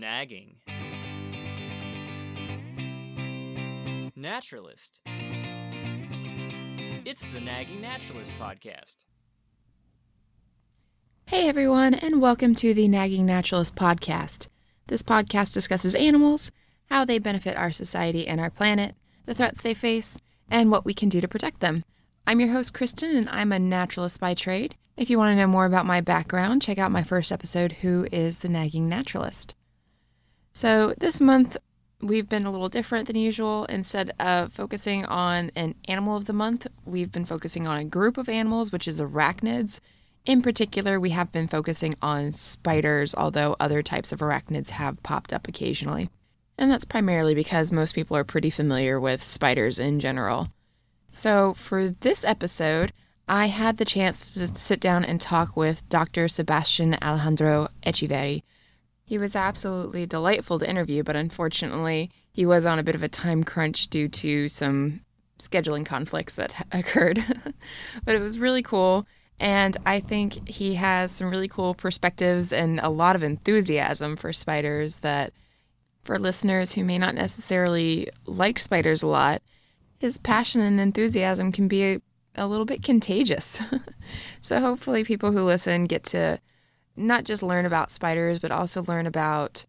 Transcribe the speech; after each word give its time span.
nagging. 0.00 0.56
Naturalist. 4.16 5.02
It's 7.04 7.26
the 7.34 7.40
Nagging 7.40 7.82
Naturalist 7.82 8.32
podcast. 8.40 8.96
Hey 11.26 11.50
everyone, 11.50 11.92
and 11.92 12.22
welcome 12.22 12.54
to 12.54 12.72
the 12.72 12.88
Nagging 12.88 13.26
Naturalist 13.26 13.74
podcast. 13.74 14.48
This 14.86 15.02
podcast 15.02 15.52
discusses 15.52 15.94
animals, 15.94 16.50
how 16.88 17.04
they 17.04 17.18
benefit 17.18 17.58
our 17.58 17.70
society 17.70 18.26
and 18.26 18.40
our 18.40 18.50
planet, 18.50 18.94
the 19.26 19.34
threats 19.34 19.60
they 19.60 19.74
face, 19.74 20.16
and 20.50 20.70
what 20.70 20.86
we 20.86 20.94
can 20.94 21.10
do 21.10 21.20
to 21.20 21.28
protect 21.28 21.60
them. 21.60 21.84
I'm 22.26 22.40
your 22.40 22.52
host, 22.52 22.72
Kristen, 22.72 23.14
and 23.14 23.28
I'm 23.28 23.52
a 23.52 23.58
naturalist 23.58 24.18
by 24.18 24.32
trade. 24.32 24.76
If 24.96 25.10
you 25.10 25.18
want 25.18 25.32
to 25.32 25.36
know 25.36 25.46
more 25.46 25.66
about 25.66 25.84
my 25.84 26.00
background, 26.00 26.62
check 26.62 26.78
out 26.78 26.90
my 26.90 27.02
first 27.02 27.30
episode, 27.30 27.72
Who 27.82 28.06
is 28.10 28.38
the 28.38 28.48
Nagging 28.48 28.88
Naturalist? 28.88 29.54
So, 30.52 30.94
this 30.98 31.20
month 31.20 31.56
we've 32.02 32.28
been 32.28 32.46
a 32.46 32.50
little 32.50 32.68
different 32.68 33.06
than 33.06 33.16
usual. 33.16 33.64
Instead 33.66 34.12
of 34.18 34.52
focusing 34.52 35.04
on 35.04 35.50
an 35.54 35.74
animal 35.86 36.16
of 36.16 36.26
the 36.26 36.32
month, 36.32 36.66
we've 36.84 37.12
been 37.12 37.24
focusing 37.24 37.66
on 37.66 37.78
a 37.78 37.84
group 37.84 38.16
of 38.16 38.28
animals, 38.28 38.72
which 38.72 38.88
is 38.88 39.00
arachnids. 39.00 39.80
In 40.26 40.42
particular, 40.42 41.00
we 41.00 41.10
have 41.10 41.32
been 41.32 41.48
focusing 41.48 41.94
on 42.02 42.32
spiders, 42.32 43.14
although 43.14 43.56
other 43.58 43.82
types 43.82 44.12
of 44.12 44.20
arachnids 44.20 44.70
have 44.70 45.02
popped 45.02 45.32
up 45.32 45.48
occasionally. 45.48 46.10
And 46.58 46.70
that's 46.70 46.84
primarily 46.84 47.34
because 47.34 47.72
most 47.72 47.94
people 47.94 48.16
are 48.16 48.24
pretty 48.24 48.50
familiar 48.50 49.00
with 49.00 49.26
spiders 49.26 49.78
in 49.78 49.98
general. 49.98 50.48
So, 51.08 51.54
for 51.54 51.88
this 51.88 52.24
episode, 52.24 52.92
I 53.26 53.46
had 53.46 53.78
the 53.78 53.84
chance 53.84 54.30
to 54.32 54.46
sit 54.48 54.80
down 54.80 55.04
and 55.04 55.20
talk 55.20 55.56
with 55.56 55.88
Dr. 55.88 56.28
Sebastian 56.28 56.96
Alejandro 57.02 57.68
Echeverri. 57.84 58.42
He 59.10 59.18
was 59.18 59.34
absolutely 59.34 60.06
delightful 60.06 60.60
to 60.60 60.70
interview, 60.70 61.02
but 61.02 61.16
unfortunately, 61.16 62.12
he 62.32 62.46
was 62.46 62.64
on 62.64 62.78
a 62.78 62.84
bit 62.84 62.94
of 62.94 63.02
a 63.02 63.08
time 63.08 63.42
crunch 63.42 63.88
due 63.88 64.06
to 64.06 64.48
some 64.48 65.00
scheduling 65.40 65.84
conflicts 65.84 66.36
that 66.36 66.64
occurred. 66.72 67.18
but 68.04 68.14
it 68.14 68.20
was 68.20 68.38
really 68.38 68.62
cool. 68.62 69.08
And 69.40 69.76
I 69.84 69.98
think 69.98 70.48
he 70.48 70.76
has 70.76 71.10
some 71.10 71.28
really 71.28 71.48
cool 71.48 71.74
perspectives 71.74 72.52
and 72.52 72.78
a 72.78 72.88
lot 72.88 73.16
of 73.16 73.24
enthusiasm 73.24 74.14
for 74.14 74.32
spiders 74.32 75.00
that, 75.00 75.32
for 76.04 76.16
listeners 76.16 76.74
who 76.74 76.84
may 76.84 76.96
not 76.96 77.16
necessarily 77.16 78.08
like 78.26 78.60
spiders 78.60 79.02
a 79.02 79.08
lot, 79.08 79.42
his 79.98 80.18
passion 80.18 80.60
and 80.60 80.78
enthusiasm 80.78 81.50
can 81.50 81.66
be 81.66 81.82
a, 81.82 82.02
a 82.36 82.46
little 82.46 82.64
bit 82.64 82.84
contagious. 82.84 83.60
so 84.40 84.60
hopefully, 84.60 85.02
people 85.02 85.32
who 85.32 85.42
listen 85.42 85.86
get 85.86 86.04
to 86.04 86.38
not 87.00 87.24
just 87.24 87.42
learn 87.42 87.66
about 87.66 87.90
spiders, 87.90 88.38
but 88.38 88.50
also 88.50 88.82
learn 88.84 89.06
about 89.06 89.64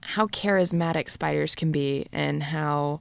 how 0.00 0.26
charismatic 0.28 1.10
spiders 1.10 1.54
can 1.54 1.72
be 1.72 2.06
and 2.12 2.42
how 2.42 3.00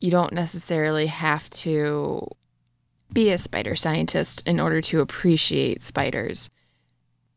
you 0.00 0.10
don't 0.10 0.32
necessarily 0.32 1.06
have 1.06 1.50
to 1.50 2.26
be 3.12 3.30
a 3.30 3.38
spider 3.38 3.76
scientist 3.76 4.42
in 4.46 4.60
order 4.60 4.80
to 4.80 5.00
appreciate 5.00 5.82
spiders. 5.82 6.50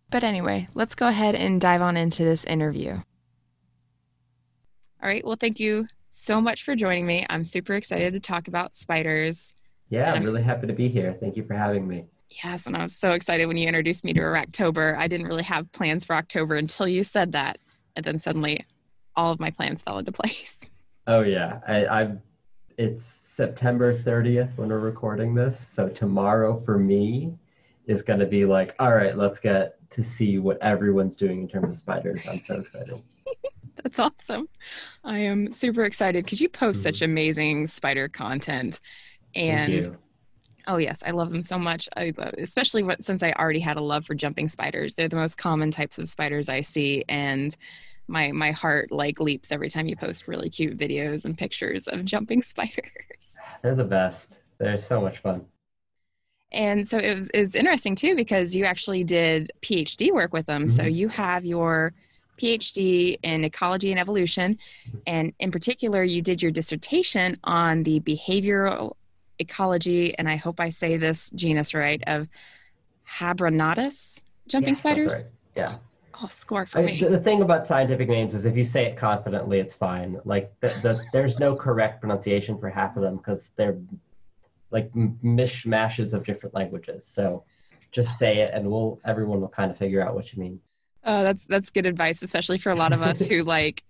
But 0.09 0.23
anyway, 0.23 0.67
let's 0.73 0.95
go 0.95 1.07
ahead 1.07 1.35
and 1.35 1.61
dive 1.61 1.81
on 1.81 1.95
into 1.95 2.23
this 2.23 2.43
interview. 2.45 3.01
All 5.01 5.07
right. 5.07 5.25
Well, 5.25 5.37
thank 5.39 5.59
you 5.59 5.87
so 6.09 6.41
much 6.41 6.63
for 6.63 6.75
joining 6.75 7.05
me. 7.05 7.25
I'm 7.29 7.43
super 7.43 7.75
excited 7.75 8.13
to 8.13 8.19
talk 8.19 8.47
about 8.47 8.75
spiders. 8.75 9.53
Yeah, 9.89 10.11
I'm 10.11 10.23
really 10.23 10.43
happy 10.43 10.67
to 10.67 10.73
be 10.73 10.87
here. 10.87 11.13
Thank 11.13 11.37
you 11.37 11.43
for 11.43 11.53
having 11.53 11.87
me. 11.87 12.05
Yes, 12.43 12.67
and 12.67 12.77
I 12.77 12.83
was 12.83 12.95
so 12.95 13.11
excited 13.11 13.47
when 13.47 13.57
you 13.57 13.67
introduced 13.67 14.05
me 14.05 14.13
to 14.13 14.19
Arachtober. 14.19 14.95
I 14.97 15.07
didn't 15.07 15.27
really 15.27 15.43
have 15.43 15.71
plans 15.71 16.05
for 16.05 16.15
October 16.15 16.55
until 16.55 16.87
you 16.87 17.03
said 17.03 17.31
that, 17.31 17.57
and 17.95 18.05
then 18.05 18.19
suddenly, 18.19 18.65
all 19.15 19.31
of 19.31 19.39
my 19.39 19.49
plans 19.49 19.81
fell 19.81 19.97
into 19.97 20.11
place. 20.13 20.69
Oh 21.07 21.21
yeah, 21.21 21.59
I, 21.67 21.85
I 21.85 22.11
it's 22.77 23.05
September 23.05 23.97
30th 23.97 24.55
when 24.57 24.69
we're 24.69 24.79
recording 24.79 25.33
this, 25.33 25.67
so 25.71 25.89
tomorrow 25.89 26.61
for 26.63 26.77
me 26.77 27.33
is 27.87 28.03
going 28.03 28.19
to 28.19 28.27
be 28.27 28.45
like, 28.45 28.75
all 28.79 28.93
right, 28.93 29.17
let's 29.17 29.39
get 29.39 29.77
to 29.89 30.03
see 30.03 30.37
what 30.37 30.61
everyone's 30.61 31.15
doing 31.15 31.41
in 31.41 31.47
terms 31.47 31.71
of 31.71 31.77
spiders. 31.77 32.23
I'm 32.29 32.41
so 32.41 32.59
excited. 32.59 33.01
That's 33.83 33.97
awesome. 33.97 34.47
I 35.03 35.19
am 35.19 35.53
super 35.53 35.85
excited 35.85 36.25
because 36.25 36.39
you 36.39 36.49
post 36.49 36.79
mm-hmm. 36.79 36.83
such 36.83 37.01
amazing 37.01 37.67
spider 37.67 38.07
content. 38.07 38.79
And 39.33 39.97
oh 40.69 40.77
yes, 40.77 41.03
I 41.05 41.11
love 41.11 41.31
them 41.31 41.43
so 41.43 41.59
much. 41.59 41.89
I 41.97 42.13
love, 42.15 42.35
especially 42.37 42.83
what, 42.83 43.03
since 43.03 43.23
I 43.23 43.33
already 43.33 43.59
had 43.59 43.75
a 43.75 43.81
love 43.81 44.05
for 44.05 44.13
jumping 44.13 44.47
spiders. 44.47 44.95
They're 44.95 45.09
the 45.09 45.15
most 45.15 45.37
common 45.37 45.71
types 45.71 45.97
of 45.97 46.07
spiders 46.07 46.47
I 46.47 46.61
see, 46.61 47.03
and 47.09 47.55
my 48.07 48.31
my 48.31 48.51
heart 48.51 48.91
like 48.91 49.19
leaps 49.19 49.51
every 49.51 49.69
time 49.69 49.87
you 49.87 49.95
post 49.95 50.27
really 50.27 50.49
cute 50.49 50.77
videos 50.77 51.25
and 51.25 51.37
pictures 51.37 51.87
of 51.87 52.05
jumping 52.05 52.41
spiders. 52.53 53.37
They're 53.61 53.75
the 53.75 53.83
best. 53.83 54.39
They're 54.59 54.77
so 54.77 55.01
much 55.01 55.19
fun. 55.19 55.45
And 56.51 56.87
so 56.87 56.97
it 56.97 57.15
was, 57.15 57.29
it's 57.33 57.55
interesting 57.55 57.95
too 57.95 58.15
because 58.15 58.55
you 58.55 58.65
actually 58.65 59.03
did 59.03 59.51
PhD 59.61 60.11
work 60.11 60.33
with 60.33 60.45
them. 60.47 60.63
Mm-hmm. 60.63 60.75
So 60.75 60.83
you 60.83 61.07
have 61.09 61.45
your 61.45 61.93
PhD 62.39 63.17
in 63.21 63.43
ecology 63.43 63.91
and 63.91 63.99
evolution. 63.99 64.57
And 65.05 65.33
in 65.39 65.51
particular, 65.51 66.03
you 66.03 66.21
did 66.21 66.41
your 66.41 66.51
dissertation 66.51 67.37
on 67.43 67.83
the 67.83 67.99
behavioral 67.99 68.95
ecology, 69.39 70.17
and 70.17 70.29
I 70.29 70.35
hope 70.35 70.59
I 70.59 70.69
say 70.69 70.97
this 70.97 71.29
genus 71.31 71.73
right, 71.73 72.03
of 72.07 72.27
Habronattus 73.09 74.21
jumping 74.47 74.73
yes, 74.73 74.79
spiders. 74.79 75.13
Right. 75.13 75.25
Yeah. 75.55 75.77
Oh, 76.21 76.27
score 76.31 76.65
for 76.65 76.79
I, 76.79 76.83
me. 76.83 76.99
The, 76.99 77.09
the, 77.09 77.19
thing 77.19 77.41
about 77.41 77.65
scientific 77.65 78.09
names 78.09 78.35
is 78.35 78.43
if 78.43 78.57
you 78.57 78.63
say 78.63 78.85
it 78.85 78.97
confidently, 78.97 79.59
it's 79.59 79.73
fine. 79.73 80.19
Like 80.25 80.51
the, 80.59 80.69
the 80.83 81.05
there's 81.13 81.39
no 81.39 81.55
correct 81.55 82.01
pronunciation 82.01 82.59
for 82.59 82.69
half 82.69 82.97
of 82.97 83.03
them 83.03 83.17
because 83.17 83.51
they're 83.55 83.77
like 84.71 84.91
mishmashes 84.93 86.13
of 86.13 86.25
different 86.25 86.53
languages. 86.53 87.05
So 87.05 87.43
just 87.91 88.17
say 88.19 88.39
it, 88.39 88.51
and 88.53 88.69
we'll 88.69 88.99
everyone 89.05 89.39
will 89.39 89.47
kind 89.47 89.71
of 89.71 89.77
figure 89.77 90.05
out 90.05 90.13
what 90.13 90.33
you 90.33 90.41
mean. 90.41 90.59
Oh, 91.05 91.23
that's 91.23 91.45
that's 91.45 91.69
good 91.69 91.85
advice, 91.85 92.21
especially 92.21 92.57
for 92.57 92.71
a 92.71 92.75
lot 92.75 92.91
of 92.91 93.01
us 93.01 93.21
who 93.21 93.43
like, 93.45 93.83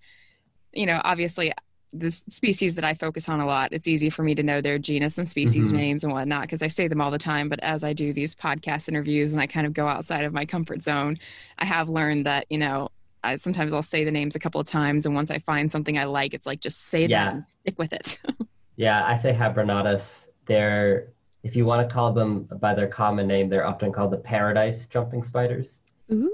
you 0.71 0.85
know, 0.85 1.01
obviously 1.03 1.51
the 1.91 2.11
species 2.11 2.75
that 2.75 2.85
I 2.85 2.93
focus 2.93 3.27
on 3.29 3.39
a 3.39 3.45
lot. 3.45 3.73
It's 3.73 3.87
easy 3.87 4.09
for 4.09 4.23
me 4.23 4.35
to 4.35 4.43
know 4.43 4.61
their 4.61 4.77
genus 4.77 5.17
and 5.17 5.27
species 5.27 5.67
mm-hmm. 5.67 5.75
names 5.75 6.03
and 6.03 6.13
whatnot 6.13 6.41
because 6.41 6.61
I 6.61 6.67
say 6.67 6.87
them 6.87 7.01
all 7.01 7.11
the 7.11 7.17
time. 7.17 7.49
But 7.49 7.59
as 7.61 7.83
I 7.83 7.93
do 7.93 8.13
these 8.13 8.35
podcast 8.35 8.87
interviews 8.87 9.33
and 9.33 9.41
I 9.41 9.47
kind 9.47 9.65
of 9.65 9.73
go 9.73 9.87
outside 9.87 10.23
of 10.23 10.33
my 10.33 10.45
comfort 10.45 10.83
zone, 10.83 11.17
I 11.57 11.65
have 11.65 11.89
learned 11.89 12.25
that 12.25 12.45
you 12.49 12.57
know 12.57 12.89
I, 13.23 13.35
sometimes 13.35 13.73
I'll 13.73 13.83
say 13.83 14.03
the 14.03 14.11
names 14.11 14.35
a 14.35 14.39
couple 14.39 14.61
of 14.61 14.67
times, 14.67 15.05
and 15.05 15.15
once 15.15 15.31
I 15.31 15.39
find 15.39 15.71
something 15.71 15.97
I 15.97 16.05
like, 16.05 16.33
it's 16.33 16.45
like 16.45 16.61
just 16.61 16.85
say 16.85 17.05
yeah. 17.05 17.25
that 17.25 17.33
and 17.33 17.43
stick 17.43 17.79
with 17.79 17.93
it. 17.93 18.19
yeah, 18.75 19.05
I 19.05 19.15
say 19.15 19.33
Habronattus. 19.33 20.27
They're 20.45 21.11
if 21.43 21.55
you 21.55 21.65
want 21.65 21.87
to 21.87 21.93
call 21.93 22.11
them 22.11 22.49
by 22.59 22.73
their 22.73 22.87
common 22.87 23.25
name, 23.27 23.49
they're 23.49 23.65
often 23.65 23.91
called 23.91 24.11
the 24.11 24.17
paradise 24.17 24.85
jumping 24.85 25.23
spiders 25.23 25.81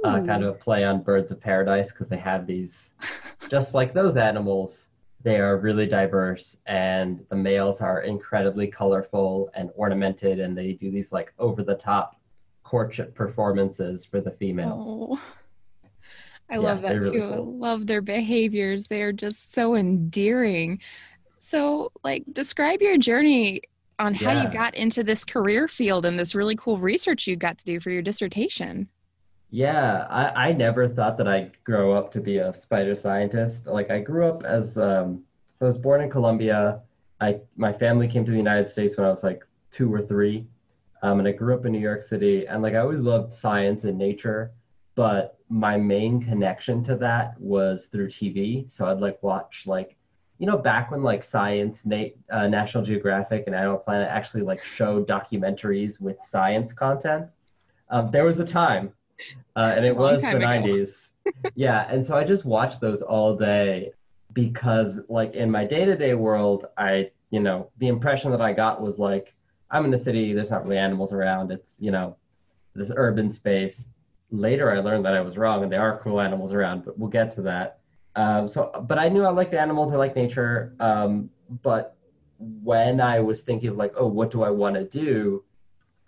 uh, 0.04 0.22
kind 0.26 0.44
of 0.44 0.50
a 0.50 0.54
play 0.54 0.84
on 0.84 1.02
birds 1.02 1.32
of 1.32 1.40
paradise 1.40 1.92
because 1.92 2.08
they 2.08 2.18
have 2.18 2.48
these, 2.48 2.94
just 3.50 3.74
like 3.74 3.94
those 3.94 4.18
animals, 4.18 4.90
they 5.26 5.40
are 5.40 5.58
really 5.58 5.88
diverse 5.88 6.56
and 6.68 7.26
the 7.30 7.36
males 7.36 7.82
are 7.82 8.02
incredibly 8.02 8.68
colorful 8.68 9.50
and 9.56 9.72
ornamented 9.76 10.40
and 10.40 10.56
they 10.56 10.74
do 10.74 10.92
these 10.92 11.12
like 11.12 11.34
over 11.40 11.64
the 11.64 11.74
top 11.74 12.22
courtship 12.64 13.16
performances 13.16 14.06
for 14.06 14.22
the 14.22 14.30
females. 14.30 14.84
Oh. 14.86 15.20
I 16.48 16.54
yeah, 16.54 16.60
love 16.60 16.84
that 16.84 16.98
really 16.98 17.12
too. 17.12 17.20
Cool. 17.22 17.34
I 17.34 17.70
love 17.70 17.88
their 17.88 18.04
behaviors. 18.04 18.84
They're 18.84 19.12
just 19.12 19.52
so 19.52 19.74
endearing. 19.74 20.80
So, 21.40 21.92
like, 22.04 22.24
describe 22.32 22.84
your 22.84 23.00
journey 23.00 23.62
on 23.98 24.14
how 24.14 24.32
yeah. 24.32 24.44
you 24.44 24.50
got 24.50 24.76
into 24.76 25.04
this 25.04 25.26
career 25.26 25.68
field 25.68 26.06
and 26.06 26.20
this 26.20 26.36
really 26.36 26.56
cool 26.56 26.78
research 26.78 27.26
you 27.26 27.36
got 27.36 27.58
to 27.58 27.66
do 27.66 27.80
for 27.80 27.90
your 27.90 28.04
dissertation. 28.04 28.90
Yeah, 29.50 30.06
I, 30.10 30.50
I 30.50 30.54
never 30.54 30.88
thought 30.88 31.18
that 31.18 31.28
I'd 31.28 31.52
grow 31.64 31.94
up 31.94 32.12
to 32.12 32.20
be 32.20 32.38
a 32.38 32.54
spider 32.54 32.96
scientist. 32.96 33.68
Like 33.68 33.90
I 33.90 34.00
grew 34.00 34.28
up 34.28 34.44
as 34.44 34.78
um, 34.78 35.24
I 35.62 35.66
was 35.66 35.78
born 35.78 36.02
in 36.02 36.10
Colombia. 36.10 36.82
I 37.22 37.40
my 37.56 37.72
family 37.72 38.08
came 38.08 38.26
to 38.26 38.32
the 38.32 38.38
United 38.38 38.70
States 38.70 38.98
when 38.98 39.06
I 39.06 39.10
was 39.10 39.24
like 39.24 39.44
two 39.72 39.94
or 39.94 40.02
three, 40.02 40.48
um, 41.02 41.20
and 41.20 41.28
I 41.28 41.32
grew 41.32 41.54
up 41.54 41.66
in 41.66 41.72
New 41.72 41.80
York 41.80 42.02
City. 42.02 42.48
And 42.48 42.62
like 42.62 42.74
I 42.74 42.80
always 42.80 43.00
loved 43.00 43.32
science 43.34 43.84
and 43.84 43.98
nature, 43.98 44.52
but 44.96 45.38
my 45.50 45.78
main 45.78 46.22
connection 46.22 46.84
to 46.84 46.96
that 46.98 47.40
was 47.40 47.88
through 47.88 48.08
TV. 48.08 48.72
So 48.72 48.86
I'd 48.88 49.00
like 49.00 49.22
watch 49.24 49.64
like 49.66 49.96
you 50.40 50.48
know 50.48 50.58
back 50.58 50.92
when 50.92 51.04
like 51.04 51.24
science 51.24 51.86
Nate, 51.86 52.18
uh, 52.30 52.48
national 52.48 52.84
geographic 52.84 53.44
and 53.48 53.56
animal 53.56 53.78
planet 53.78 54.10
actually 54.10 54.44
like 54.44 54.62
showed 54.64 55.08
documentaries 55.08 56.02
with 56.02 56.22
science 56.22 56.74
content 56.74 57.30
um, 57.90 58.12
there 58.12 58.26
was 58.26 58.40
a 58.40 58.46
time 58.46 58.92
uh, 59.56 59.74
and 59.76 59.86
it 59.86 59.96
was 59.96 60.22
the 60.22 60.30
ago. 60.30 60.40
90s. 60.40 61.10
yeah, 61.56 61.88
and 61.90 62.06
so 62.06 62.16
I 62.16 62.24
just 62.24 62.46
watched 62.46 62.82
those 62.82 63.02
all 63.02 63.36
day 63.36 63.94
because, 64.36 65.00
like, 65.10 65.34
in 65.34 65.50
my 65.50 65.66
day 65.66 65.86
to 65.86 65.96
day 65.96 66.14
world, 66.14 66.68
I, 66.78 67.10
you 67.32 67.40
know, 67.40 67.72
the 67.80 67.88
impression 67.88 68.30
that 68.32 68.42
I 68.42 68.54
got 68.54 68.82
was 68.82 69.00
like, 69.00 69.34
I'm 69.72 69.86
in 69.86 69.92
the 69.92 69.98
city, 69.98 70.34
there's 70.34 70.52
not 70.52 70.64
really 70.64 70.78
animals 70.78 71.12
around, 71.12 71.52
it's, 71.52 71.74
you 71.80 71.90
know, 71.90 72.18
this 72.76 72.92
urban 72.96 73.32
space. 73.32 73.88
Later, 74.30 74.72
I 74.72 74.80
learned 74.80 75.06
that 75.06 75.16
I 75.16 75.22
was 75.22 75.38
wrong 75.38 75.64
and 75.64 75.72
there 75.72 75.82
are 75.82 75.98
cool 76.00 76.22
animals 76.22 76.54
around, 76.54 76.86
but 76.86 77.00
we'll 77.00 77.10
get 77.10 77.34
to 77.36 77.42
that. 77.44 77.80
Um, 78.16 78.48
so, 78.48 78.86
but 78.88 79.00
I 79.00 79.10
knew 79.10 79.24
I 79.24 79.32
liked 79.32 79.54
animals. 79.54 79.94
I 79.94 79.96
like 79.96 80.16
nature. 80.16 80.76
Um, 80.80 81.30
but 81.64 81.96
when 82.40 83.00
I 83.00 83.22
was 83.22 83.42
thinking 83.42 83.70
of 83.70 83.78
like, 83.78 83.94
oh, 83.98 84.08
what 84.08 84.32
do 84.32 84.44
I 84.44 84.50
want 84.50 84.76
to 84.76 84.84
do? 84.84 85.44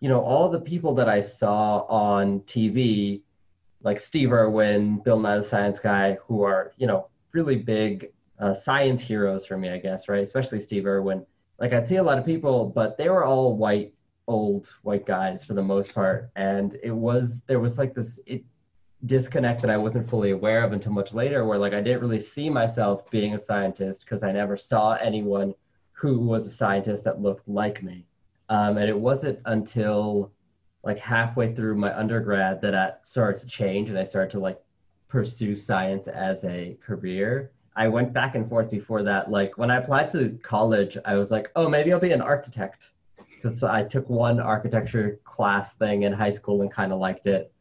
You 0.02 0.10
know, 0.10 0.20
all 0.20 0.50
the 0.50 0.60
people 0.60 0.94
that 0.96 1.08
I 1.08 1.22
saw 1.22 1.80
on 1.88 2.42
TV, 2.42 3.22
like 3.84 4.00
Steve 4.00 4.34
Irwin, 4.34 4.98
Bill 5.00 5.20
Nye 5.20 5.38
the 5.38 5.44
Science 5.44 5.80
Guy, 5.80 6.18
who 6.28 6.44
are 6.44 6.74
you 6.78 6.88
know 6.88 7.08
really 7.32 7.56
big 7.56 8.12
uh, 8.40 8.54
science 8.54 9.02
heroes 9.02 9.46
for 9.46 9.58
me, 9.58 9.70
I 9.70 9.78
guess, 9.78 10.08
right? 10.08 10.22
Especially 10.22 10.60
Steve 10.60 10.86
Irwin. 10.86 11.26
Like 11.60 11.74
I'd 11.74 11.88
see 11.88 11.96
a 11.96 12.04
lot 12.04 12.20
of 12.20 12.26
people, 12.26 12.68
but 12.68 12.98
they 12.98 13.10
were 13.10 13.24
all 13.24 13.58
white, 13.58 13.94
old 14.28 14.74
white 14.84 15.06
guys 15.06 15.44
for 15.44 15.54
the 15.54 15.64
most 15.64 15.94
part, 15.94 16.30
and 16.36 16.78
it 16.84 16.92
was 16.92 17.42
there 17.48 17.60
was 17.60 17.78
like 17.78 17.96
this 17.96 18.20
it, 18.28 18.44
disconnect 19.06 19.62
that 19.62 19.72
I 19.72 19.78
wasn't 19.78 20.10
fully 20.10 20.32
aware 20.32 20.64
of 20.64 20.74
until 20.74 20.92
much 20.92 21.14
later, 21.14 21.46
where 21.46 21.58
like 21.58 21.74
I 21.74 21.82
didn't 21.82 22.02
really 22.02 22.20
see 22.20 22.50
myself 22.50 23.10
being 23.10 23.34
a 23.34 23.40
scientist 23.40 24.02
because 24.02 24.22
I 24.22 24.32
never 24.32 24.56
saw 24.56 24.94
anyone 24.94 25.54
who 25.94 26.20
was 26.20 26.46
a 26.46 26.52
scientist 26.52 27.04
that 27.06 27.22
looked 27.22 27.48
like 27.48 27.82
me, 27.82 28.06
um, 28.50 28.78
and 28.78 28.88
it 28.90 29.00
wasn't 29.00 29.40
until 29.46 30.32
like 30.84 31.00
halfway 31.00 31.54
through 31.56 31.76
my 31.76 31.98
undergrad 31.98 32.62
that 32.62 32.76
I 32.76 32.94
started 33.02 33.42
to 33.42 33.48
change 33.48 33.90
and 33.90 33.98
I 33.98 34.04
started 34.04 34.30
to 34.32 34.40
like 34.40 34.62
pursue 35.08 35.56
science 35.56 36.08
as 36.08 36.44
a 36.44 36.78
career 36.86 37.52
I 37.78 37.88
went 37.88 38.12
back 38.12 38.34
and 38.34 38.50
forth 38.50 38.72
before 38.72 39.04
that. 39.04 39.30
Like 39.30 39.58
when 39.58 39.70
I 39.70 39.78
applied 39.78 40.10
to 40.10 40.38
college, 40.42 40.98
I 41.06 41.14
was 41.16 41.30
like, 41.30 41.52
oh, 41.56 41.70
maybe 41.70 41.94
I'll 41.94 42.00
be 42.00 42.12
an 42.12 42.22
architect 42.22 42.92
because 43.36 43.62
I 43.62 43.84
took 43.84 44.10
one 44.10 44.40
architecture 44.40 45.20
class 45.24 45.76
thing 45.76 46.02
in 46.02 46.12
high 46.12 46.32
school 46.32 46.64
and 46.64 46.72
kind 46.72 46.92
of 46.92 47.00
liked 47.00 47.28
it. 47.28 47.54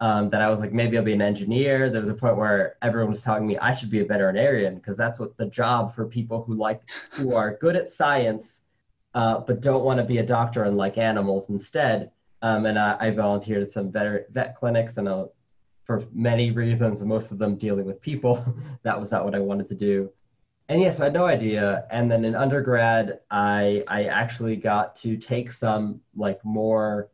Um, 0.00 0.30
then 0.30 0.42
I 0.42 0.48
was 0.48 0.58
like, 0.58 0.72
maybe 0.72 0.98
I'll 0.98 1.04
be 1.04 1.12
an 1.12 1.22
engineer. 1.22 1.88
There 1.88 2.00
was 2.00 2.10
a 2.10 2.14
point 2.14 2.36
where 2.36 2.74
everyone 2.82 3.10
was 3.10 3.22
telling 3.22 3.46
me 3.46 3.56
I 3.56 3.72
should 3.72 3.88
be 3.88 4.00
a 4.00 4.04
veterinarian 4.04 4.74
because 4.74 4.96
that's 4.96 5.20
what 5.20 5.36
the 5.36 5.46
job 5.46 5.94
for 5.94 6.06
people 6.06 6.42
who 6.42 6.54
like 6.54 6.82
who 7.12 7.36
are 7.36 7.56
good 7.58 7.76
at 7.76 7.88
science, 7.88 8.62
uh, 9.14 9.38
but 9.38 9.60
don't 9.60 9.84
want 9.84 9.98
to 9.98 10.04
be 10.04 10.18
a 10.18 10.26
doctor 10.26 10.64
and 10.64 10.76
like 10.76 10.98
animals 10.98 11.50
instead. 11.50 12.10
Um, 12.42 12.66
and 12.66 12.76
I, 12.76 12.96
I 12.98 13.10
volunteered 13.12 13.62
at 13.62 13.70
some 13.70 13.92
vet, 13.92 14.26
vet 14.32 14.56
clinics 14.56 14.96
and 14.96 15.06
a 15.06 15.28
for 15.84 16.04
many 16.12 16.50
reasons, 16.50 17.02
most 17.02 17.32
of 17.32 17.38
them 17.38 17.56
dealing 17.56 17.86
with 17.86 18.00
people. 18.00 18.44
that 18.82 18.98
was 18.98 19.10
not 19.10 19.24
what 19.24 19.34
I 19.34 19.40
wanted 19.40 19.68
to 19.68 19.74
do. 19.74 20.10
And 20.68 20.80
yes, 20.80 21.00
I 21.00 21.04
had 21.04 21.12
no 21.12 21.26
idea. 21.26 21.86
And 21.90 22.10
then 22.10 22.24
in 22.24 22.34
undergrad, 22.34 23.20
I 23.30 23.84
I 23.88 24.04
actually 24.04 24.56
got 24.56 24.96
to 24.96 25.16
take 25.16 25.50
some 25.50 26.00
like 26.14 26.42
more 26.44 27.10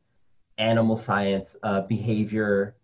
animal 0.58 0.96
science, 0.96 1.56
uh, 1.62 1.82
behavior, 1.82 2.76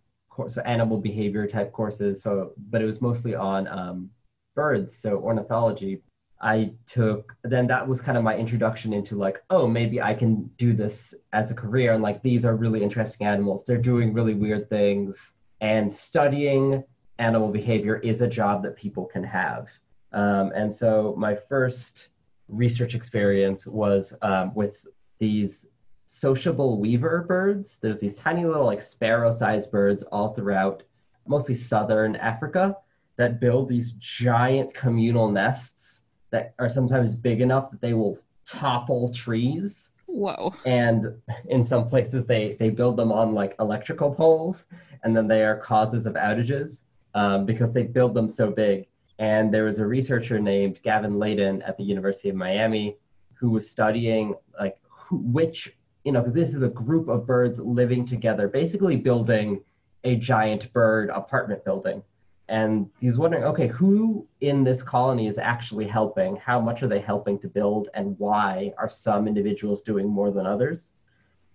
so 0.47 0.63
animal 0.63 0.99
behavior 0.99 1.47
type 1.47 1.73
courses. 1.73 2.23
So, 2.23 2.53
but 2.71 2.81
it 2.81 2.87
was 2.87 3.01
mostly 3.01 3.35
on 3.35 3.69
um, 3.69 4.11
birds, 4.55 4.97
so 4.97 5.19
ornithology. 5.19 6.03
I 6.41 6.73
took 6.87 7.35
then 7.45 7.67
that 7.69 7.87
was 7.87 8.01
kind 8.01 8.19
of 8.19 8.25
my 8.25 8.37
introduction 8.37 8.93
into 8.93 9.17
like, 9.17 9.43
oh, 9.51 9.67
maybe 9.67 10.03
I 10.03 10.15
can 10.15 10.51
do 10.59 10.73
this 10.73 11.15
as 11.33 11.51
a 11.51 11.55
career. 11.55 11.93
And 11.93 12.03
like, 12.03 12.23
these 12.23 12.45
are 12.45 12.57
really 12.57 12.83
interesting 12.83 13.27
animals. 13.27 13.65
They're 13.65 13.79
doing 13.79 14.13
really 14.13 14.35
weird 14.35 14.69
things 14.69 15.35
and 15.65 15.91
studying 15.91 16.85
animal 17.19 17.49
behavior 17.49 17.97
is 17.97 18.21
a 18.21 18.29
job 18.29 18.63
that 18.63 18.77
people 18.77 19.07
can 19.07 19.25
have. 19.25 19.71
Um, 20.13 20.53
and 20.55 20.71
so 20.71 21.15
my 21.17 21.35
first 21.35 22.11
research 22.49 22.95
experience 22.95 23.67
was 23.67 24.13
um, 24.21 24.55
with 24.55 24.87
these 25.19 25.67
sociable 26.05 26.79
weaver 26.79 27.25
birds. 27.27 27.79
There's 27.81 27.97
these 27.97 28.15
tiny 28.15 28.45
little 28.45 28.67
like 28.67 28.83
sparrow-sized 28.83 29.71
birds 29.71 30.03
all 30.13 30.35
throughout 30.35 30.83
mostly 31.27 31.55
southern 31.55 32.15
Africa 32.17 32.77
that 33.17 33.41
build 33.41 33.71
these 33.71 33.93
giant 33.95 34.75
communal 34.75 35.31
nests 35.31 36.03
that 36.29 36.53
are 36.59 36.69
sometimes 36.69 37.15
big 37.15 37.41
enough 37.41 37.71
that 37.71 37.81
they 37.81 37.95
will 37.95 38.19
topple 38.45 39.09
trees. 39.09 39.93
Whoa. 40.15 40.55
And 40.65 41.21
in 41.49 41.65
some 41.65 41.87
places 41.87 42.25
they 42.25 42.57
they 42.61 42.71
build 42.71 42.97
them 42.97 43.11
on 43.11 43.35
like 43.35 43.57
electrical 43.59 44.15
poles 44.15 44.67
and 45.03 45.17
then 45.17 45.27
they 45.27 45.45
are 45.45 45.57
causes 45.57 46.07
of 46.07 46.15
outages 46.15 46.85
um, 47.17 47.45
because 47.45 47.73
they 47.73 47.83
build 47.83 48.15
them 48.15 48.31
so 48.31 48.53
big. 48.53 48.87
And 49.19 49.53
there 49.53 49.65
was 49.65 49.81
a 49.81 49.87
researcher 49.87 50.39
named 50.39 50.81
Gavin 50.85 51.19
Leighton 51.19 51.63
at 51.63 51.77
the 51.77 51.83
University 51.83 52.29
of 52.29 52.37
Miami 52.37 52.97
who 53.35 53.51
was 53.51 53.69
studying 53.69 54.35
like 54.59 54.77
who, 54.89 55.17
which, 55.17 55.77
you 56.05 56.13
know, 56.13 56.21
because 56.21 56.33
this 56.33 56.55
is 56.55 56.63
a 56.63 56.69
group 56.69 57.09
of 57.09 57.27
birds 57.27 57.59
living 57.59 58.07
together, 58.07 58.47
basically 58.47 58.97
building 58.97 59.65
a 60.05 60.15
giant 60.15 60.73
bird 60.73 61.11
apartment 61.11 61.65
building. 61.65 62.05
And 62.49 62.91
he's 63.01 63.17
wondering, 63.17 63.45
okay, 63.45 63.69
who 63.69 64.27
in 64.41 64.65
this 64.65 64.83
colony 64.83 65.27
is 65.27 65.39
actually 65.39 65.87
helping? 65.87 66.37
How 66.37 66.61
much 66.61 66.83
are 66.83 66.89
they 66.89 67.01
helping 67.01 67.39
to 67.39 67.49
build? 67.49 67.89
And 67.95 68.19
why 68.19 68.73
are 68.77 68.89
some 68.89 69.27
individuals 69.27 69.81
doing 69.81 70.09
more 70.09 70.31
than 70.31 70.47
others? 70.47 70.93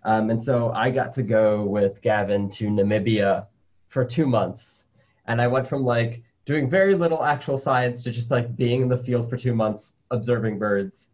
Um, 0.03 0.29
and 0.29 0.41
so 0.41 0.71
I 0.71 0.89
got 0.89 1.11
to 1.13 1.23
go 1.23 1.63
with 1.63 2.01
Gavin 2.01 2.49
to 2.51 2.69
Namibia 2.69 3.47
for 3.87 4.03
two 4.03 4.25
months. 4.25 4.87
And 5.25 5.41
I 5.41 5.47
went 5.47 5.67
from 5.67 5.83
like 5.83 6.23
doing 6.45 6.67
very 6.67 6.95
little 6.95 7.23
actual 7.23 7.57
science 7.57 8.01
to 8.03 8.11
just 8.11 8.31
like 8.31 8.55
being 8.55 8.81
in 8.81 8.89
the 8.89 8.97
field 8.97 9.29
for 9.29 9.37
two 9.37 9.53
months 9.53 9.93
observing 10.09 10.57
birds, 10.57 11.09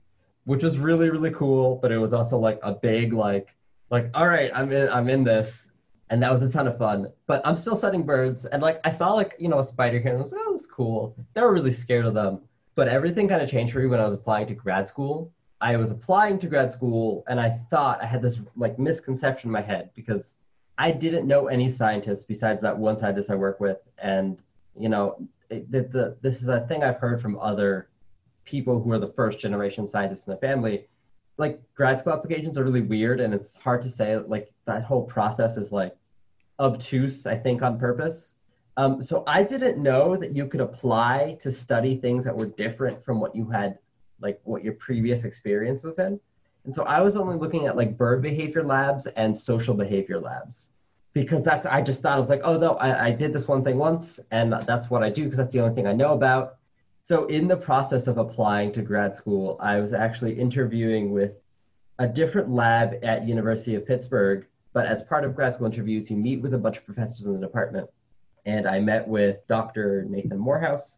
which 0.46 0.64
was 0.64 0.78
really, 0.78 1.10
really 1.10 1.32
cool. 1.32 1.76
But 1.82 1.92
it 1.92 1.98
was 1.98 2.14
also 2.14 2.38
like 2.38 2.60
a 2.64 2.72
big 2.74 3.12
like 3.12 3.56
like, 3.92 4.10
all 4.14 4.28
right, 4.28 4.52
I'm 4.54 4.72
in 4.72 4.90
I'm 4.90 5.10
in 5.10 5.24
this. 5.24 5.70
And 6.10 6.22
that 6.22 6.32
was 6.32 6.42
a 6.42 6.52
ton 6.52 6.68
of 6.68 6.78
fun. 6.78 7.08
But 7.28 7.42
I'm 7.46 7.56
still 7.56 7.76
studying 7.76 8.04
birds. 8.04 8.46
And 8.46 8.62
like 8.62 8.80
I 8.84 8.92
saw 8.92 9.14
like, 9.14 9.36
you 9.40 9.48
know, 9.48 9.60
a 9.60 9.64
spider 9.64 10.00
here 10.00 10.12
and 10.12 10.20
I 10.20 10.24
was 10.24 10.32
like, 10.32 10.42
oh, 10.46 10.52
that's 10.52 10.68
cool. 10.68 11.16
They 11.34 11.42
were 11.42 11.54
really 11.54 11.74
scared 11.74 12.06
of 12.06 12.14
them. 12.14 12.42
But 12.76 12.88
everything 12.88 13.28
kind 13.28 13.42
of 13.42 13.50
changed 13.50 13.74
for 13.74 13.80
me 13.80 13.88
when 13.88 14.00
I 14.00 14.06
was 14.06 14.14
applying 14.14 14.48
to 14.48 14.54
grad 14.54 14.88
school 14.88 15.32
I 15.62 15.78
was 15.78 15.92
applying 15.92 16.40
to 16.40 16.48
grad 16.48 16.72
school 16.74 17.24
and 17.28 17.40
I 17.40 17.50
thought 17.50 18.02
I 18.02 18.06
had 18.06 18.22
this 18.22 18.40
like 18.56 18.78
misconception 18.78 19.48
in 19.48 19.52
my 19.52 19.62
head 19.62 19.90
because 19.96 20.38
I 20.78 20.92
didn't 20.92 21.28
know 21.28 21.48
any 21.48 21.70
scientists 21.70 22.26
besides 22.26 22.62
that 22.62 22.78
one 22.78 22.98
scientist 22.98 23.30
I 23.30 23.36
work 23.36 23.60
with. 23.60 23.78
And, 23.98 24.42
you 24.78 24.90
know, 24.90 25.28
it, 25.50 25.72
the, 25.72 25.82
the, 25.82 26.18
this 26.22 26.42
is 26.42 26.50
a 26.50 26.68
thing 26.68 26.84
I've 26.84 26.98
heard 26.98 27.22
from 27.22 27.40
other 27.40 27.90
people 28.44 28.82
who 28.82 28.92
are 28.92 29.00
the 29.00 29.14
first 29.14 29.40
generation 29.40 29.88
scientists 29.88 30.28
in 30.28 30.34
the 30.34 30.40
family. 30.40 30.88
Like 31.38 31.62
grad 31.76 32.00
school 32.00 32.14
applications 32.14 32.58
are 32.58 32.64
really 32.64 32.82
weird 32.82 33.20
and 33.20 33.34
it's 33.34 33.56
hard 33.56 33.82
to 33.84 33.90
say, 33.90 34.18
like, 34.18 34.52
that 34.66 34.84
whole 34.84 35.04
process 35.04 35.58
is 35.58 35.72
like 35.72 35.96
obtuse, 36.60 37.26
I 37.26 37.36
think, 37.38 37.62
on 37.62 37.78
purpose. 37.78 38.34
Um, 38.78 39.02
so 39.02 39.24
I 39.28 39.44
didn't 39.44 39.82
know 39.82 40.18
that 40.18 40.32
you 40.32 40.48
could 40.48 40.62
apply 40.62 41.38
to 41.42 41.52
study 41.52 41.98
things 41.98 42.26
that 42.26 42.36
were 42.36 42.48
different 42.48 43.04
from 43.04 43.20
what 43.20 43.36
you 43.36 43.50
had 43.50 43.80
like 44.20 44.40
what 44.44 44.64
your 44.64 44.74
previous 44.74 45.24
experience 45.24 45.84
was 45.84 46.00
in. 46.00 46.20
And 46.66 46.74
so 46.74 46.84
I 46.84 47.02
was 47.02 47.16
only 47.16 47.38
looking 47.38 47.68
at 47.68 47.76
like 47.76 47.98
bird 47.98 48.22
behavior 48.22 48.64
labs 48.64 49.06
and 49.08 49.38
social 49.38 49.74
behavior 49.74 50.20
labs 50.20 50.72
because 51.14 51.44
that's, 51.44 51.66
I 51.66 51.82
just 51.82 52.02
thought 52.02 52.16
I 52.16 52.20
was 52.20 52.30
like, 52.30 52.42
oh 52.44 52.58
no, 52.58 52.74
I, 52.76 53.08
I 53.08 53.12
did 53.12 53.32
this 53.34 53.48
one 53.48 53.64
thing 53.64 53.78
once 53.78 54.20
and 54.32 54.52
that's 54.52 54.90
what 54.90 55.04
I 55.04 55.10
do 55.10 55.24
because 55.24 55.38
that's 55.38 55.54
the 55.54 55.62
only 55.62 55.76
thing 55.76 55.88
I 55.88 55.94
know 55.94 56.14
about. 56.14 56.58
So 57.06 57.26
in 57.26 57.48
the 57.48 57.56
process 57.56 58.08
of 58.08 58.18
applying 58.18 58.72
to 58.74 58.82
grad 58.82 59.16
school, 59.16 59.58
I 59.60 59.80
was 59.80 59.94
actually 59.94 60.34
interviewing 60.34 61.12
with 61.12 61.38
a 62.00 62.08
different 62.08 62.50
lab 62.50 62.96
at 63.04 63.28
University 63.28 63.76
of 63.76 63.86
Pittsburgh. 63.86 64.48
But 64.74 64.88
as 64.88 65.04
part 65.04 65.24
of 65.24 65.36
grad 65.36 65.54
school 65.54 65.68
interviews, 65.68 66.10
you 66.10 66.18
meet 66.18 66.42
with 66.42 66.56
a 66.56 66.58
bunch 66.58 66.80
of 66.80 66.86
professors 66.86 67.28
in 67.28 67.34
the 67.34 67.40
department. 67.40 67.88
And 68.48 68.68
I 68.68 68.80
met 68.80 69.08
with 69.08 69.46
Dr. 69.46 70.06
Nathan 70.10 70.40
Morehouse, 70.40 70.98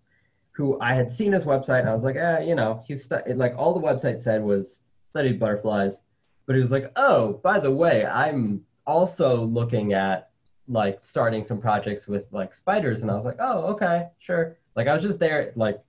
who 0.54 0.80
I 0.80 0.94
had 0.94 1.12
seen 1.12 1.34
his 1.34 1.44
website 1.44 1.82
and 1.82 1.90
I 1.90 1.94
was 1.94 2.06
like, 2.06 2.16
eh, 2.16 2.40
you 2.40 2.56
know, 2.56 2.82
he's 2.88 3.04
stu- 3.04 3.34
like 3.36 3.56
all 3.58 3.74
the 3.74 3.86
website 3.86 4.22
said 4.22 4.42
was 4.42 4.80
studied 5.10 5.42
butterflies, 5.42 6.00
but 6.46 6.56
he 6.56 6.62
was 6.62 6.72
like, 6.72 6.90
oh, 6.96 7.34
by 7.44 7.60
the 7.60 7.72
way, 7.72 8.06
I'm 8.06 8.64
also 8.86 9.44
looking 9.44 9.92
at 9.92 10.30
like 10.70 11.00
starting 11.02 11.44
some 11.44 11.60
projects 11.60 12.08
with 12.08 12.32
like 12.32 12.54
spiders, 12.54 13.02
and 13.02 13.12
I 13.12 13.16
was 13.16 13.26
like, 13.26 13.38
oh, 13.40 13.66
okay, 13.74 14.08
sure. 14.20 14.58
Like 14.76 14.88
I 14.88 14.94
was 14.94 15.04
just 15.04 15.20
there, 15.20 15.52
like 15.56 15.82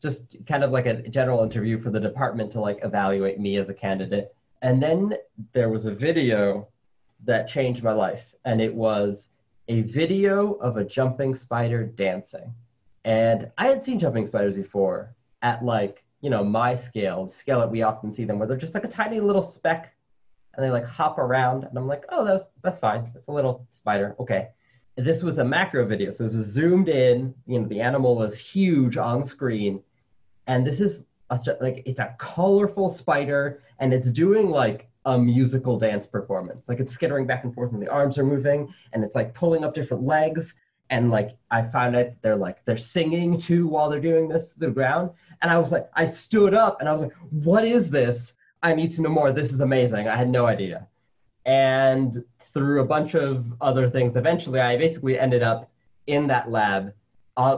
just 0.00 0.36
kind 0.46 0.64
of 0.64 0.70
like 0.70 0.86
a 0.86 1.08
general 1.08 1.42
interview 1.42 1.80
for 1.80 1.90
the 1.90 2.00
department 2.00 2.52
to 2.52 2.60
like 2.60 2.80
evaluate 2.82 3.38
me 3.38 3.56
as 3.56 3.68
a 3.68 3.74
candidate. 3.74 4.34
And 4.62 4.82
then 4.82 5.14
there 5.52 5.68
was 5.68 5.86
a 5.86 5.92
video 5.92 6.68
that 7.24 7.48
changed 7.48 7.82
my 7.82 7.92
life, 7.92 8.34
and 8.44 8.60
it 8.60 8.74
was 8.74 9.28
a 9.68 9.82
video 9.82 10.54
of 10.54 10.76
a 10.76 10.84
jumping 10.84 11.34
spider 11.34 11.84
dancing. 11.84 12.52
And 13.04 13.50
I 13.56 13.68
had 13.68 13.84
seen 13.84 13.98
jumping 13.98 14.26
spiders 14.26 14.56
before 14.56 15.14
at 15.42 15.64
like, 15.64 16.04
you 16.20 16.28
know, 16.28 16.44
my 16.44 16.74
scale, 16.74 17.28
scale 17.28 17.60
that 17.60 17.70
we 17.70 17.82
often 17.82 18.12
see 18.12 18.24
them 18.24 18.38
where 18.38 18.46
they're 18.46 18.56
just 18.56 18.74
like 18.74 18.84
a 18.84 18.88
tiny 18.88 19.20
little 19.20 19.42
speck 19.42 19.94
and 20.54 20.64
they 20.64 20.70
like 20.70 20.84
hop 20.84 21.18
around. 21.18 21.64
And 21.64 21.78
I'm 21.78 21.86
like, 21.86 22.04
oh, 22.10 22.24
that's, 22.24 22.46
that's 22.62 22.78
fine. 22.78 23.10
It's 23.14 23.28
a 23.28 23.32
little 23.32 23.66
spider. 23.70 24.16
Okay. 24.20 24.48
This 24.96 25.22
was 25.22 25.38
a 25.38 25.44
macro 25.44 25.86
video. 25.86 26.10
So 26.10 26.24
this 26.24 26.34
was 26.34 26.46
zoomed 26.46 26.88
in, 26.88 27.34
you 27.46 27.60
know, 27.60 27.68
the 27.68 27.80
animal 27.80 28.22
is 28.22 28.38
huge 28.38 28.98
on 28.98 29.22
screen. 29.22 29.82
And 30.46 30.66
this 30.66 30.80
is 30.80 31.04
a, 31.30 31.38
like, 31.60 31.82
it's 31.86 32.00
a 32.00 32.14
colorful 32.18 32.88
spider 32.88 33.62
and 33.78 33.92
it's 33.94 34.10
doing 34.10 34.50
like 34.50 34.88
a 35.04 35.18
musical 35.18 35.78
dance 35.78 36.06
performance. 36.06 36.68
Like 36.68 36.80
it's 36.80 36.94
skittering 36.94 37.26
back 37.26 37.44
and 37.44 37.54
forth 37.54 37.72
and 37.72 37.82
the 37.82 37.88
arms 37.88 38.18
are 38.18 38.24
moving 38.24 38.72
and 38.92 39.02
it's 39.02 39.14
like 39.14 39.34
pulling 39.34 39.64
up 39.64 39.74
different 39.74 40.02
legs 40.02 40.54
and 40.90 41.10
like 41.10 41.30
I 41.50 41.62
found 41.62 41.96
out 41.96 42.08
they're 42.20 42.36
like 42.36 42.64
they're 42.64 42.76
singing 42.76 43.38
too 43.38 43.68
while 43.68 43.88
they're 43.88 44.00
doing 44.00 44.28
this 44.28 44.52
to 44.52 44.58
the 44.58 44.70
ground. 44.70 45.10
And 45.40 45.50
I 45.50 45.58
was 45.58 45.72
like, 45.72 45.88
I 45.94 46.04
stood 46.04 46.52
up 46.52 46.80
and 46.80 46.88
I 46.88 46.92
was 46.92 47.00
like, 47.00 47.14
what 47.30 47.64
is 47.64 47.90
this? 47.90 48.34
I 48.62 48.74
need 48.74 48.90
to 48.92 49.02
know 49.02 49.08
more. 49.08 49.32
This 49.32 49.52
is 49.52 49.60
amazing. 49.60 50.08
I 50.08 50.16
had 50.16 50.28
no 50.28 50.46
idea. 50.46 50.86
And 51.46 52.22
through 52.40 52.82
a 52.82 52.84
bunch 52.84 53.14
of 53.14 53.52
other 53.60 53.88
things, 53.88 54.16
eventually 54.16 54.60
I 54.60 54.76
basically 54.76 55.18
ended 55.18 55.42
up 55.42 55.70
in 56.06 56.26
that 56.26 56.50
lab 56.50 56.92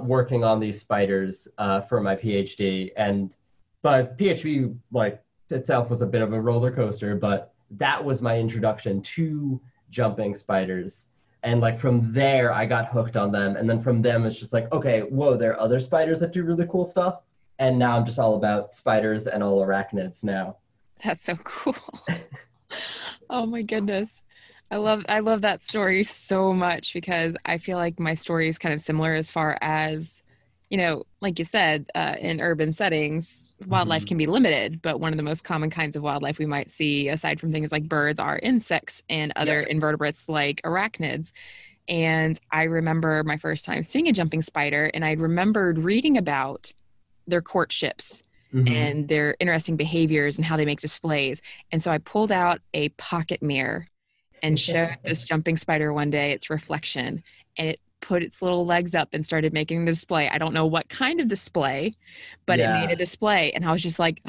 working 0.04 0.44
on 0.44 0.60
these 0.60 0.80
spiders 0.80 1.48
uh, 1.58 1.80
for 1.80 2.00
my 2.00 2.16
PhD. 2.16 2.90
And 2.96 3.36
but 3.82 4.16
PhD 4.18 4.76
like 4.92 5.22
itself 5.50 5.90
was 5.90 6.02
a 6.02 6.06
bit 6.06 6.22
of 6.22 6.32
a 6.32 6.40
roller 6.40 6.70
coaster, 6.70 7.14
but 7.16 7.52
that 7.72 8.02
was 8.02 8.22
my 8.22 8.38
introduction 8.38 9.02
to 9.02 9.60
jumping 9.90 10.34
spiders. 10.34 11.08
And 11.44 11.60
like 11.60 11.76
from 11.76 12.12
there 12.12 12.52
i 12.52 12.64
got 12.64 12.86
hooked 12.86 13.16
on 13.16 13.32
them. 13.32 13.56
And 13.56 13.68
then 13.68 13.80
from 13.80 14.00
them 14.02 14.24
it's 14.24 14.38
just 14.38 14.52
like 14.52 14.70
okay 14.72 15.00
whoa 15.00 15.36
there 15.36 15.52
are 15.52 15.60
other 15.60 15.80
spiders 15.80 16.20
that 16.20 16.32
do 16.32 16.44
really 16.44 16.66
cool 16.68 16.84
stuff. 16.84 17.20
And 17.58 17.78
now 17.78 17.96
i'm 17.96 18.06
just 18.06 18.18
all 18.18 18.36
about 18.36 18.74
spiders 18.74 19.26
and 19.26 19.42
all 19.42 19.60
arachnids 19.64 20.22
now. 20.22 20.56
That's 21.04 21.24
so 21.24 21.36
cool. 21.44 21.76
Oh 23.28 23.46
my 23.46 23.62
goodness 23.62 24.22
i 24.72 24.76
love 24.76 25.04
i 25.08 25.20
love 25.20 25.42
that 25.42 25.62
story 25.62 26.02
so 26.02 26.52
much 26.52 26.92
because 26.92 27.36
i 27.44 27.56
feel 27.56 27.78
like 27.78 28.00
my 28.00 28.14
story 28.14 28.48
is 28.48 28.58
kind 28.58 28.74
of 28.74 28.80
similar 28.80 29.14
as 29.14 29.30
far 29.30 29.56
as 29.60 30.22
you 30.72 30.78
know, 30.78 31.04
like 31.20 31.38
you 31.38 31.44
said, 31.44 31.84
uh, 31.94 32.14
in 32.18 32.40
urban 32.40 32.72
settings, 32.72 33.50
wildlife 33.66 34.00
mm-hmm. 34.00 34.08
can 34.08 34.16
be 34.16 34.24
limited, 34.24 34.80
but 34.80 35.00
one 35.00 35.12
of 35.12 35.18
the 35.18 35.22
most 35.22 35.44
common 35.44 35.68
kinds 35.68 35.96
of 35.96 36.02
wildlife 36.02 36.38
we 36.38 36.46
might 36.46 36.70
see, 36.70 37.10
aside 37.10 37.38
from 37.38 37.52
things 37.52 37.70
like 37.70 37.86
birds, 37.86 38.18
are 38.18 38.38
insects 38.38 39.02
and 39.10 39.34
other 39.36 39.60
yeah. 39.60 39.68
invertebrates 39.68 40.30
like 40.30 40.62
arachnids. 40.62 41.32
And 41.88 42.40
I 42.52 42.62
remember 42.62 43.22
my 43.22 43.36
first 43.36 43.66
time 43.66 43.82
seeing 43.82 44.08
a 44.08 44.12
jumping 44.12 44.40
spider, 44.40 44.90
and 44.94 45.04
I 45.04 45.12
remembered 45.12 45.78
reading 45.78 46.16
about 46.16 46.72
their 47.26 47.42
courtships 47.42 48.24
mm-hmm. 48.54 48.66
and 48.66 49.08
their 49.08 49.36
interesting 49.40 49.76
behaviors 49.76 50.38
and 50.38 50.44
how 50.46 50.56
they 50.56 50.64
make 50.64 50.80
displays. 50.80 51.42
And 51.70 51.82
so 51.82 51.90
I 51.90 51.98
pulled 51.98 52.32
out 52.32 52.62
a 52.72 52.88
pocket 52.90 53.42
mirror 53.42 53.88
and 54.42 54.58
showed 54.58 54.96
this 55.04 55.22
jumping 55.22 55.56
spider 55.56 55.92
one 55.92 56.10
day 56.10 56.32
its 56.32 56.50
reflection, 56.50 57.22
and 57.56 57.68
it 57.68 57.80
put 58.02 58.22
its 58.22 58.42
little 58.42 58.66
legs 58.66 58.94
up 58.94 59.08
and 59.12 59.24
started 59.24 59.52
making 59.52 59.84
the 59.84 59.92
display. 59.92 60.28
I 60.28 60.36
don't 60.36 60.52
know 60.52 60.66
what 60.66 60.88
kind 60.90 61.20
of 61.20 61.28
display, 61.28 61.94
but 62.44 62.58
yeah. 62.58 62.76
it 62.76 62.86
made 62.86 62.92
a 62.92 62.96
display. 62.96 63.52
And 63.52 63.64
I 63.64 63.72
was 63.72 63.82
just 63.82 63.98
like, 63.98 64.20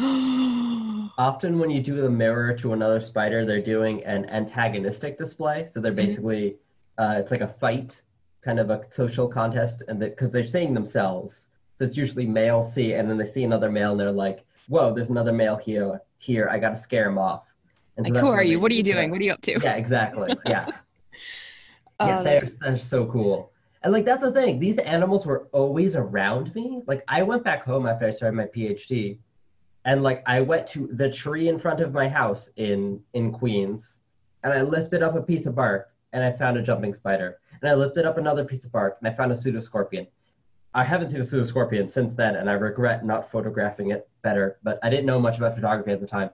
Often 1.18 1.60
when 1.60 1.70
you 1.70 1.82
do 1.82 1.96
the 2.00 2.10
mirror 2.10 2.54
to 2.58 2.74
another 2.74 3.00
spider, 3.00 3.46
they're 3.46 3.62
doing 3.62 4.04
an 4.06 4.30
antagonistic 4.30 5.18
display. 5.18 5.66
So 5.66 5.82
they're 5.82 5.92
mm-hmm. 5.92 6.06
basically, 6.06 6.56
uh, 6.98 7.16
it's 7.18 7.32
like 7.32 7.42
a 7.42 7.48
fight, 7.48 8.02
kind 8.42 8.60
of 8.60 8.70
a 8.70 8.82
social 8.90 9.28
contest. 9.28 9.84
And 9.88 10.00
because 10.00 10.32
they're 10.32 10.46
seeing 10.46 10.74
themselves. 10.74 11.50
So 11.78 11.86
it's 11.86 11.98
usually 11.98 12.28
male 12.28 12.62
see, 12.62 12.94
and 12.94 13.10
then 13.10 13.18
they 13.18 13.26
see 13.26 13.44
another 13.44 13.72
male 13.72 13.92
and 13.92 14.00
they're 14.00 14.12
like, 14.12 14.46
whoa, 14.68 14.94
there's 14.94 15.10
another 15.10 15.34
male 15.34 15.58
here. 15.58 16.02
Here, 16.20 16.48
I 16.50 16.58
got 16.58 16.70
to 16.70 16.76
scare 16.76 17.10
him 17.10 17.18
off. 17.18 17.53
And 17.98 18.08
so 18.08 18.14
like, 18.14 18.22
who 18.22 18.30
are 18.30 18.44
you? 18.44 18.60
What 18.60 18.72
are 18.72 18.76
you 18.76 18.84
doing? 18.84 19.12
What 19.12 19.22
are 19.22 19.24
you 19.24 19.32
up 19.32 19.42
to? 19.42 19.60
Yeah, 19.62 19.74
exactly. 19.74 20.36
Yeah. 20.46 20.68
yeah, 22.00 22.20
uh, 22.20 22.24
they're, 22.24 22.42
they're 22.60 22.78
so 22.78 23.06
cool. 23.06 23.52
And 23.84 23.94
like 23.94 24.06
that's 24.06 24.24
the 24.24 24.32
thing, 24.32 24.60
these 24.60 24.78
animals 24.80 25.26
were 25.26 25.48
always 25.52 25.96
around 25.96 26.54
me. 26.56 26.82
Like 26.88 27.04
I 27.08 27.22
went 27.22 27.44
back 27.44 27.64
home 27.64 27.86
after 27.86 28.06
I 28.06 28.12
started 28.12 28.36
my 28.36 28.46
PhD, 28.46 29.20
and 29.86 30.02
like 30.02 30.24
I 30.26 30.42
went 30.42 30.66
to 30.68 30.88
the 30.88 31.12
tree 31.12 31.50
in 31.50 31.60
front 31.60 31.82
of 31.82 31.94
my 31.94 32.08
house 32.08 32.50
in 32.56 33.02
in 33.14 33.32
Queens, 33.32 34.00
and 34.44 34.54
I 34.54 34.62
lifted 34.62 35.04
up 35.04 35.16
a 35.16 35.22
piece 35.22 35.46
of 35.46 35.56
bark 35.56 35.94
and 36.14 36.24
I 36.24 36.32
found 36.32 36.58
a 36.58 36.62
jumping 36.62 36.94
spider. 36.94 37.40
And 37.62 37.70
I 37.70 37.74
lifted 37.74 38.06
up 38.06 38.18
another 38.18 38.46
piece 38.46 38.64
of 38.64 38.72
bark 38.72 38.98
and 39.00 39.08
I 39.08 39.14
found 39.14 39.32
a 39.32 39.36
pseudoscorpion. 39.36 40.08
I 40.76 40.84
haven't 40.84 41.10
seen 41.10 41.20
a 41.20 41.24
pseudoscorpion 41.24 41.90
since 41.92 42.14
then, 42.14 42.36
and 42.36 42.50
I 42.50 42.54
regret 42.54 43.06
not 43.06 43.30
photographing 43.30 43.92
it 43.92 44.10
better. 44.24 44.58
But 44.64 44.80
I 44.82 44.90
didn't 44.90 45.06
know 45.06 45.20
much 45.20 45.38
about 45.38 45.56
photography 45.56 45.92
at 45.92 46.02
the 46.02 46.08
time. 46.08 46.32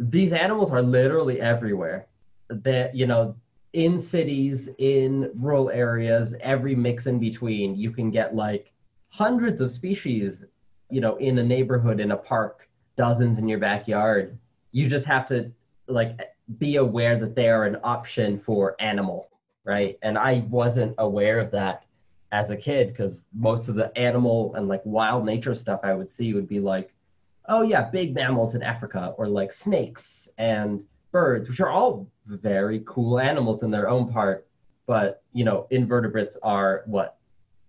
These 0.00 0.32
animals 0.32 0.72
are 0.72 0.82
literally 0.82 1.40
everywhere. 1.40 2.06
That 2.48 2.94
you 2.96 3.06
know, 3.06 3.36
in 3.74 4.00
cities, 4.00 4.68
in 4.78 5.30
rural 5.34 5.70
areas, 5.70 6.34
every 6.40 6.74
mix 6.74 7.06
in 7.06 7.20
between, 7.20 7.76
you 7.76 7.92
can 7.92 8.10
get 8.10 8.34
like 8.34 8.72
hundreds 9.10 9.60
of 9.60 9.70
species, 9.70 10.44
you 10.88 11.00
know, 11.00 11.16
in 11.16 11.38
a 11.38 11.42
neighborhood, 11.44 12.00
in 12.00 12.10
a 12.10 12.16
park, 12.16 12.68
dozens 12.96 13.38
in 13.38 13.46
your 13.46 13.60
backyard. 13.60 14.36
You 14.72 14.88
just 14.88 15.06
have 15.06 15.26
to 15.26 15.52
like 15.86 16.18
be 16.58 16.76
aware 16.76 17.18
that 17.18 17.36
they 17.36 17.48
are 17.48 17.64
an 17.64 17.76
option 17.84 18.38
for 18.38 18.74
animal, 18.80 19.28
right? 19.64 19.98
And 20.02 20.18
I 20.18 20.44
wasn't 20.48 20.94
aware 20.98 21.38
of 21.38 21.50
that 21.52 21.84
as 22.32 22.50
a 22.50 22.56
kid 22.56 22.88
because 22.88 23.24
most 23.32 23.68
of 23.68 23.74
the 23.74 23.96
animal 23.98 24.54
and 24.54 24.68
like 24.68 24.82
wild 24.84 25.24
nature 25.24 25.54
stuff 25.54 25.80
I 25.82 25.94
would 25.94 26.10
see 26.10 26.34
would 26.34 26.48
be 26.48 26.60
like, 26.60 26.92
oh 27.50 27.62
yeah, 27.62 27.90
big 27.90 28.14
mammals 28.14 28.54
in 28.54 28.62
Africa 28.62 29.12
or 29.18 29.28
like 29.28 29.52
snakes 29.52 30.28
and 30.38 30.84
birds, 31.12 31.50
which 31.50 31.60
are 31.60 31.68
all 31.68 32.06
very 32.26 32.82
cool 32.86 33.18
animals 33.18 33.62
in 33.62 33.70
their 33.70 33.88
own 33.88 34.10
part. 34.10 34.46
But, 34.86 35.22
you 35.32 35.44
know, 35.44 35.66
invertebrates 35.70 36.36
are 36.42 36.84
what? 36.86 37.18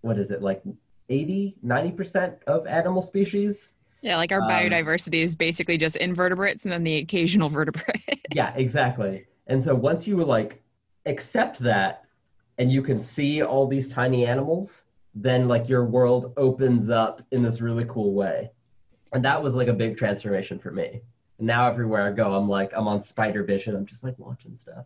What 0.01 0.17
is 0.17 0.31
it, 0.31 0.41
like 0.41 0.63
80, 1.09 1.57
90% 1.65 2.43
of 2.47 2.65
animal 2.65 3.01
species? 3.01 3.75
Yeah, 4.01 4.17
like 4.17 4.31
our 4.31 4.41
um, 4.41 4.49
biodiversity 4.49 5.23
is 5.23 5.35
basically 5.35 5.77
just 5.77 5.95
invertebrates 5.97 6.63
and 6.63 6.71
then 6.71 6.83
the 6.83 6.97
occasional 6.97 7.49
vertebrate. 7.49 8.25
yeah, 8.33 8.53
exactly. 8.55 9.25
And 9.47 9.63
so 9.63 9.75
once 9.75 10.07
you 10.07 10.17
like 10.23 10.63
accept 11.05 11.59
that 11.59 12.05
and 12.57 12.71
you 12.71 12.81
can 12.81 12.99
see 12.99 13.43
all 13.43 13.67
these 13.67 13.87
tiny 13.87 14.25
animals, 14.25 14.85
then 15.13 15.47
like 15.47 15.67
your 15.67 15.85
world 15.85 16.33
opens 16.37 16.89
up 16.89 17.21
in 17.31 17.43
this 17.43 17.61
really 17.61 17.85
cool 17.85 18.13
way. 18.13 18.49
And 19.13 19.23
that 19.25 19.41
was 19.41 19.53
like 19.53 19.67
a 19.67 19.73
big 19.73 19.97
transformation 19.97 20.59
for 20.59 20.71
me 20.71 21.01
now 21.41 21.67
everywhere 21.67 22.03
I 22.03 22.11
go, 22.11 22.33
I'm 22.33 22.47
like, 22.47 22.71
I'm 22.73 22.87
on 22.87 23.01
spider 23.01 23.43
vision. 23.43 23.75
I'm 23.75 23.85
just 23.85 24.03
like 24.03 24.17
watching 24.17 24.55
stuff. 24.55 24.85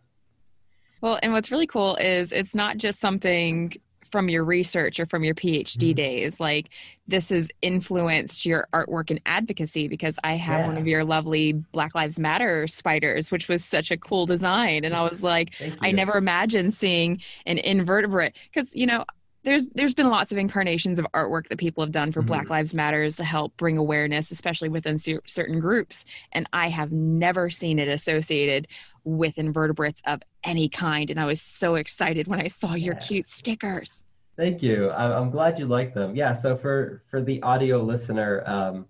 Well, 1.00 1.18
and 1.22 1.32
what's 1.32 1.50
really 1.50 1.66
cool 1.66 1.96
is 1.96 2.32
it's 2.32 2.54
not 2.54 2.78
just 2.78 2.98
something 2.98 3.74
from 4.10 4.28
your 4.28 4.44
research 4.44 5.00
or 5.00 5.06
from 5.06 5.24
your 5.24 5.34
PhD 5.34 5.76
mm-hmm. 5.76 5.96
days. 5.96 6.40
Like 6.40 6.70
this 7.06 7.28
has 7.30 7.50
influenced 7.60 8.46
your 8.46 8.68
artwork 8.72 9.10
and 9.10 9.20
advocacy 9.26 9.88
because 9.88 10.18
I 10.24 10.34
have 10.34 10.60
yeah. 10.60 10.66
one 10.66 10.76
of 10.78 10.86
your 10.86 11.04
lovely 11.04 11.52
Black 11.52 11.94
Lives 11.94 12.18
Matter 12.18 12.66
spiders, 12.68 13.30
which 13.30 13.48
was 13.48 13.64
such 13.64 13.90
a 13.90 13.96
cool 13.96 14.24
design. 14.24 14.84
And 14.84 14.94
I 14.94 15.02
was 15.02 15.22
like, 15.22 15.50
I 15.80 15.90
never 15.92 16.16
imagined 16.16 16.72
seeing 16.72 17.20
an 17.46 17.58
invertebrate 17.58 18.34
because, 18.52 18.74
you 18.74 18.86
know, 18.86 19.04
there's 19.46 19.66
there's 19.76 19.94
been 19.94 20.10
lots 20.10 20.32
of 20.32 20.38
incarnations 20.38 20.98
of 20.98 21.06
artwork 21.14 21.46
that 21.48 21.58
people 21.58 21.82
have 21.82 21.92
done 21.92 22.10
for 22.10 22.20
mm-hmm. 22.20 22.26
Black 22.26 22.50
Lives 22.50 22.74
Matters 22.74 23.16
to 23.16 23.24
help 23.24 23.56
bring 23.56 23.78
awareness, 23.78 24.32
especially 24.32 24.68
within 24.68 24.98
certain 24.98 25.60
groups. 25.60 26.04
And 26.32 26.48
I 26.52 26.68
have 26.68 26.90
never 26.90 27.48
seen 27.48 27.78
it 27.78 27.86
associated 27.86 28.66
with 29.04 29.38
invertebrates 29.38 30.02
of 30.04 30.20
any 30.42 30.68
kind. 30.68 31.10
And 31.10 31.20
I 31.20 31.26
was 31.26 31.40
so 31.40 31.76
excited 31.76 32.26
when 32.26 32.40
I 32.40 32.48
saw 32.48 32.74
your 32.74 32.94
yeah. 32.94 33.00
cute 33.00 33.28
stickers. 33.28 34.04
Thank 34.36 34.64
you. 34.64 34.90
I'm 34.90 35.30
glad 35.30 35.60
you 35.60 35.66
like 35.66 35.94
them. 35.94 36.16
Yeah. 36.16 36.32
So 36.32 36.56
for 36.56 37.04
for 37.08 37.22
the 37.22 37.40
audio 37.42 37.80
listener, 37.80 38.42
um, 38.46 38.84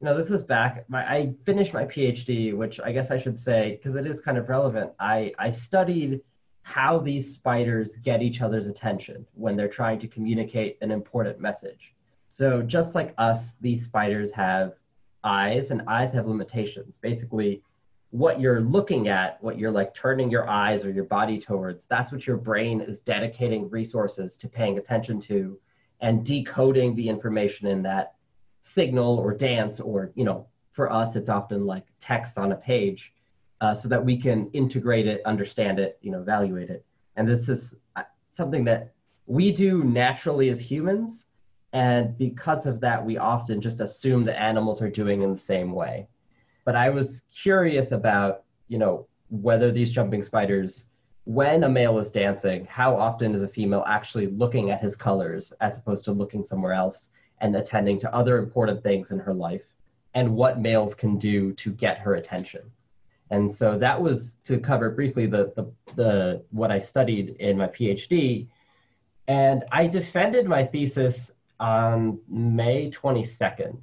you 0.00 0.06
know, 0.06 0.16
this 0.16 0.32
is 0.32 0.42
back. 0.42 0.86
My, 0.88 1.08
I 1.08 1.34
finished 1.46 1.72
my 1.72 1.84
PhD, 1.84 2.52
which 2.52 2.80
I 2.80 2.90
guess 2.90 3.12
I 3.12 3.16
should 3.16 3.38
say 3.38 3.76
because 3.76 3.94
it 3.94 4.08
is 4.08 4.20
kind 4.20 4.38
of 4.38 4.48
relevant. 4.48 4.90
I 4.98 5.32
I 5.38 5.50
studied 5.50 6.20
how 6.70 7.00
these 7.00 7.34
spiders 7.34 7.96
get 7.96 8.22
each 8.22 8.40
other's 8.40 8.68
attention 8.68 9.26
when 9.34 9.56
they're 9.56 9.66
trying 9.66 9.98
to 9.98 10.06
communicate 10.06 10.78
an 10.82 10.92
important 10.92 11.40
message. 11.40 11.94
So, 12.28 12.62
just 12.62 12.94
like 12.94 13.12
us, 13.18 13.54
these 13.60 13.82
spiders 13.82 14.30
have 14.32 14.74
eyes, 15.24 15.72
and 15.72 15.82
eyes 15.88 16.12
have 16.12 16.28
limitations. 16.28 16.96
Basically, 16.96 17.64
what 18.10 18.38
you're 18.38 18.60
looking 18.60 19.08
at, 19.08 19.42
what 19.42 19.58
you're 19.58 19.72
like 19.72 19.94
turning 19.94 20.30
your 20.30 20.48
eyes 20.48 20.84
or 20.84 20.92
your 20.92 21.04
body 21.04 21.40
towards, 21.40 21.86
that's 21.86 22.12
what 22.12 22.24
your 22.24 22.36
brain 22.36 22.80
is 22.80 23.00
dedicating 23.00 23.68
resources 23.68 24.36
to 24.36 24.48
paying 24.48 24.78
attention 24.78 25.20
to 25.22 25.58
and 26.00 26.24
decoding 26.24 26.94
the 26.94 27.08
information 27.08 27.66
in 27.66 27.82
that 27.82 28.14
signal 28.62 29.18
or 29.18 29.34
dance, 29.34 29.80
or, 29.80 30.12
you 30.14 30.24
know, 30.24 30.46
for 30.70 30.92
us, 30.92 31.16
it's 31.16 31.28
often 31.28 31.66
like 31.66 31.86
text 31.98 32.38
on 32.38 32.52
a 32.52 32.56
page 32.56 33.12
uh, 33.60 33.74
so 33.74 33.88
that 33.88 34.04
we 34.04 34.16
can 34.16 34.50
integrate 34.52 35.06
it, 35.06 35.20
understand 35.26 35.78
it, 35.78 35.98
you 36.00 36.10
know, 36.10 36.20
evaluate 36.20 36.70
it. 36.70 36.84
And 37.16 37.28
this 37.28 37.48
is 37.48 37.76
uh, 37.96 38.02
something 38.30 38.64
that 38.64 38.92
we 39.26 39.52
do 39.52 39.84
naturally 39.84 40.48
as 40.48 40.60
humans. 40.60 41.26
And 41.72 42.16
because 42.18 42.66
of 42.66 42.80
that, 42.80 43.04
we 43.04 43.18
often 43.18 43.60
just 43.60 43.80
assume 43.80 44.24
that 44.24 44.40
animals 44.40 44.82
are 44.82 44.90
doing 44.90 45.22
in 45.22 45.30
the 45.30 45.38
same 45.38 45.72
way. 45.72 46.08
But 46.64 46.74
I 46.74 46.90
was 46.90 47.22
curious 47.32 47.92
about, 47.92 48.44
you 48.68 48.78
know, 48.78 49.06
whether 49.28 49.70
these 49.70 49.92
jumping 49.92 50.22
spiders, 50.22 50.86
when 51.24 51.64
a 51.64 51.68
male 51.68 51.98
is 51.98 52.10
dancing, 52.10 52.64
how 52.64 52.96
often 52.96 53.34
is 53.34 53.42
a 53.42 53.48
female 53.48 53.84
actually 53.86 54.26
looking 54.26 54.70
at 54.70 54.80
his 54.80 54.96
colors 54.96 55.52
as 55.60 55.76
opposed 55.76 56.04
to 56.06 56.12
looking 56.12 56.42
somewhere 56.42 56.72
else 56.72 57.10
and 57.40 57.54
attending 57.54 57.98
to 58.00 58.14
other 58.14 58.38
important 58.38 58.82
things 58.82 59.12
in 59.12 59.18
her 59.18 59.32
life, 59.32 59.74
and 60.14 60.28
what 60.34 60.60
males 60.60 60.94
can 60.94 61.18
do 61.18 61.52
to 61.54 61.70
get 61.70 61.98
her 61.98 62.16
attention. 62.16 62.62
And 63.30 63.50
so 63.50 63.78
that 63.78 64.00
was 64.00 64.38
to 64.44 64.58
cover 64.58 64.90
briefly 64.90 65.26
the, 65.26 65.52
the, 65.54 65.72
the 65.94 66.44
what 66.50 66.70
I 66.70 66.78
studied 66.78 67.36
in 67.38 67.56
my 67.56 67.68
PhD. 67.68 68.48
And 69.28 69.64
I 69.70 69.86
defended 69.86 70.46
my 70.46 70.64
thesis 70.64 71.30
on 71.60 72.18
May 72.28 72.90
22nd. 72.90 73.78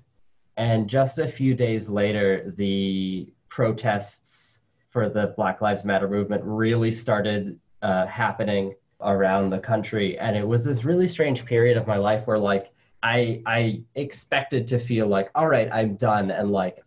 And 0.58 0.90
just 0.90 1.20
a 1.20 1.28
few 1.28 1.54
days 1.54 1.88
later, 1.88 2.54
the 2.58 3.32
protests 3.48 4.60
for 4.90 5.08
the 5.08 5.34
Black 5.38 5.62
Lives 5.62 5.86
Matter 5.86 6.10
movement 6.10 6.44
really 6.44 6.92
started 6.92 7.60
uh, 7.82 8.08
happening 8.08 8.74
around 9.02 9.52
the 9.52 9.60
country. 9.60 10.18
And 10.18 10.36
it 10.36 10.46
was 10.46 10.64
this 10.64 10.84
really 10.84 11.08
strange 11.08 11.46
period 11.46 11.78
of 11.78 11.88
my 11.88 11.98
life 11.98 12.26
where, 12.26 12.40
like, 12.40 12.72
I 13.04 13.44
I 13.46 13.84
expected 13.94 14.68
to 14.68 14.80
feel 14.80 15.08
like, 15.08 15.30
all 15.36 15.48
right, 15.48 15.70
I'm 15.72 15.96
done, 15.96 16.32
and 16.32 16.52
like 16.52 16.84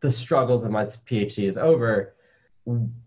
the 0.00 0.10
struggles 0.10 0.64
of 0.64 0.70
my 0.70 0.84
PhD 0.84 1.48
is 1.48 1.56
over. 1.56 2.14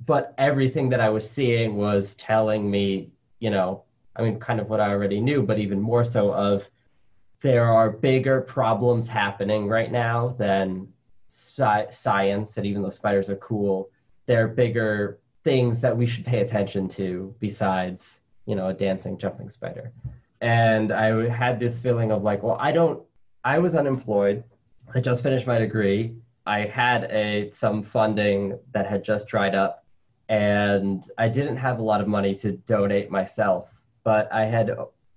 But 0.05 0.33
everything 0.37 0.89
that 0.89 0.99
I 0.99 1.09
was 1.09 1.29
seeing 1.29 1.77
was 1.77 2.15
telling 2.15 2.69
me, 2.69 3.11
you 3.39 3.49
know, 3.49 3.83
I 4.15 4.23
mean, 4.23 4.39
kind 4.39 4.59
of 4.59 4.69
what 4.69 4.79
I 4.79 4.89
already 4.89 5.21
knew, 5.21 5.41
but 5.43 5.59
even 5.59 5.79
more 5.79 6.03
so 6.03 6.33
of 6.33 6.69
there 7.41 7.71
are 7.71 7.89
bigger 7.89 8.41
problems 8.41 9.07
happening 9.07 9.67
right 9.67 9.91
now 9.91 10.35
than 10.37 10.87
sci- 11.29 11.89
science. 11.89 12.57
And 12.57 12.65
even 12.65 12.81
though 12.81 12.89
spiders 12.89 13.29
are 13.29 13.37
cool, 13.37 13.89
there 14.25 14.45
are 14.45 14.47
bigger 14.47 15.19
things 15.43 15.81
that 15.81 15.95
we 15.95 16.05
should 16.05 16.25
pay 16.25 16.41
attention 16.41 16.87
to 16.87 17.33
besides, 17.39 18.21
you 18.45 18.55
know, 18.55 18.67
a 18.67 18.73
dancing, 18.73 19.17
jumping 19.17 19.49
spider. 19.49 19.91
And 20.41 20.91
I 20.91 21.29
had 21.29 21.59
this 21.59 21.79
feeling 21.79 22.11
of 22.11 22.23
like, 22.23 22.43
well, 22.43 22.57
I 22.59 22.71
don't, 22.71 23.01
I 23.43 23.59
was 23.59 23.75
unemployed. 23.75 24.43
I 24.93 24.99
just 24.99 25.23
finished 25.23 25.47
my 25.47 25.57
degree. 25.57 26.15
I 26.45 26.65
had 26.65 27.05
a 27.05 27.51
some 27.51 27.83
funding 27.83 28.57
that 28.73 28.87
had 28.87 29.03
just 29.03 29.27
dried 29.27 29.55
up, 29.55 29.85
and 30.29 31.03
I 31.17 31.29
didn't 31.29 31.57
have 31.57 31.79
a 31.79 31.83
lot 31.83 32.01
of 32.01 32.07
money 32.07 32.35
to 32.35 32.53
donate 32.53 33.11
myself. 33.11 33.81
But 34.03 34.31
I 34.31 34.45
had 34.45 34.71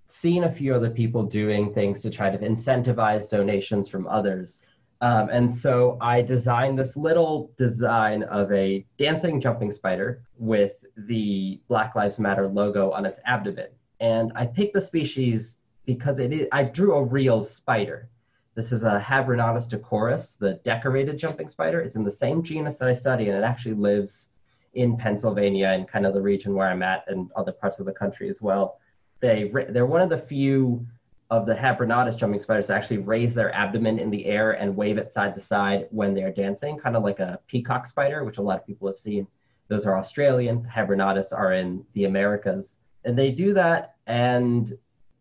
seen 0.09 0.45
a 0.45 0.50
few 0.50 0.75
other 0.75 0.90
people 0.90 1.25
doing 1.25 1.73
things 1.73 2.00
to 2.02 2.11
try 2.11 2.31
to 2.31 2.38
incentivize 2.38 3.31
donations 3.31 3.88
from 3.88 4.07
others. 4.07 4.62
Um, 5.00 5.28
and 5.31 5.50
so 5.50 5.99
I 6.00 6.23
designed 6.23 6.78
this 6.78 6.97
little 6.97 7.50
design 7.59 8.23
of 8.25 8.50
a 8.52 8.87
dancing 8.97 9.40
jumping 9.40 9.71
spider 9.71 10.23
with 10.38 10.85
the 10.97 11.61
Black 11.69 11.95
Lives 11.95 12.19
Matter 12.19 12.47
logo 12.47 12.90
on 12.90 13.04
its 13.04 13.19
abdomen. 13.26 13.69
And 14.00 14.33
I 14.35 14.47
picked 14.47 14.75
the 14.75 14.81
species 14.81 15.59
because 15.85 16.19
it 16.19 16.33
is, 16.33 16.47
I 16.52 16.64
drew 16.64 16.95
a 16.95 17.02
real 17.02 17.43
spider. 17.43 18.09
This 18.54 18.70
is 18.70 18.84
a 18.84 19.00
Habronattus 19.00 19.68
decorus, 19.68 20.37
the 20.37 20.54
decorated 20.62 21.18
jumping 21.18 21.49
spider. 21.49 21.80
It's 21.80 21.96
in 21.96 22.04
the 22.04 22.12
same 22.12 22.42
genus 22.42 22.78
that 22.78 22.88
I 22.88 22.92
study, 22.92 23.28
and 23.28 23.37
it 23.37 23.42
actually 23.42 23.75
lives 23.75 24.30
in 24.75 24.96
Pennsylvania 24.96 25.68
and 25.68 25.88
kind 25.88 26.06
of 26.06 26.14
the 26.14 26.23
region 26.23 26.54
where 26.54 26.68
I'm 26.68 26.82
at 26.82 27.04
and 27.08 27.30
other 27.37 27.52
parts 27.52 27.78
of 27.78 27.87
the 27.87 27.92
country 27.92 28.28
as 28.28 28.40
well. 28.40 28.78
They, 29.20 29.50
they're 29.70 29.87
one 29.87 30.02
of 30.02 30.08
the 30.08 30.18
few 30.18 30.87
of 31.30 31.46
the 31.46 31.54
Habronattus 31.54 32.16
jumping 32.16 32.38
spiders 32.38 32.68
that 32.68 32.76
actually 32.76 32.99
raise 32.99 33.34
their 33.34 33.52
abdomen 33.54 33.99
in 33.99 34.11
the 34.11 34.26
air 34.26 34.52
and 34.52 34.76
wave 34.76 34.99
it 34.99 35.12
side 35.12 35.34
to 35.34 35.40
side 35.40 35.88
when 35.90 36.14
they're 36.14 36.32
dancing, 36.32 36.78
kind 36.78 36.96
of 36.96 37.02
like 37.02 37.18
a 37.18 37.40
peacock 37.49 37.87
spider, 37.87 38.25
which 38.25 38.38
a 38.38 38.42
lot 38.42 38.58
of 38.58 38.66
people 38.66 38.87
have 38.87 38.99
seen. 38.99 39.26
Those 39.68 39.87
are 39.87 39.96
Australian. 39.96 40.68
Habronattus 40.73 41.32
are 41.32 41.54
in 41.54 41.84
the 41.94 42.04
Americas. 42.04 42.76
And 43.04 43.18
they 43.18 43.32
do 43.32 43.52
that 43.54 43.96
and 44.06 44.76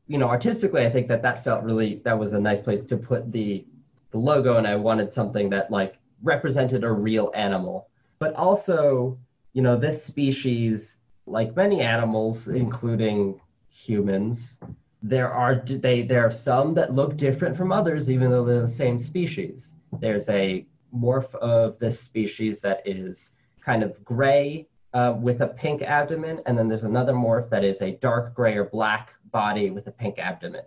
you 0.07 0.17
know, 0.17 0.27
artistically, 0.27 0.85
I 0.85 0.89
think 0.89 1.07
that 1.07 1.21
that 1.21 1.43
felt 1.43 1.63
really 1.63 2.01
that 2.03 2.17
was 2.17 2.33
a 2.33 2.39
nice 2.39 2.59
place 2.59 2.83
to 2.85 2.97
put 2.97 3.31
the 3.31 3.65
the 4.11 4.17
logo, 4.17 4.57
and 4.57 4.67
I 4.67 4.75
wanted 4.75 5.11
something 5.11 5.49
that 5.49 5.71
like 5.71 5.97
represented 6.21 6.83
a 6.83 6.91
real 6.91 7.31
animal, 7.35 7.89
but 8.19 8.33
also, 8.35 9.17
you 9.53 9.61
know, 9.61 9.77
this 9.77 10.03
species, 10.03 10.99
like 11.25 11.55
many 11.55 11.81
animals, 11.81 12.47
including 12.47 13.39
humans, 13.69 14.57
there 15.01 15.31
are 15.31 15.55
they 15.65 16.03
there 16.03 16.25
are 16.25 16.31
some 16.31 16.73
that 16.75 16.93
look 16.93 17.17
different 17.17 17.55
from 17.55 17.71
others, 17.71 18.09
even 18.09 18.29
though 18.29 18.45
they're 18.45 18.61
the 18.61 18.67
same 18.67 18.99
species. 18.99 19.73
There's 19.99 20.29
a 20.29 20.65
morph 20.95 21.33
of 21.35 21.79
this 21.79 21.99
species 21.99 22.59
that 22.61 22.81
is 22.85 23.31
kind 23.61 23.83
of 23.83 24.03
gray 24.03 24.67
uh, 24.93 25.15
with 25.19 25.41
a 25.41 25.47
pink 25.47 25.81
abdomen, 25.81 26.41
and 26.45 26.57
then 26.57 26.67
there's 26.67 26.83
another 26.83 27.13
morph 27.13 27.49
that 27.49 27.63
is 27.63 27.81
a 27.81 27.91
dark 27.97 28.33
gray 28.33 28.55
or 28.55 28.65
black 28.65 29.13
body 29.33 29.69
with 29.69 29.87
a 29.87 29.91
pink 29.91 30.17
abdomen. 30.17 30.63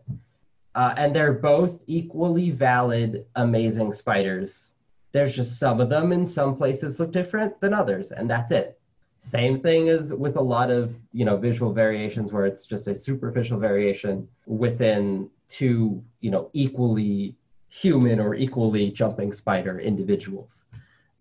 Uh, 0.75 0.93
and 0.99 1.17
they're 1.17 1.33
both 1.33 1.83
equally 1.87 2.51
valid, 2.51 3.25
amazing 3.37 3.95
spiders. 3.95 4.75
There's 5.13 5.35
just 5.35 5.59
some 5.59 5.81
of 5.81 5.89
them 5.89 6.13
in 6.13 6.27
some 6.27 6.55
places 6.55 7.01
look 7.01 7.13
different 7.13 7.59
than 7.61 7.73
others, 7.73 8.13
and 8.13 8.29
that's 8.29 8.51
it. 8.51 8.79
Same 9.19 9.59
thing 9.61 9.89
as 9.89 10.13
with 10.13 10.37
a 10.37 10.43
lot 10.43 10.71
of 10.71 10.95
you 11.13 11.25
know 11.25 11.39
visual 11.39 11.73
variations 11.73 12.31
where 12.31 12.45
it's 12.45 12.67
just 12.67 12.87
a 12.87 12.95
superficial 12.95 13.59
variation 13.59 14.29
within 14.45 15.31
two 15.49 16.05
you 16.21 16.31
know 16.31 16.51
equally 16.53 17.35
human 17.71 18.21
or 18.21 18.35
equally 18.35 18.91
jumping 18.91 19.33
spider 19.33 19.81
individuals. 19.81 20.67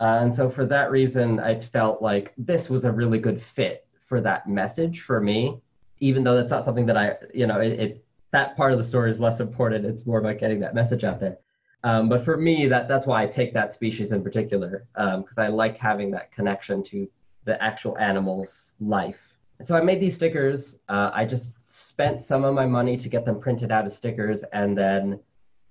Uh, 0.02 0.20
and 0.22 0.36
so 0.36 0.50
for 0.50 0.66
that 0.66 0.92
reason, 0.92 1.40
I 1.40 1.58
felt 1.62 2.02
like 2.02 2.34
this 2.38 2.70
was 2.70 2.84
a 2.84 2.92
really 2.92 3.20
good 3.20 3.42
fit 3.42 3.88
for 4.06 4.20
that 4.20 4.50
message 4.50 5.02
for 5.02 5.22
me 5.22 5.62
even 6.00 6.24
though 6.24 6.36
that's 6.36 6.52
not 6.52 6.66
something 6.66 6.86
that 6.86 6.98
I, 6.98 7.16
you 7.34 7.48
know, 7.48 7.60
it, 7.60 7.80
it 7.80 8.06
that 8.32 8.58
part 8.58 8.72
of 8.72 8.78
the 8.78 8.84
story 8.84 9.10
is 9.10 9.20
less 9.20 9.40
important. 9.40 9.86
It's 9.86 10.06
more 10.06 10.20
about 10.20 10.40
getting 10.40 10.60
that 10.60 10.76
message 10.76 11.04
out 11.04 11.20
there. 11.20 11.38
Um, 11.84 12.10
but 12.10 12.26
for 12.26 12.36
me, 12.36 12.68
that 12.68 12.88
that's 12.88 13.06
why 13.06 13.24
I 13.24 13.28
picked 13.28 13.54
that 13.54 13.72
species 13.72 14.12
in 14.12 14.24
particular 14.24 14.88
because 14.94 15.38
um, 15.38 15.44
I 15.44 15.48
like 15.48 15.78
having 15.78 16.12
that 16.12 16.32
connection 16.32 16.84
to 16.86 17.08
the 17.46 17.62
actual 17.64 17.98
animal's 17.98 18.74
life. 18.80 19.36
And 19.60 19.68
so 19.68 19.76
I 19.76 19.82
made 19.82 20.02
these 20.02 20.16
stickers. 20.16 20.80
Uh, 20.90 21.12
I 21.14 21.26
just 21.26 21.54
spent 21.88 22.20
some 22.20 22.44
of 22.44 22.54
my 22.56 22.66
money 22.66 22.98
to 22.98 23.08
get 23.08 23.24
them 23.24 23.40
printed 23.40 23.72
out 23.72 23.86
as 23.86 23.96
stickers, 23.96 24.44
and 24.52 24.78
then 24.78 25.20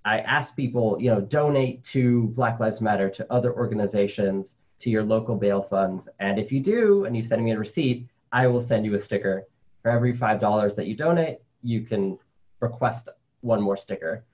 I 0.04 0.20
asked 0.20 0.56
people, 0.56 0.96
you 1.00 1.10
know, 1.10 1.20
donate 1.20 1.82
to 1.84 2.28
Black 2.28 2.60
Lives 2.60 2.80
Matter, 2.80 3.10
to 3.10 3.30
other 3.30 3.52
organizations, 3.52 4.54
to 4.80 4.90
your 4.90 5.02
local 5.02 5.34
bail 5.34 5.62
funds, 5.62 6.08
and 6.20 6.38
if 6.38 6.50
you 6.52 6.60
do, 6.60 7.04
and 7.04 7.16
you 7.16 7.22
send 7.22 7.44
me 7.44 7.52
a 7.52 7.58
receipt, 7.58 8.06
I 8.32 8.46
will 8.46 8.60
send 8.60 8.84
you 8.86 8.94
a 8.94 8.98
sticker 8.98 9.46
for 9.84 9.90
every 9.90 10.16
five 10.16 10.40
dollars 10.40 10.74
that 10.74 10.86
you 10.86 10.96
donate, 10.96 11.38
you 11.62 11.82
can 11.82 12.18
request 12.60 13.10
one 13.42 13.60
more 13.60 13.76
sticker. 13.76 14.24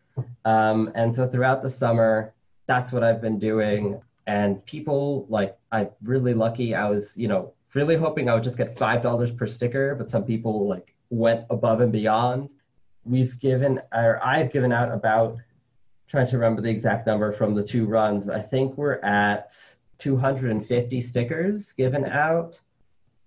Um, 0.44 0.92
and 0.94 1.14
so 1.14 1.28
throughout 1.28 1.60
the 1.60 1.68
summer, 1.68 2.32
that's 2.66 2.92
what 2.92 3.02
I've 3.02 3.20
been 3.20 3.38
doing. 3.38 4.00
And 4.28 4.64
people 4.64 5.26
like 5.28 5.58
I'm 5.72 5.90
really 6.02 6.34
lucky. 6.34 6.74
I 6.74 6.88
was, 6.88 7.16
you 7.16 7.26
know, 7.26 7.52
really 7.74 7.96
hoping 7.96 8.28
I 8.28 8.34
would 8.34 8.44
just 8.44 8.56
get 8.56 8.78
five 8.78 9.02
dollars 9.02 9.32
per 9.32 9.46
sticker, 9.46 9.96
but 9.96 10.08
some 10.08 10.24
people 10.24 10.68
like 10.68 10.94
went 11.10 11.44
above 11.50 11.80
and 11.80 11.90
beyond. 11.90 12.48
We've 13.04 13.36
given 13.40 13.82
or 13.92 14.24
I've 14.24 14.52
given 14.52 14.72
out 14.72 14.92
about 14.92 15.36
trying 16.06 16.28
to 16.28 16.36
remember 16.36 16.62
the 16.62 16.70
exact 16.70 17.08
number 17.08 17.32
from 17.32 17.54
the 17.56 17.64
two 17.64 17.86
runs. 17.86 18.28
I 18.28 18.40
think 18.40 18.76
we're 18.76 19.00
at 19.00 19.52
250 19.98 21.00
stickers 21.00 21.72
given 21.72 22.04
out 22.04 22.60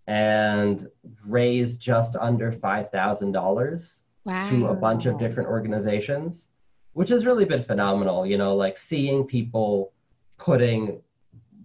and 0.07 0.87
raised 1.25 1.79
just 1.81 2.15
under 2.15 2.51
$5,000 2.51 3.99
wow. 4.25 4.49
to 4.49 4.67
a 4.67 4.75
bunch 4.75 5.05
of 5.05 5.17
different 5.17 5.49
organizations, 5.49 6.49
which 6.93 7.09
has 7.09 7.25
really 7.25 7.45
been 7.45 7.63
phenomenal. 7.63 8.25
You 8.25 8.37
know, 8.37 8.55
like 8.55 8.77
seeing 8.77 9.25
people 9.25 9.93
putting 10.37 11.01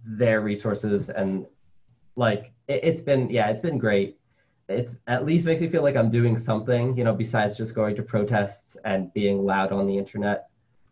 their 0.05 0.41
resources 0.41 1.09
and 1.09 1.45
like 2.15 2.51
it, 2.67 2.83
it's 2.83 3.01
been, 3.01 3.29
yeah, 3.29 3.49
it's 3.49 3.61
been 3.61 3.77
great. 3.77 4.17
It's 4.67 4.97
at 5.07 5.25
least 5.25 5.45
makes 5.45 5.61
me 5.61 5.67
feel 5.67 5.81
like 5.81 5.95
I'm 5.95 6.11
doing 6.11 6.37
something, 6.37 6.95
you 6.95 7.03
know, 7.03 7.13
besides 7.13 7.57
just 7.57 7.73
going 7.73 7.95
to 7.95 8.03
protests 8.03 8.77
and 8.85 9.11
being 9.13 9.43
loud 9.43 9.71
on 9.71 9.87
the 9.87 9.97
internet, 9.97 10.49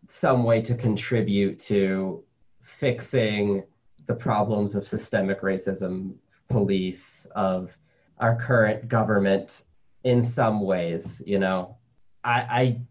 some 0.10 0.44
way 0.44 0.62
to 0.64 0.74
contribute 0.74 1.60
to 1.60 2.24
fixing 2.62 3.64
the 4.08 4.16
problems 4.16 4.76
of 4.76 4.88
systemic 4.88 5.42
racism 5.42 6.16
police, 6.48 7.28
of 7.36 7.78
our 8.20 8.36
current 8.36 8.88
government 8.88 9.64
in 10.04 10.24
some 10.24 10.62
ways, 10.62 11.22
you 11.26 11.40
know. 11.40 11.78
I, 12.24 12.34
I 12.34 12.82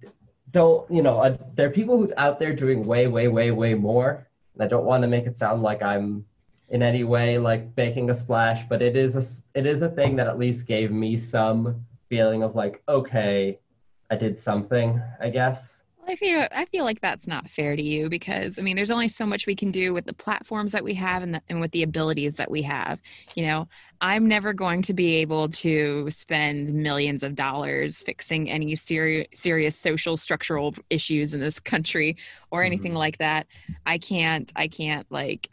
don't, 0.51 0.90
you 0.90 1.03
know, 1.03 1.19
uh, 1.19 1.37
there 1.55 1.69
are 1.69 1.73
people 1.73 1.99
who 1.99 2.11
out 2.16 2.38
there 2.38 2.55
doing 2.55 2.87
way, 2.87 3.07
way, 3.07 3.29
way, 3.29 3.51
way 3.51 3.75
more. 3.75 4.27
And 4.55 4.62
I 4.62 4.66
don't 4.66 4.85
want 4.85 5.03
to 5.03 5.09
make 5.09 5.27
it 5.27 5.37
sound 5.37 5.62
like 5.62 5.83
I'm 5.83 6.25
in 6.69 6.83
any 6.83 7.05
way 7.05 7.38
like 7.38 7.77
making 7.77 8.11
a 8.11 8.14
splash, 8.14 8.64
but 8.69 8.83
it 8.83 8.97
is 8.97 9.16
a, 9.16 9.59
it 9.59 9.66
is 9.66 9.83
a 9.83 9.88
thing 9.88 10.16
that 10.16 10.27
at 10.27 10.38
least 10.38 10.66
gave 10.66 10.90
me 10.90 11.16
some 11.16 11.85
feeling 12.09 12.42
of 12.42 12.55
like, 12.55 12.83
okay, 12.88 13.61
I 14.11 14.16
did 14.16 14.38
something, 14.38 15.01
I 15.21 15.31
guess. 15.31 15.75
I 16.09 16.14
feel 16.14 16.47
I 16.53 16.64
feel 16.66 16.85
like 16.85 17.01
that's 17.01 17.27
not 17.27 17.51
fair 17.51 17.75
to 17.75 17.83
you 17.83 18.09
because 18.09 18.59
I 18.59 18.62
mean 18.62 18.77
there's 18.77 18.90
only 18.90 19.09
so 19.09 19.27
much 19.27 19.47
we 19.47 19.57
can 19.57 19.73
do 19.73 19.92
with 19.92 20.05
the 20.05 20.12
platforms 20.12 20.73
that 20.73 20.85
we 20.85 20.95
have 20.95 21.23
and, 21.23 21.35
the, 21.35 21.42
and 21.49 21.61
with 21.61 21.73
the 21.73 21.83
abilities 21.83 22.35
that 22.35 22.51
we 22.51 22.62
have. 22.62 23.03
You 23.35 23.47
know, 23.47 23.69
I'm 24.01 24.27
never 24.27 24.53
going 24.53 24.83
to 24.83 24.95
be 24.95 25.16
able 25.16 25.49
to 25.49 26.09
spend 26.11 26.73
millions 26.73 27.23
of 27.23 27.35
dollars 27.35 28.03
fixing 28.03 28.49
any 28.49 28.77
serious 28.77 29.27
serious 29.35 29.77
social 29.77 30.16
structural 30.16 30.75
issues 30.90 31.35
in 31.35 31.40
this 31.40 31.59
country 31.59 32.16
or 32.51 32.62
anything 32.62 32.92
mm-hmm. 32.92 32.99
like 32.99 33.19
that. 33.19 33.49
I 33.85 33.99
can't 33.99 34.51
I 34.55 34.69
can't 34.69 35.11
like 35.11 35.51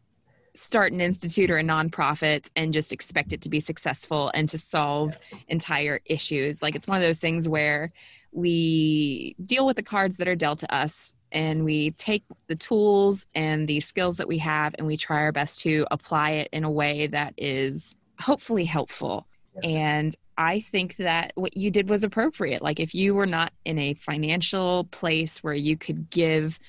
start 0.56 0.94
an 0.94 1.02
institute 1.02 1.50
or 1.50 1.58
a 1.58 1.64
nonprofit 1.64 2.50
and 2.56 2.74
just 2.74 2.94
expect 2.94 3.34
it 3.34 3.42
to 3.42 3.50
be 3.50 3.60
successful 3.60 4.30
and 4.36 4.48
to 4.50 4.58
solve 4.60 5.18
entire 5.48 6.00
issues. 6.06 6.62
Like 6.62 6.76
it's 6.76 6.88
one 6.88 6.98
of 6.98 7.02
those 7.04 7.18
things 7.18 7.50
where 7.50 7.92
we 8.34 9.36
deal 9.46 9.66
with 9.66 9.76
the 9.76 9.84
cards 9.84 10.18
that 10.18 10.28
are 10.28 10.36
dealt 10.36 10.60
to 10.60 10.76
us 10.76 11.14
and 11.32 11.64
we 11.64 11.92
take 11.92 12.24
the 12.48 12.56
tools 12.56 13.26
and 13.34 13.68
the 13.68 13.80
skills 13.80 14.18
that 14.18 14.28
we 14.28 14.38
have 14.40 14.76
and 14.78 14.88
we 14.88 14.98
try 14.98 15.22
our 15.22 15.32
best 15.32 15.60
to 15.60 15.86
apply 15.92 16.32
it 16.32 16.50
in 16.52 16.64
a 16.64 16.72
way 16.72 17.08
that 17.08 17.34
is 17.38 17.96
hopefully 18.20 18.66
helpful. 18.66 19.28
Yeah. 19.62 19.70
And 19.70 20.16
I 20.38 20.62
think 20.62 20.98
that 20.98 21.32
what 21.36 21.56
you 21.56 21.70
did 21.70 21.90
was 21.90 22.04
appropriate. 22.04 22.62
Like 22.62 22.80
if 22.80 22.96
you 22.96 23.14
were 23.14 23.28
not 23.28 23.52
in 23.66 23.78
a 23.78 23.94
financial 23.96 24.86
place 24.86 25.44
where 25.44 25.54
you 25.54 25.78
could 25.78 26.10
give 26.10 26.60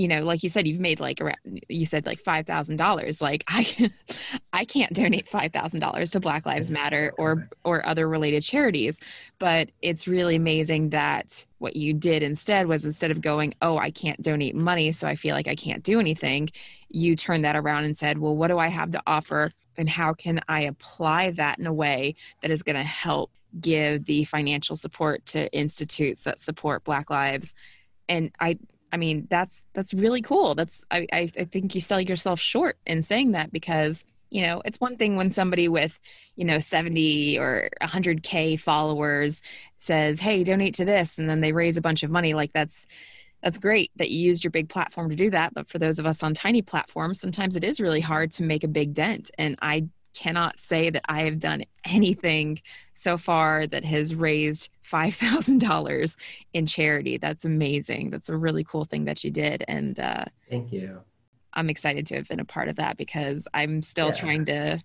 you 0.00 0.08
know 0.08 0.22
like 0.22 0.42
you 0.42 0.48
said 0.48 0.66
you've 0.66 0.80
made 0.80 0.98
like 0.98 1.20
around 1.20 1.36
you 1.68 1.84
said 1.84 2.06
like 2.06 2.22
$5000 2.22 3.20
like 3.20 3.44
i 3.48 3.90
i 4.52 4.64
can't 4.64 4.94
donate 4.94 5.26
$5000 5.26 6.12
to 6.12 6.20
black 6.20 6.46
lives 6.46 6.70
matter 6.70 7.12
or 7.18 7.48
or 7.64 7.86
other 7.86 8.08
related 8.08 8.42
charities 8.42 8.98
but 9.38 9.70
it's 9.82 10.08
really 10.08 10.36
amazing 10.36 10.90
that 10.90 11.44
what 11.58 11.76
you 11.76 11.92
did 11.92 12.22
instead 12.22 12.66
was 12.66 12.86
instead 12.86 13.10
of 13.10 13.20
going 13.20 13.52
oh 13.60 13.76
i 13.76 13.90
can't 13.90 14.20
donate 14.22 14.54
money 14.56 14.90
so 14.90 15.06
i 15.06 15.14
feel 15.14 15.34
like 15.34 15.48
i 15.48 15.54
can't 15.54 15.82
do 15.82 16.00
anything 16.00 16.48
you 16.88 17.14
turned 17.14 17.44
that 17.44 17.54
around 17.54 17.84
and 17.84 17.96
said 17.96 18.16
well 18.16 18.34
what 18.34 18.48
do 18.48 18.58
i 18.58 18.68
have 18.68 18.90
to 18.90 19.02
offer 19.06 19.52
and 19.76 19.90
how 19.90 20.14
can 20.14 20.40
i 20.48 20.62
apply 20.62 21.30
that 21.30 21.58
in 21.58 21.66
a 21.66 21.72
way 21.72 22.14
that 22.40 22.50
is 22.50 22.62
going 22.62 22.76
to 22.76 22.82
help 22.82 23.30
give 23.60 24.06
the 24.06 24.24
financial 24.24 24.76
support 24.76 25.26
to 25.26 25.52
institutes 25.52 26.22
that 26.22 26.40
support 26.40 26.84
black 26.84 27.10
lives? 27.10 27.52
And 28.08 28.30
i 28.38 28.56
I 28.92 28.96
mean, 28.96 29.26
that's 29.30 29.64
that's 29.72 29.94
really 29.94 30.22
cool. 30.22 30.54
That's 30.54 30.84
I, 30.90 31.06
I, 31.12 31.26
think 31.26 31.74
you 31.74 31.80
sell 31.80 32.00
yourself 32.00 32.40
short 32.40 32.76
in 32.86 33.02
saying 33.02 33.32
that 33.32 33.52
because 33.52 34.04
you 34.30 34.42
know 34.42 34.62
it's 34.64 34.80
one 34.80 34.96
thing 34.96 35.16
when 35.16 35.30
somebody 35.30 35.68
with 35.68 36.00
you 36.36 36.44
know 36.44 36.58
70 36.58 37.38
or 37.38 37.68
100k 37.82 38.58
followers 38.58 39.42
says 39.78 40.20
hey 40.20 40.44
donate 40.44 40.74
to 40.74 40.84
this 40.84 41.18
and 41.18 41.28
then 41.28 41.40
they 41.40 41.52
raise 41.52 41.76
a 41.76 41.82
bunch 41.82 42.02
of 42.02 42.10
money 42.10 42.32
like 42.32 42.52
that's 42.52 42.86
that's 43.42 43.58
great 43.58 43.90
that 43.96 44.10
you 44.10 44.20
used 44.20 44.44
your 44.44 44.50
big 44.50 44.68
platform 44.68 45.10
to 45.10 45.16
do 45.16 45.30
that 45.30 45.52
but 45.52 45.68
for 45.68 45.78
those 45.78 45.98
of 45.98 46.06
us 46.06 46.22
on 46.22 46.32
tiny 46.32 46.62
platforms 46.62 47.20
sometimes 47.20 47.56
it 47.56 47.64
is 47.64 47.80
really 47.80 48.00
hard 48.00 48.30
to 48.30 48.42
make 48.42 48.62
a 48.62 48.68
big 48.68 48.94
dent 48.94 49.30
and 49.36 49.56
i 49.62 49.84
cannot 50.14 50.58
say 50.58 50.90
that 50.90 51.02
I 51.08 51.22
have 51.22 51.38
done 51.38 51.64
anything 51.84 52.60
so 52.94 53.16
far 53.16 53.66
that 53.66 53.84
has 53.84 54.14
raised 54.14 54.68
$5,000 54.84 56.16
in 56.52 56.66
charity. 56.66 57.16
That's 57.16 57.44
amazing. 57.44 58.10
That's 58.10 58.28
a 58.28 58.36
really 58.36 58.64
cool 58.64 58.84
thing 58.84 59.04
that 59.04 59.24
you 59.24 59.30
did. 59.30 59.64
And 59.68 59.98
uh, 59.98 60.24
thank 60.48 60.72
you. 60.72 61.00
I'm 61.54 61.68
excited 61.68 62.06
to 62.06 62.16
have 62.16 62.28
been 62.28 62.40
a 62.40 62.44
part 62.44 62.68
of 62.68 62.76
that 62.76 62.96
because 62.96 63.48
I'm 63.54 63.82
still 63.82 64.08
yeah. 64.08 64.14
trying 64.14 64.44
to 64.46 64.82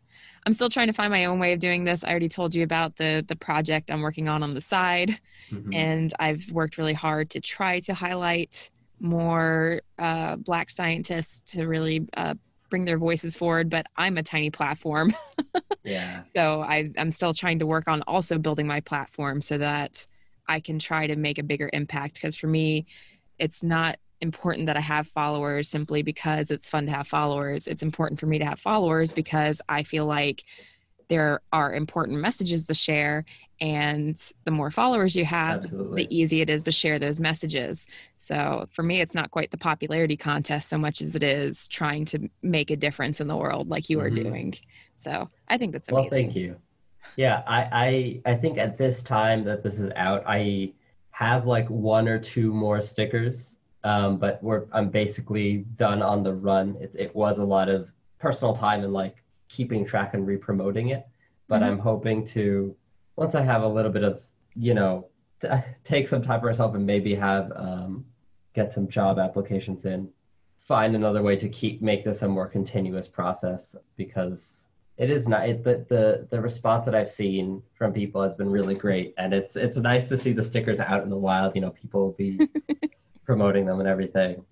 I'm 0.48 0.54
still 0.54 0.70
trying 0.70 0.88
to 0.88 0.94
find 0.94 1.12
my 1.12 1.26
own 1.26 1.40
way 1.40 1.54
of 1.54 1.60
doing 1.60 1.84
this. 1.84 2.04
I 2.04 2.10
already 2.10 2.30
told 2.30 2.54
you 2.56 2.64
about 2.64 2.98
the 2.98 3.24
the 3.28 3.36
project 3.36 3.92
I'm 3.92 4.02
working 4.02 4.28
on 4.30 4.44
on 4.44 4.54
the 4.54 4.62
side 4.62 5.20
mm-hmm. 5.52 5.74
and 5.74 6.14
I've 6.20 6.50
worked 6.52 6.78
really 6.78 6.94
hard 6.94 7.30
to 7.32 7.42
try 7.42 7.80
to 7.82 7.94
highlight 7.94 8.70
more 9.00 9.82
uh, 10.00 10.38
black 10.38 10.70
scientists 10.70 11.42
to 11.54 11.68
really 11.68 12.08
uh, 12.16 12.36
bring 12.76 12.84
their 12.84 12.98
voices 12.98 13.38
forward, 13.38 13.70
but 13.70 13.86
I'm 13.96 14.18
a 14.18 14.24
tiny 14.24 14.50
platform. 14.50 15.16
yeah. 15.86 16.24
So 16.24 16.60
I, 16.62 16.92
I'm 16.98 17.10
still 17.10 17.34
trying 17.34 17.60
to 17.60 17.66
work 17.66 17.88
on 17.88 18.02
also 18.02 18.38
building 18.38 18.68
my 18.68 18.82
platform 18.82 19.42
so 19.42 19.58
that 19.60 20.06
I 20.46 20.60
can 20.60 20.78
try 20.78 21.08
to 21.08 21.16
make 21.16 21.38
a 21.38 21.44
bigger 21.44 21.70
impact. 21.72 22.16
Because 22.16 22.36
for 22.36 22.48
me, 22.48 22.86
it's 23.40 23.64
not 23.64 23.96
important 24.20 24.66
that 24.66 24.76
I 24.76 24.82
have 24.82 25.08
followers 25.08 25.70
simply 25.70 26.04
because 26.04 26.52
it's 26.52 26.68
fun 26.68 26.86
to 26.88 26.92
have 26.92 27.08
followers. 27.08 27.66
It's 27.66 27.82
important 27.82 28.20
for 28.20 28.26
me 28.26 28.40
to 28.40 28.46
have 28.46 28.60
followers 28.60 29.14
because 29.14 29.62
I 29.70 29.84
feel 29.84 30.06
like 30.06 30.44
there 31.08 31.42
are 31.52 31.74
important 31.74 32.20
messages 32.20 32.68
to 32.68 32.74
share 32.74 33.26
and 33.62 34.32
the 34.44 34.52
more 34.52 34.70
followers 34.70 35.16
you 35.16 35.26
have 35.26 35.64
Absolutely. 35.64 36.04
the 36.04 36.16
easier 36.16 36.44
it 36.44 36.50
is 36.50 36.64
to 36.64 36.72
share 36.72 37.00
those 37.00 37.20
messages 37.20 37.88
so 38.18 38.68
for 38.72 38.84
me 38.84 39.00
it's 39.00 39.16
not 39.16 39.32
quite 39.32 39.52
the 39.52 39.58
popularity 39.58 40.18
contest 40.18 40.68
so 40.70 40.78
much 40.78 41.02
as 41.02 41.16
it 41.16 41.24
is 41.24 41.68
trying 41.68 42.06
to 42.06 42.30
make 42.42 42.70
a 42.72 42.76
difference 42.76 43.22
in 43.22 43.28
the 43.28 43.36
world 43.36 43.70
like 43.70 43.90
you 43.90 43.98
mm-hmm. 43.98 44.08
are 44.08 44.24
doing 44.24 44.54
so 44.96 45.30
i 45.48 45.58
think 45.58 45.72
that's 45.72 45.88
amazing. 45.88 46.04
well 46.04 46.10
thank 46.10 46.36
you 46.36 46.56
yeah 47.16 47.44
I, 47.48 48.22
I 48.26 48.32
i 48.34 48.36
think 48.36 48.58
at 48.58 48.78
this 48.78 49.04
time 49.04 49.44
that 49.46 49.64
this 49.64 49.80
is 49.80 49.92
out 49.96 50.24
i 50.26 50.74
have 51.12 51.46
like 51.46 51.70
one 51.70 52.08
or 52.08 52.20
two 52.20 52.54
more 52.54 52.82
stickers 52.82 53.58
um, 53.86 54.18
but 54.18 54.42
we're 54.44 54.66
i'm 54.74 54.90
basically 54.90 55.60
done 55.76 56.02
on 56.02 56.24
the 56.24 56.34
run 56.34 56.76
it, 56.82 56.94
it 56.98 57.16
was 57.16 57.38
a 57.38 57.46
lot 57.46 57.70
of 57.70 57.90
personal 58.20 58.56
time 58.56 58.84
and 58.84 58.92
like 58.92 59.22
keeping 59.48 59.86
track 59.86 60.14
and 60.14 60.26
re-promoting 60.26 60.90
it. 60.90 61.06
But 61.48 61.62
mm-hmm. 61.62 61.72
I'm 61.72 61.80
hoping 61.80 62.26
to 62.28 62.76
once 63.16 63.36
I 63.36 63.42
have 63.42 63.64
a 63.64 63.68
little 63.68 63.92
bit 63.92 64.04
of 64.04 64.22
you 64.56 64.74
know 64.74 65.08
t- 65.42 65.48
take 65.84 66.08
some 66.08 66.22
time 66.22 66.40
for 66.40 66.48
myself 66.48 66.76
and 66.76 66.86
maybe 66.86 67.16
have 67.16 67.52
um, 67.56 68.06
get 68.54 68.74
some 68.74 68.88
job 68.88 69.20
applications 69.20 69.86
in, 69.86 70.10
find 70.60 70.96
another 70.96 71.22
way 71.22 71.36
to 71.36 71.50
keep 71.50 71.82
make 71.82 72.04
this 72.04 72.22
a 72.22 72.28
more 72.28 72.48
continuous 72.48 73.08
process 73.08 73.76
because 73.98 74.68
it 74.98 75.12
is 75.12 75.28
not 75.28 75.48
it, 75.48 75.64
the, 75.64 75.86
the 75.90 76.28
the 76.32 76.42
response 76.42 76.86
that 76.86 76.96
I've 76.96 77.10
seen 77.10 77.62
from 77.74 77.94
people 77.94 78.22
has 78.22 78.36
been 78.36 78.50
really 78.50 78.76
great 78.76 79.14
and 79.18 79.34
it's 79.34 79.56
it's 79.56 79.78
nice 79.78 80.08
to 80.10 80.18
see 80.18 80.32
the 80.32 80.44
stickers 80.44 80.80
out 80.80 81.04
in 81.04 81.10
the 81.10 81.18
wild. 81.18 81.56
You 81.56 81.62
know, 81.62 81.72
people 81.72 82.02
will 82.02 82.14
be 82.14 82.40
promoting 83.26 83.66
them 83.66 83.80
and 83.80 83.90
everything. 83.90 84.44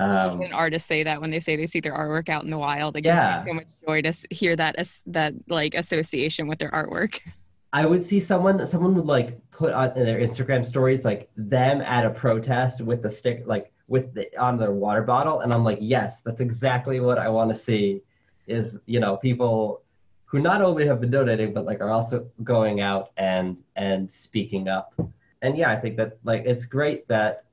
Um, 0.00 0.38
when 0.38 0.52
artists 0.54 0.88
say 0.88 1.02
that 1.02 1.20
when 1.20 1.30
they 1.30 1.40
say 1.40 1.56
they 1.56 1.66
see 1.66 1.80
their 1.80 1.94
artwork 1.94 2.30
out 2.30 2.42
in 2.42 2.50
the 2.50 2.56
wild, 2.56 2.96
it 2.96 3.02
gives 3.02 3.20
me 3.20 3.36
so 3.46 3.52
much 3.52 3.66
joy 3.86 4.00
to 4.00 4.14
hear 4.30 4.56
that 4.56 4.76
as 4.76 5.02
that 5.06 5.34
like 5.46 5.74
association 5.74 6.48
with 6.48 6.58
their 6.58 6.70
artwork. 6.70 7.20
I 7.74 7.84
would 7.84 8.02
see 8.02 8.18
someone 8.18 8.66
someone 8.66 8.94
would 8.94 9.06
like 9.06 9.38
put 9.50 9.74
on 9.74 9.92
their 9.94 10.18
Instagram 10.18 10.64
stories 10.64 11.04
like 11.04 11.28
them 11.36 11.82
at 11.82 12.06
a 12.06 12.10
protest 12.10 12.80
with 12.80 13.02
the 13.02 13.10
stick 13.10 13.42
like 13.44 13.72
with 13.88 14.14
the 14.14 14.34
on 14.40 14.56
their 14.56 14.72
water 14.72 15.02
bottle, 15.02 15.40
and 15.40 15.52
I'm 15.52 15.64
like, 15.64 15.78
yes, 15.80 16.22
that's 16.22 16.40
exactly 16.40 17.00
what 17.00 17.18
I 17.18 17.28
want 17.28 17.50
to 17.50 17.54
see. 17.54 18.00
Is 18.46 18.78
you 18.86 19.00
know 19.00 19.18
people 19.18 19.82
who 20.24 20.38
not 20.40 20.62
only 20.62 20.86
have 20.86 21.00
been 21.00 21.10
donating 21.10 21.52
but 21.52 21.66
like 21.66 21.80
are 21.80 21.90
also 21.90 22.30
going 22.42 22.80
out 22.80 23.10
and 23.18 23.62
and 23.76 24.10
speaking 24.10 24.66
up. 24.66 24.94
And 25.42 25.58
yeah, 25.58 25.70
I 25.70 25.76
think 25.76 25.96
that 25.98 26.18
like 26.24 26.44
it's 26.46 26.64
great 26.64 27.06
that 27.08 27.44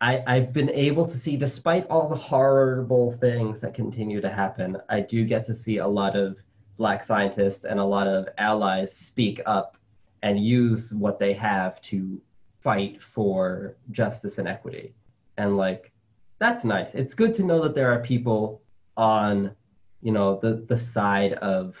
I, 0.00 0.22
I've 0.26 0.52
been 0.52 0.70
able 0.70 1.06
to 1.06 1.16
see, 1.16 1.36
despite 1.36 1.86
all 1.88 2.08
the 2.08 2.16
horrible 2.16 3.12
things 3.12 3.60
that 3.60 3.74
continue 3.74 4.20
to 4.20 4.28
happen, 4.28 4.76
I 4.88 5.00
do 5.00 5.24
get 5.24 5.44
to 5.46 5.54
see 5.54 5.78
a 5.78 5.86
lot 5.86 6.16
of 6.16 6.38
Black 6.76 7.02
scientists 7.02 7.64
and 7.64 7.78
a 7.78 7.84
lot 7.84 8.06
of 8.06 8.28
allies 8.36 8.94
speak 8.94 9.40
up 9.46 9.76
and 10.22 10.38
use 10.38 10.92
what 10.94 11.18
they 11.18 11.32
have 11.32 11.80
to 11.82 12.20
fight 12.60 13.00
for 13.00 13.76
justice 13.92 14.38
and 14.38 14.48
equity. 14.48 14.94
And 15.36 15.56
like, 15.56 15.92
that's 16.38 16.64
nice. 16.64 16.94
It's 16.94 17.14
good 17.14 17.32
to 17.34 17.44
know 17.44 17.62
that 17.62 17.74
there 17.74 17.92
are 17.92 18.00
people 18.00 18.60
on, 18.96 19.54
you 20.02 20.12
know, 20.12 20.38
the 20.40 20.64
the 20.68 20.76
side 20.76 21.34
of, 21.34 21.76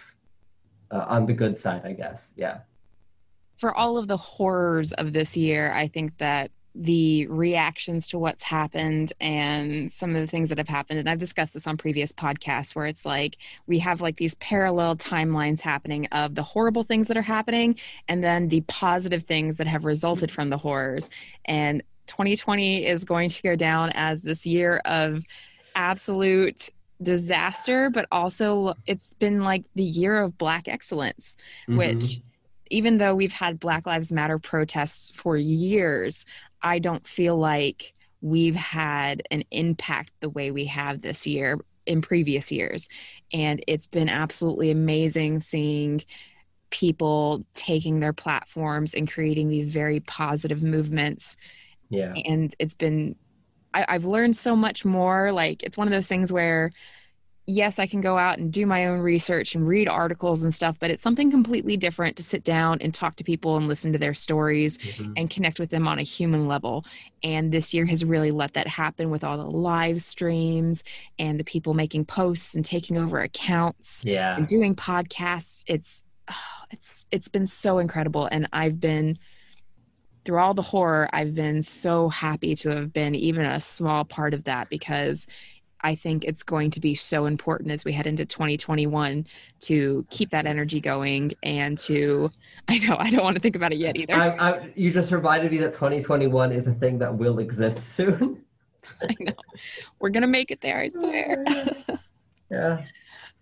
uh, 0.90 1.04
on 1.08 1.26
the 1.26 1.32
good 1.32 1.56
side, 1.56 1.82
I 1.84 1.92
guess. 1.92 2.32
Yeah. 2.36 2.58
For 3.56 3.74
all 3.74 3.96
of 3.96 4.08
the 4.08 4.16
horrors 4.16 4.92
of 4.92 5.12
this 5.12 5.36
year, 5.36 5.72
I 5.72 5.88
think 5.88 6.16
that 6.18 6.50
the 6.74 7.26
reactions 7.28 8.06
to 8.08 8.18
what's 8.18 8.42
happened 8.42 9.12
and 9.20 9.90
some 9.92 10.10
of 10.10 10.16
the 10.16 10.26
things 10.26 10.48
that 10.48 10.58
have 10.58 10.68
happened 10.68 10.98
and 10.98 11.08
i've 11.08 11.18
discussed 11.18 11.54
this 11.54 11.68
on 11.68 11.76
previous 11.76 12.12
podcasts 12.12 12.74
where 12.74 12.86
it's 12.86 13.06
like 13.06 13.36
we 13.68 13.78
have 13.78 14.00
like 14.00 14.16
these 14.16 14.34
parallel 14.36 14.96
timelines 14.96 15.60
happening 15.60 16.06
of 16.06 16.34
the 16.34 16.42
horrible 16.42 16.82
things 16.82 17.06
that 17.06 17.16
are 17.16 17.22
happening 17.22 17.76
and 18.08 18.24
then 18.24 18.48
the 18.48 18.60
positive 18.62 19.22
things 19.22 19.56
that 19.56 19.68
have 19.68 19.84
resulted 19.84 20.30
from 20.30 20.50
the 20.50 20.58
horrors 20.58 21.10
and 21.44 21.80
2020 22.08 22.84
is 22.84 23.04
going 23.04 23.30
to 23.30 23.40
go 23.42 23.54
down 23.54 23.90
as 23.94 24.22
this 24.22 24.44
year 24.44 24.80
of 24.84 25.22
absolute 25.76 26.70
disaster 27.02 27.88
but 27.90 28.06
also 28.10 28.74
it's 28.86 29.14
been 29.14 29.44
like 29.44 29.64
the 29.76 29.84
year 29.84 30.20
of 30.20 30.36
black 30.38 30.66
excellence 30.66 31.36
mm-hmm. 31.68 31.78
which 31.78 32.20
even 32.70 32.98
though 32.98 33.14
we've 33.14 33.32
had 33.32 33.60
Black 33.60 33.86
Lives 33.86 34.12
Matter 34.12 34.38
protests 34.38 35.10
for 35.10 35.36
years, 35.36 36.24
I 36.64 36.80
don't 36.80 37.06
feel 37.06 37.36
like 37.36 37.94
we've 38.22 38.56
had 38.56 39.22
an 39.30 39.44
impact 39.50 40.10
the 40.20 40.30
way 40.30 40.50
we 40.50 40.64
have 40.64 41.02
this 41.02 41.26
year 41.26 41.60
in 41.86 42.00
previous 42.00 42.50
years. 42.50 42.88
And 43.32 43.62
it's 43.68 43.86
been 43.86 44.08
absolutely 44.08 44.70
amazing 44.70 45.40
seeing 45.40 46.02
people 46.70 47.44
taking 47.52 48.00
their 48.00 48.14
platforms 48.14 48.94
and 48.94 49.08
creating 49.08 49.48
these 49.48 49.72
very 49.72 50.00
positive 50.00 50.62
movements. 50.62 51.36
Yeah. 51.90 52.14
And 52.24 52.52
it's 52.58 52.74
been, 52.74 53.14
I, 53.74 53.84
I've 53.86 54.06
learned 54.06 54.34
so 54.34 54.56
much 54.56 54.86
more. 54.86 55.30
Like, 55.30 55.62
it's 55.62 55.76
one 55.76 55.86
of 55.86 55.92
those 55.92 56.08
things 56.08 56.32
where 56.32 56.72
yes, 57.46 57.78
I 57.78 57.86
can 57.86 58.00
go 58.00 58.16
out 58.16 58.38
and 58.38 58.52
do 58.52 58.66
my 58.66 58.86
own 58.86 59.00
research 59.00 59.54
and 59.54 59.66
read 59.66 59.88
articles 59.88 60.42
and 60.42 60.52
stuff, 60.52 60.76
but 60.80 60.90
it's 60.90 61.02
something 61.02 61.30
completely 61.30 61.76
different 61.76 62.16
to 62.16 62.22
sit 62.22 62.42
down 62.42 62.78
and 62.80 62.94
talk 62.94 63.16
to 63.16 63.24
people 63.24 63.56
and 63.56 63.68
listen 63.68 63.92
to 63.92 63.98
their 63.98 64.14
stories 64.14 64.78
mm-hmm. 64.78 65.12
and 65.16 65.28
connect 65.28 65.58
with 65.58 65.70
them 65.70 65.86
on 65.86 65.98
a 65.98 66.02
human 66.02 66.46
level. 66.46 66.84
And 67.22 67.52
this 67.52 67.74
year 67.74 67.84
has 67.86 68.04
really 68.04 68.30
let 68.30 68.54
that 68.54 68.66
happen 68.66 69.10
with 69.10 69.24
all 69.24 69.36
the 69.36 69.44
live 69.44 70.00
streams 70.02 70.82
and 71.18 71.38
the 71.38 71.44
people 71.44 71.74
making 71.74 72.06
posts 72.06 72.54
and 72.54 72.64
taking 72.64 72.96
over 72.96 73.20
accounts 73.20 74.02
yeah. 74.04 74.36
and 74.36 74.46
doing 74.46 74.74
podcasts. 74.74 75.64
It's 75.66 76.02
oh, 76.30 76.34
it's 76.70 77.06
it's 77.10 77.28
been 77.28 77.46
so 77.46 77.78
incredible 77.78 78.26
and 78.32 78.48
I've 78.52 78.80
been 78.80 79.18
through 80.24 80.38
all 80.38 80.54
the 80.54 80.62
horror, 80.62 81.08
I've 81.12 81.34
been 81.34 81.62
so 81.62 82.08
happy 82.08 82.54
to 82.56 82.70
have 82.70 82.92
been 82.92 83.14
even 83.14 83.44
a 83.44 83.60
small 83.60 84.04
part 84.04 84.32
of 84.32 84.44
that 84.44 84.70
because 84.70 85.26
I 85.84 85.94
think 85.94 86.24
it's 86.24 86.42
going 86.42 86.70
to 86.72 86.80
be 86.80 86.94
so 86.94 87.26
important 87.26 87.70
as 87.70 87.84
we 87.84 87.92
head 87.92 88.06
into 88.06 88.24
2021 88.24 89.26
to 89.60 90.06
keep 90.08 90.30
that 90.30 90.46
energy 90.46 90.80
going 90.80 91.32
and 91.42 91.76
to, 91.78 92.32
I 92.68 92.78
know, 92.78 92.96
I 92.98 93.10
don't 93.10 93.22
want 93.22 93.36
to 93.36 93.40
think 93.40 93.54
about 93.54 93.72
it 93.72 93.78
yet 93.78 93.96
either. 93.96 94.14
I, 94.14 94.28
I, 94.30 94.72
you 94.74 94.90
just 94.90 95.12
reminded 95.12 95.52
me 95.52 95.58
that 95.58 95.74
2021 95.74 96.52
is 96.52 96.66
a 96.66 96.72
thing 96.72 96.98
that 96.98 97.14
will 97.14 97.38
exist 97.38 97.80
soon. 97.94 98.42
I 99.02 99.14
know. 99.20 99.34
We're 100.00 100.08
going 100.08 100.22
to 100.22 100.26
make 100.26 100.50
it 100.50 100.62
there, 100.62 100.78
I 100.78 100.88
swear. 100.88 101.44
Oh, 101.46 101.66
yeah. 102.50 102.84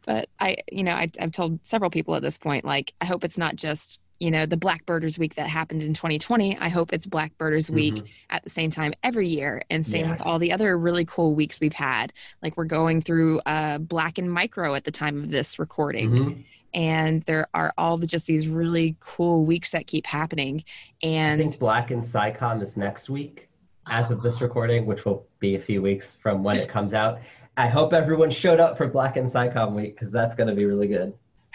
But 0.05 0.28
I, 0.40 0.57
you 0.70 0.83
know, 0.83 0.94
I, 0.94 1.09
I've 1.20 1.31
told 1.31 1.61
several 1.62 1.90
people 1.90 2.16
at 2.16 2.22
this 2.22 2.38
point, 2.38 2.64
like, 2.64 2.92
I 3.00 3.05
hope 3.05 3.22
it's 3.22 3.38
not 3.38 3.55
just 3.55 4.00
you 4.22 4.30
know 4.30 4.46
the 4.46 4.56
black 4.56 4.87
birders 4.87 5.18
week 5.18 5.35
that 5.35 5.48
happened 5.48 5.82
in 5.82 5.94
2020 5.94 6.56
i 6.58 6.68
hope 6.68 6.92
it's 6.92 7.06
black 7.06 7.37
birders 7.38 7.70
week 7.70 7.94
mm-hmm. 7.94 8.06
at 8.30 8.44
the 8.44 8.50
same 8.50 8.70
time 8.70 8.94
every 9.02 9.28
year. 9.28 9.62
And 9.70 9.85
same 9.85 10.11
with 10.11 10.20
all 10.20 10.38
the 10.38 10.52
other 10.52 10.78
really 10.78 11.04
cool 11.04 11.35
weeks 11.35 11.61
we've 11.61 11.72
had. 11.72 12.12
Like 12.42 12.56
we're 12.56 12.64
going 12.64 13.02
through 13.02 13.40
uh, 13.40 13.78
black 13.78 14.18
in 14.18 14.28
micro 14.28 14.74
at 14.74 14.85
the 14.85 14.90
time 14.90 15.22
of 15.22 15.30
this 15.30 15.58
recording. 15.58 16.11
Mm-hmm. 16.11 16.40
and 16.74 17.22
there 17.24 17.48
are 17.52 17.72
all 17.76 17.98
the, 17.98 18.06
just 18.06 18.26
these 18.26 18.48
really 18.48 18.96
cool 19.00 19.44
weeks 19.44 19.72
that 19.72 19.87
keep 19.87 20.06
happening. 20.06 20.64
And 21.02 21.40
i 21.40 21.44
think 21.44 21.58
black 21.58 21.90
in 21.90 22.00
SciComm 22.00 22.62
is 22.62 22.76
next 22.76 23.11
week 23.11 23.48
as 23.88 24.12
of 24.12 24.22
this 24.22 24.40
recording 24.40 24.87
which 24.87 25.04
will 25.04 25.26
be 25.40 25.56
a 25.56 25.61
few 25.61 25.82
weeks 25.82 26.14
from 26.14 26.42
when 26.42 26.56
it 26.56 26.68
comes 26.68 26.94
out. 26.94 27.20
I 27.56 27.68
hope 27.68 27.92
everyone 27.92 28.30
showed 28.30 28.61
up 28.61 28.78
for 28.78 28.87
black 28.87 29.16
in 29.16 29.26
SciComm 29.26 29.72
week 29.72 29.94
because 29.94 30.11
that's 30.11 30.35
going 30.35 30.48
to 30.48 30.54
be 30.54 30.64
really 30.64 30.88
good. 30.88 31.12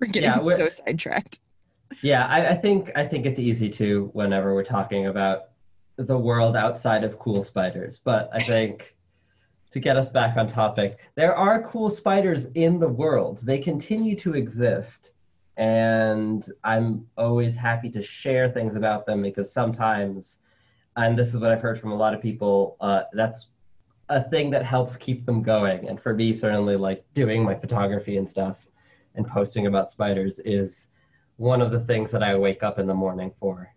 We're 0.00 0.06
getting 0.06 0.22
yeah, 0.22 0.40
we're, 0.40 0.56
so 0.56 0.68
sidetracked 0.86 1.38
yeah, 2.02 2.26
I, 2.26 2.50
I 2.50 2.54
think 2.54 2.90
I 2.96 3.06
think 3.06 3.26
it's 3.26 3.40
easy 3.40 3.68
to 3.70 4.10
whenever 4.12 4.54
we're 4.54 4.64
talking 4.64 5.06
about 5.06 5.50
the 5.96 6.18
world 6.18 6.56
outside 6.56 7.04
of 7.04 7.18
cool 7.18 7.44
spiders. 7.44 8.00
But 8.02 8.30
I 8.32 8.42
think 8.42 8.96
to 9.70 9.80
get 9.80 9.96
us 9.96 10.08
back 10.08 10.36
on 10.36 10.46
topic, 10.46 10.98
there 11.14 11.34
are 11.34 11.62
cool 11.62 11.90
spiders 11.90 12.46
in 12.54 12.78
the 12.78 12.88
world. 12.88 13.40
They 13.42 13.58
continue 13.58 14.16
to 14.16 14.34
exist. 14.34 15.12
And 15.56 16.44
I'm 16.64 17.06
always 17.16 17.54
happy 17.54 17.88
to 17.90 18.02
share 18.02 18.50
things 18.50 18.74
about 18.74 19.06
them 19.06 19.22
because 19.22 19.52
sometimes, 19.52 20.38
and 20.96 21.16
this 21.16 21.32
is 21.32 21.40
what 21.40 21.50
I've 21.50 21.60
heard 21.60 21.78
from 21.78 21.92
a 21.92 21.96
lot 21.96 22.12
of 22.12 22.20
people, 22.20 22.76
uh, 22.80 23.02
that's 23.12 23.46
a 24.08 24.28
thing 24.28 24.50
that 24.50 24.64
helps 24.64 24.96
keep 24.96 25.24
them 25.24 25.42
going. 25.42 25.88
And 25.88 26.00
for 26.00 26.12
me, 26.12 26.32
certainly, 26.32 26.76
like 26.76 27.04
doing 27.14 27.44
my 27.44 27.54
photography 27.54 28.16
and 28.16 28.28
stuff 28.28 28.66
and 29.14 29.26
posting 29.26 29.66
about 29.66 29.88
spiders 29.88 30.40
is 30.40 30.88
one 31.36 31.60
of 31.60 31.70
the 31.70 31.80
things 31.80 32.10
that 32.10 32.22
I 32.22 32.36
wake 32.36 32.62
up 32.62 32.78
in 32.78 32.86
the 32.86 32.94
morning 32.94 33.32
for. 33.40 33.70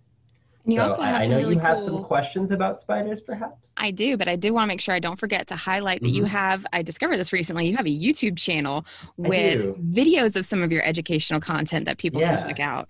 And 0.68 0.74
you 0.74 0.80
so 0.80 0.90
also 0.90 1.02
have 1.02 1.22
I, 1.22 1.24
I 1.24 1.28
know 1.28 1.38
really 1.38 1.56
you 1.56 1.60
have 1.62 1.78
cool... 1.78 1.86
some 1.86 2.04
questions 2.04 2.52
about 2.52 2.80
spiders, 2.80 3.22
perhaps. 3.22 3.72
I 3.78 3.90
do, 3.90 4.18
but 4.18 4.28
I 4.28 4.36
do 4.36 4.54
want 4.54 4.66
to 4.66 4.68
make 4.68 4.82
sure 4.82 4.94
I 4.94 5.00
don't 5.00 5.18
forget 5.18 5.48
to 5.48 5.56
highlight 5.56 6.02
that 6.02 6.08
mm-hmm. 6.08 6.16
you 6.18 6.26
have. 6.26 6.66
I 6.74 6.82
discovered 6.82 7.18
this 7.18 7.32
recently. 7.32 7.68
You 7.68 7.78
have 7.78 7.86
a 7.86 7.90
YouTube 7.90 8.38
channel 8.38 8.86
with 9.16 9.78
videos 9.94 10.36
of 10.36 10.46
some 10.46 10.62
of 10.62 10.72
your 10.72 10.84
educational 10.84 11.40
content 11.40 11.86
that 11.86 11.98
people 11.98 12.20
yeah. 12.20 12.36
can 12.36 12.48
check 12.50 12.60
out. 12.60 12.90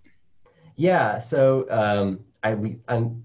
Yeah. 0.75 1.19
So 1.19 1.67
um, 1.69 2.19
I 2.43 2.56
we, 2.56 2.80
I'm 2.88 3.23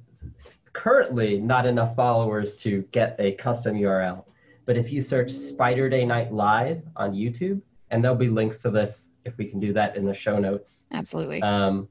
currently 0.75 1.41
not 1.41 1.65
enough 1.65 1.97
followers 1.97 2.57
to 2.59 2.83
get 2.93 3.17
a 3.19 3.33
custom 3.33 3.75
URL, 3.75 4.25
but 4.67 4.77
if 4.77 4.93
you 4.93 5.01
search 5.01 5.31
Spider 5.31 5.89
Day 5.89 6.05
Night 6.05 6.31
Live 6.31 6.83
on 6.97 7.15
YouTube, 7.15 7.63
and 7.91 8.05
there'll 8.05 8.17
be 8.17 8.29
links 8.29 8.59
to 8.59 8.71
this 8.71 9.09
if 9.25 9.37
we 9.39 9.45
can 9.45 9.61
do 9.61 9.73
that 9.73 9.97
in 9.97 10.05
the 10.05 10.15
show 10.15 10.39
notes. 10.39 10.85
Absolutely. 10.93 11.43
Um, 11.43 11.89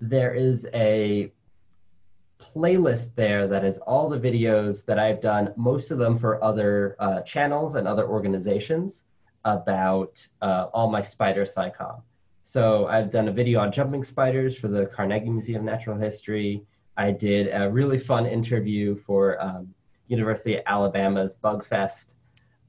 there 0.00 0.34
is 0.34 0.66
a 0.74 1.32
playlist 2.38 3.14
there 3.14 3.46
that 3.48 3.64
is 3.64 3.78
all 3.78 4.08
the 4.08 4.18
videos 4.18 4.84
that 4.84 4.98
I've 4.98 5.20
done, 5.20 5.52
most 5.56 5.90
of 5.90 5.98
them 5.98 6.18
for 6.18 6.42
other 6.44 6.96
uh, 6.98 7.22
channels 7.22 7.74
and 7.74 7.88
other 7.88 8.06
organizations 8.06 9.04
about 9.44 10.26
uh, 10.42 10.66
all 10.72 10.90
my 10.90 11.00
spider 11.00 11.44
SciComm. 11.44 12.02
So 12.42 12.86
I've 12.86 13.10
done 13.10 13.28
a 13.28 13.32
video 13.32 13.60
on 13.60 13.72
jumping 13.72 14.04
spiders 14.04 14.56
for 14.56 14.68
the 14.68 14.86
Carnegie 14.86 15.30
Museum 15.30 15.60
of 15.60 15.64
Natural 15.64 15.98
History. 15.98 16.62
I 16.96 17.10
did 17.10 17.48
a 17.52 17.70
really 17.70 17.98
fun 17.98 18.26
interview 18.26 18.96
for 18.96 19.40
um, 19.42 19.74
University 20.08 20.56
of 20.56 20.62
Alabama's 20.66 21.34
Bug 21.34 21.64
Fest, 21.64 22.14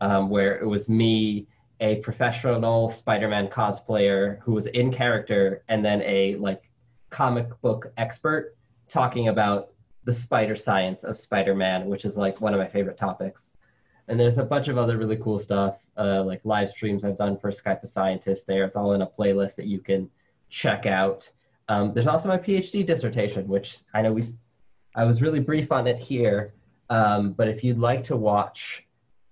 um, 0.01 0.29
where 0.29 0.57
it 0.59 0.65
was 0.65 0.89
me 0.89 1.47
a 1.79 1.97
professional 1.97 2.89
Spider-Man 2.89 3.47
cosplayer 3.49 4.39
who 4.41 4.53
was 4.53 4.67
in 4.67 4.91
character 4.91 5.63
and 5.67 5.83
then 5.83 6.01
a 6.01 6.35
like 6.35 6.69
comic 7.09 7.49
book 7.61 7.91
expert 7.97 8.55
talking 8.89 9.27
about 9.27 9.71
the 10.03 10.13
spider 10.13 10.55
science 10.55 11.03
of 11.03 11.17
Spider-Man, 11.17 11.85
which 11.87 12.05
is 12.05 12.15
like 12.15 12.39
one 12.39 12.53
of 12.53 12.59
my 12.59 12.67
favorite 12.67 12.97
topics. 12.97 13.51
And 14.07 14.17
there's 14.17 14.37
a 14.37 14.43
bunch 14.43 14.69
of 14.69 14.77
other 14.77 14.97
really 14.97 15.17
cool 15.17 15.37
stuff, 15.37 15.85
uh, 15.97 16.23
like 16.23 16.39
live 16.45 16.69
streams 16.69 17.03
I've 17.03 17.17
done 17.17 17.37
for 17.37 17.51
Skype 17.51 17.83
a 17.83 17.87
Scientist. 17.87 18.47
There, 18.47 18.63
it's 18.63 18.77
all 18.77 18.93
in 18.93 19.01
a 19.01 19.07
playlist 19.07 19.55
that 19.55 19.65
you 19.65 19.79
can 19.79 20.09
check 20.49 20.85
out. 20.85 21.29
Um, 21.67 21.93
there's 21.93 22.07
also 22.07 22.29
my 22.29 22.37
PhD 22.37 22.85
dissertation, 22.85 23.49
which 23.49 23.79
I 23.93 24.01
know 24.01 24.13
we, 24.13 24.23
I 24.95 25.03
was 25.03 25.21
really 25.21 25.41
brief 25.41 25.73
on 25.73 25.87
it 25.87 25.99
here, 25.99 26.53
um, 26.89 27.33
but 27.33 27.49
if 27.49 27.63
you'd 27.63 27.79
like 27.79 28.05
to 28.05 28.15
watch 28.15 28.86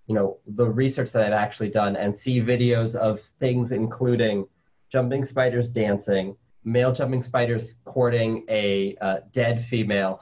you 0.07 0.15
know 0.15 0.37
the 0.47 0.65
research 0.65 1.11
that 1.11 1.25
I've 1.25 1.33
actually 1.33 1.69
done 1.69 1.95
and 1.95 2.15
see 2.15 2.39
videos 2.41 2.95
of 2.95 3.19
things 3.19 3.71
including 3.71 4.47
jumping 4.89 5.25
spiders 5.25 5.69
dancing, 5.69 6.35
male 6.63 6.91
jumping 6.91 7.21
spiders 7.21 7.75
courting 7.85 8.45
a 8.49 8.95
uh, 9.01 9.17
dead 9.31 9.63
female, 9.63 10.21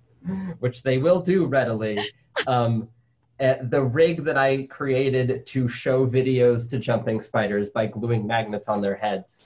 which 0.58 0.82
they 0.82 0.98
will 0.98 1.20
do 1.20 1.46
readily. 1.46 1.98
Um, 2.46 2.88
eh, 3.40 3.58
the 3.62 3.82
rig 3.82 4.24
that 4.24 4.36
I 4.36 4.64
created 4.66 5.46
to 5.46 5.68
show 5.68 6.06
videos 6.06 6.68
to 6.70 6.78
jumping 6.78 7.20
spiders 7.20 7.70
by 7.70 7.86
gluing 7.86 8.26
magnets 8.26 8.68
on 8.68 8.82
their 8.82 8.96
heads. 8.96 9.42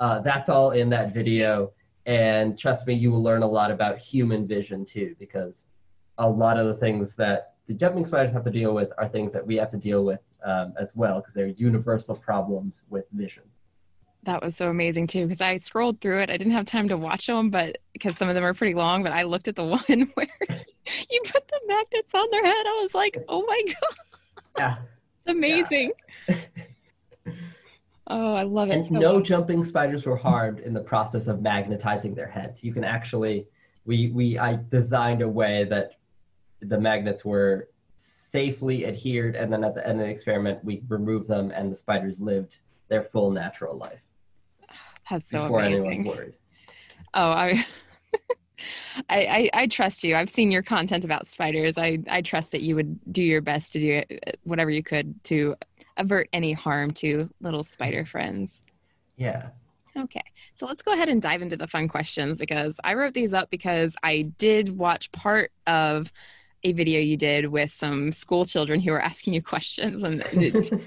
Uh, 0.00 0.20
that's 0.20 0.48
all 0.48 0.72
in 0.72 0.88
that 0.90 1.12
video. 1.12 1.72
And 2.06 2.58
trust 2.58 2.86
me, 2.86 2.94
you 2.94 3.10
will 3.10 3.22
learn 3.22 3.42
a 3.42 3.46
lot 3.46 3.70
about 3.70 3.98
human 3.98 4.46
vision 4.46 4.84
too, 4.84 5.14
because 5.18 5.66
a 6.16 6.28
lot 6.28 6.58
of 6.58 6.66
the 6.66 6.76
things 6.76 7.14
that 7.16 7.54
the 7.68 7.74
jumping 7.74 8.06
spiders 8.06 8.32
have 8.32 8.44
to 8.44 8.50
deal 8.50 8.74
with 8.74 8.90
are 8.98 9.06
things 9.06 9.32
that 9.34 9.46
we 9.46 9.56
have 9.56 9.70
to 9.70 9.76
deal 9.76 10.04
with 10.04 10.20
um, 10.42 10.72
as 10.78 10.96
well 10.96 11.20
because 11.20 11.34
they're 11.34 11.48
universal 11.48 12.16
problems 12.16 12.82
with 12.88 13.04
vision. 13.12 13.44
That 14.24 14.42
was 14.42 14.56
so 14.56 14.68
amazing 14.68 15.06
too 15.06 15.26
because 15.26 15.42
I 15.42 15.58
scrolled 15.58 16.00
through 16.00 16.20
it. 16.20 16.30
I 16.30 16.38
didn't 16.38 16.54
have 16.54 16.64
time 16.64 16.88
to 16.88 16.96
watch 16.96 17.26
them, 17.26 17.50
but 17.50 17.78
because 17.92 18.16
some 18.16 18.28
of 18.28 18.34
them 18.34 18.42
are 18.42 18.54
pretty 18.54 18.74
long. 18.74 19.02
But 19.02 19.12
I 19.12 19.22
looked 19.22 19.48
at 19.48 19.56
the 19.56 19.64
one 19.88 20.10
where 20.14 20.26
you 20.48 21.20
put 21.26 21.46
the 21.46 21.60
magnets 21.68 22.14
on 22.14 22.26
their 22.30 22.44
head. 22.44 22.66
I 22.66 22.80
was 22.82 22.94
like, 22.94 23.18
oh 23.28 23.44
my 23.46 23.62
god, 23.66 23.96
yeah, 24.56 24.76
it's 25.20 25.30
amazing. 25.30 25.92
Yeah. 26.26 26.36
oh, 28.06 28.34
I 28.34 28.44
love 28.44 28.70
it. 28.70 28.74
And 28.74 28.86
so 28.86 28.94
no 28.94 29.18
much. 29.18 29.26
jumping 29.26 29.62
spiders 29.62 30.06
were 30.06 30.16
harmed 30.16 30.60
in 30.60 30.72
the 30.72 30.80
process 30.80 31.26
of 31.26 31.42
magnetizing 31.42 32.14
their 32.14 32.28
heads. 32.28 32.64
You 32.64 32.72
can 32.72 32.82
actually 32.82 33.46
we 33.84 34.08
we 34.08 34.38
I 34.38 34.58
designed 34.70 35.20
a 35.20 35.28
way 35.28 35.64
that 35.64 35.92
the 36.60 36.78
magnets 36.78 37.24
were 37.24 37.68
safely 37.96 38.86
adhered, 38.86 39.36
and 39.36 39.52
then 39.52 39.64
at 39.64 39.74
the 39.74 39.86
end 39.86 40.00
of 40.00 40.06
the 40.06 40.12
experiment, 40.12 40.64
we 40.64 40.82
removed 40.88 41.28
them, 41.28 41.50
and 41.50 41.72
the 41.72 41.76
spiders 41.76 42.20
lived 42.20 42.58
their 42.88 43.02
full 43.02 43.30
natural 43.30 43.76
life. 43.76 44.00
That's 45.10 45.28
so 45.28 45.42
before 45.42 45.60
amazing. 45.60 45.86
anyone's 45.86 46.16
worried. 46.16 46.34
Oh, 47.14 47.30
I, 47.30 47.66
I, 49.08 49.18
I, 49.18 49.50
I, 49.54 49.66
trust 49.66 50.04
you. 50.04 50.14
I've 50.14 50.28
seen 50.28 50.50
your 50.50 50.62
content 50.62 51.04
about 51.04 51.26
spiders. 51.26 51.78
I, 51.78 51.98
I 52.08 52.20
trust 52.20 52.52
that 52.52 52.60
you 52.60 52.76
would 52.76 52.98
do 53.12 53.22
your 53.22 53.40
best 53.40 53.72
to 53.72 53.80
do 53.80 54.02
it, 54.08 54.38
whatever 54.44 54.70
you 54.70 54.82
could 54.82 55.22
to 55.24 55.56
avert 55.96 56.28
any 56.32 56.52
harm 56.52 56.90
to 56.92 57.30
little 57.40 57.62
spider 57.62 58.04
friends. 58.04 58.64
Yeah. 59.16 59.48
Okay, 59.98 60.22
so 60.54 60.66
let's 60.66 60.82
go 60.82 60.92
ahead 60.92 61.08
and 61.08 61.20
dive 61.20 61.42
into 61.42 61.56
the 61.56 61.66
fun 61.66 61.88
questions 61.88 62.38
because 62.38 62.78
I 62.84 62.94
wrote 62.94 63.14
these 63.14 63.34
up 63.34 63.50
because 63.50 63.96
I 64.02 64.22
did 64.38 64.76
watch 64.76 65.10
part 65.10 65.50
of 65.66 66.12
a 66.68 66.72
video 66.72 67.00
you 67.00 67.16
did 67.16 67.46
with 67.46 67.72
some 67.72 68.12
school 68.12 68.44
children 68.44 68.80
who 68.80 68.90
were 68.90 69.00
asking 69.00 69.32
you 69.32 69.42
questions 69.42 70.02
and 70.02 70.22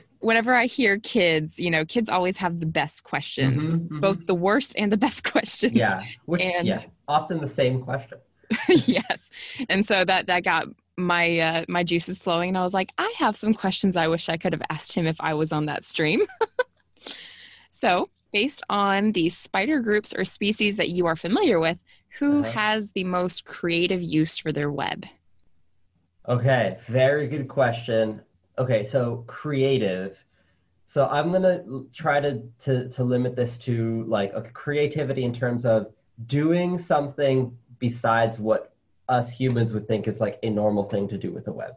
whenever 0.19 0.53
i 0.53 0.65
hear 0.65 0.99
kids 0.99 1.59
you 1.59 1.69
know 1.69 1.83
kids 1.85 2.09
always 2.09 2.37
have 2.37 2.59
the 2.59 2.65
best 2.65 3.03
questions 3.03 3.63
mm-hmm, 3.63 3.75
mm-hmm. 3.75 3.99
both 3.99 4.25
the 4.27 4.35
worst 4.35 4.73
and 4.77 4.91
the 4.91 4.97
best 4.97 5.23
questions 5.31 5.73
yeah 5.73 6.03
which 6.25 6.41
and, 6.41 6.67
yeah 6.67 6.83
often 7.07 7.39
the 7.39 7.49
same 7.49 7.81
question 7.81 8.17
yes 8.67 9.29
and 9.69 9.85
so 9.85 10.05
that 10.05 10.27
that 10.27 10.43
got 10.43 10.67
my 10.97 11.39
uh, 11.39 11.65
my 11.67 11.83
juices 11.83 12.21
flowing 12.21 12.49
and 12.49 12.57
i 12.57 12.63
was 12.63 12.73
like 12.73 12.91
i 12.97 13.13
have 13.17 13.35
some 13.35 13.53
questions 13.53 13.95
i 13.95 14.07
wish 14.07 14.29
i 14.29 14.37
could 14.37 14.53
have 14.53 14.61
asked 14.69 14.93
him 14.93 15.07
if 15.07 15.17
i 15.19 15.33
was 15.33 15.51
on 15.51 15.65
that 15.65 15.83
stream 15.83 16.21
so 17.71 18.09
based 18.31 18.61
on 18.69 19.11
the 19.13 19.29
spider 19.29 19.79
groups 19.79 20.13
or 20.13 20.23
species 20.25 20.77
that 20.77 20.89
you 20.89 21.05
are 21.05 21.15
familiar 21.15 21.59
with 21.59 21.77
who 22.19 22.41
uh-huh. 22.41 22.51
has 22.51 22.91
the 22.91 23.03
most 23.05 23.45
creative 23.45 24.01
use 24.01 24.37
for 24.37 24.51
their 24.51 24.69
web 24.69 25.05
Okay, 26.27 26.77
very 26.87 27.27
good 27.27 27.47
question. 27.47 28.21
Okay, 28.59 28.83
so 28.83 29.23
creative. 29.27 30.23
So 30.85 31.07
I'm 31.07 31.31
gonna 31.31 31.63
try 31.93 32.19
to 32.19 32.43
to 32.59 32.89
to 32.89 33.03
limit 33.03 33.35
this 33.35 33.57
to 33.59 34.03
like 34.03 34.31
a 34.33 34.41
creativity 34.41 35.23
in 35.23 35.33
terms 35.33 35.65
of 35.65 35.87
doing 36.27 36.77
something 36.77 37.57
besides 37.79 38.37
what 38.37 38.73
us 39.09 39.31
humans 39.31 39.73
would 39.73 39.87
think 39.87 40.07
is 40.07 40.19
like 40.19 40.37
a 40.43 40.49
normal 40.49 40.83
thing 40.83 41.07
to 41.07 41.17
do 41.17 41.31
with 41.31 41.47
a 41.47 41.51
web, 41.51 41.73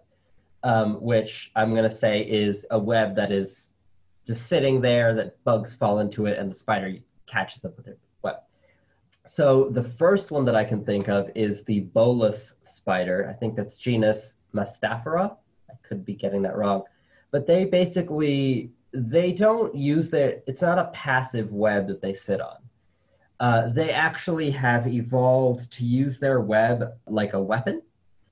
um, 0.63 1.01
which 1.03 1.51
I'm 1.57 1.75
to 1.75 1.91
say 1.91 2.21
is 2.21 2.67
a 2.71 2.79
web 2.79 3.17
that 3.17 3.33
is 3.33 3.71
just 4.27 4.47
sitting 4.47 4.81
there 4.81 5.15
that 5.15 5.43
bugs 5.45 5.75
fall 5.75 6.01
into 6.01 6.27
it 6.27 6.39
and 6.39 6.51
the 6.51 6.55
spider 6.55 6.95
catches 7.27 7.61
them 7.61 7.73
with 7.77 7.87
their. 7.87 7.97
So 9.27 9.71
the 9.71 9.83
first 9.83 10.31
one 10.31 10.45
that 10.45 10.55
I 10.55 10.65
can 10.65 10.85
think 10.85 11.09
of 11.09 11.31
is 11.35 11.63
the 11.63 11.81
bolas 11.81 12.57
spider. 12.61 13.27
I 13.29 13.33
think 13.33 13.57
that's 13.57 13.79
genus 13.79 14.37
Mastophora. 14.55 15.37
I 15.71 15.75
could 15.83 16.05
be 16.05 16.15
getting 16.15 16.43
that 16.43 16.57
wrong. 16.57 16.85
But 17.31 17.47
they 17.47 17.65
basically 17.65 18.71
they 18.93 19.33
don't 19.33 19.75
use 19.75 20.11
their 20.11 20.43
it's 20.47 20.63
not 20.63 20.79
a 20.79 20.91
passive 20.93 21.53
web 21.53 21.89
that 21.89 22.03
they 22.03 22.13
sit 22.13 22.41
on. 22.41 22.57
Uh, 23.41 23.69
they 23.71 23.91
actually 23.91 24.51
have 24.51 24.87
evolved 24.87 25.73
to 25.73 25.85
use 25.85 26.19
their 26.19 26.41
web 26.41 26.93
like 27.07 27.33
a 27.33 27.43
weapon, 27.43 27.83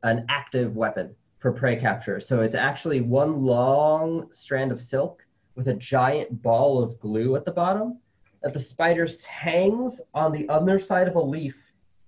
an 0.03 0.25
active 0.29 0.77
weapon 0.77 1.15
for 1.39 1.53
prey 1.53 1.77
capture. 1.77 2.21
So 2.21 2.43
it's 2.43 2.55
actually 2.55 3.01
one 3.01 3.43
long 3.43 4.33
strand 4.33 4.71
of 4.71 4.81
silk 4.81 5.25
with 5.57 5.69
a 5.69 5.75
giant 5.75 6.43
ball 6.43 6.83
of 6.83 7.01
glue 7.01 7.35
at 7.35 7.45
the 7.45 7.51
bottom 7.51 7.99
that 8.43 8.53
the 8.53 8.61
spider 8.61 9.09
hangs 9.29 10.01
on 10.15 10.33
the 10.33 10.49
underside 10.49 11.09
of 11.09 11.17
a 11.17 11.21
leaf, 11.21 11.55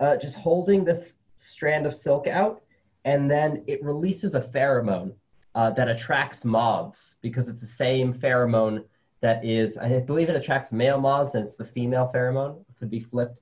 uh, 0.01 0.17
just 0.17 0.37
holding 0.37 0.85
this 0.85 1.15
strand 1.37 1.87
of 1.87 1.95
silk 1.95 2.27
out, 2.27 2.63
and 3.05 3.31
then 3.31 3.63
it 3.67 3.83
releases 3.83 4.35
a 4.35 4.41
pheromone 4.41 5.13
uh, 5.55 5.71
that 5.71 5.89
attracts 5.89 6.45
moths 6.45 7.17
because 7.21 7.49
it's 7.49 7.61
the 7.61 7.67
same 7.67 8.13
pheromone 8.13 8.85
that 9.21 9.45
is, 9.45 9.79
I 9.79 10.01
believe 10.01 10.29
it 10.29 10.37
attracts 10.37 10.73
male 10.73 11.01
moths 11.01 11.35
and 11.35 11.45
it's 11.45 11.57
the 11.57 11.65
female 11.65 12.11
pheromone. 12.15 12.61
It 12.61 12.77
could 12.79 12.91
be 12.91 13.01
flipped. 13.01 13.41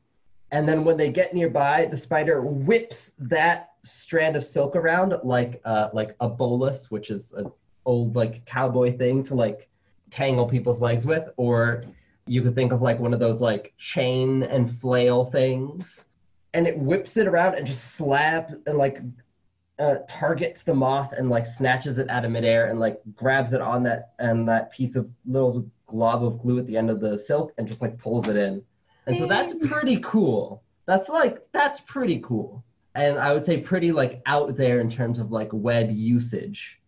And 0.52 0.68
then 0.68 0.84
when 0.84 0.96
they 0.96 1.10
get 1.10 1.34
nearby, 1.34 1.86
the 1.86 1.96
spider 1.96 2.42
whips 2.42 3.12
that 3.18 3.70
strand 3.84 4.36
of 4.36 4.44
silk 4.44 4.76
around 4.76 5.14
like 5.24 5.60
uh, 5.64 5.88
like 5.92 6.14
a 6.20 6.28
bolas, 6.28 6.90
which 6.90 7.10
is 7.10 7.32
an 7.32 7.50
old 7.86 8.14
like 8.14 8.44
cowboy 8.44 8.96
thing 8.96 9.24
to 9.24 9.34
like 9.34 9.68
tangle 10.10 10.46
people's 10.46 10.80
legs 10.80 11.06
with, 11.06 11.30
or 11.38 11.84
you 12.26 12.42
could 12.42 12.54
think 12.54 12.72
of 12.72 12.82
like 12.82 12.98
one 12.98 13.12
of 13.12 13.20
those 13.20 13.40
like 13.40 13.72
chain 13.78 14.42
and 14.44 14.70
flail 14.70 15.24
things. 15.24 16.06
And 16.54 16.66
it 16.66 16.78
whips 16.78 17.16
it 17.16 17.26
around 17.26 17.54
and 17.54 17.66
just 17.66 17.94
slaps 17.94 18.54
and 18.66 18.76
like 18.76 19.00
uh, 19.78 19.96
targets 20.08 20.62
the 20.62 20.74
moth 20.74 21.12
and 21.12 21.28
like 21.28 21.46
snatches 21.46 21.98
it 21.98 22.08
out 22.10 22.24
of 22.24 22.30
midair 22.30 22.66
and 22.68 22.78
like 22.78 23.00
grabs 23.16 23.52
it 23.52 23.60
on 23.60 23.82
that 23.82 24.12
and 24.18 24.48
that 24.48 24.70
piece 24.70 24.96
of 24.96 25.08
little 25.26 25.68
glob 25.86 26.24
of 26.24 26.38
glue 26.38 26.58
at 26.58 26.66
the 26.66 26.76
end 26.76 26.90
of 26.90 27.00
the 27.00 27.18
silk 27.18 27.52
and 27.58 27.66
just 27.66 27.80
like 27.80 27.98
pulls 27.98 28.28
it 28.28 28.36
in. 28.36 28.62
And 29.06 29.16
so 29.16 29.26
that's 29.26 29.54
pretty 29.54 29.98
cool. 30.00 30.62
That's 30.86 31.08
like 31.08 31.44
that's 31.52 31.80
pretty 31.80 32.20
cool. 32.20 32.62
And 32.94 33.18
I 33.18 33.32
would 33.32 33.44
say 33.44 33.60
pretty 33.60 33.90
like 33.90 34.22
out 34.26 34.56
there 34.56 34.80
in 34.80 34.90
terms 34.90 35.18
of 35.18 35.32
like 35.32 35.48
web 35.52 35.90
usage. 35.90 36.78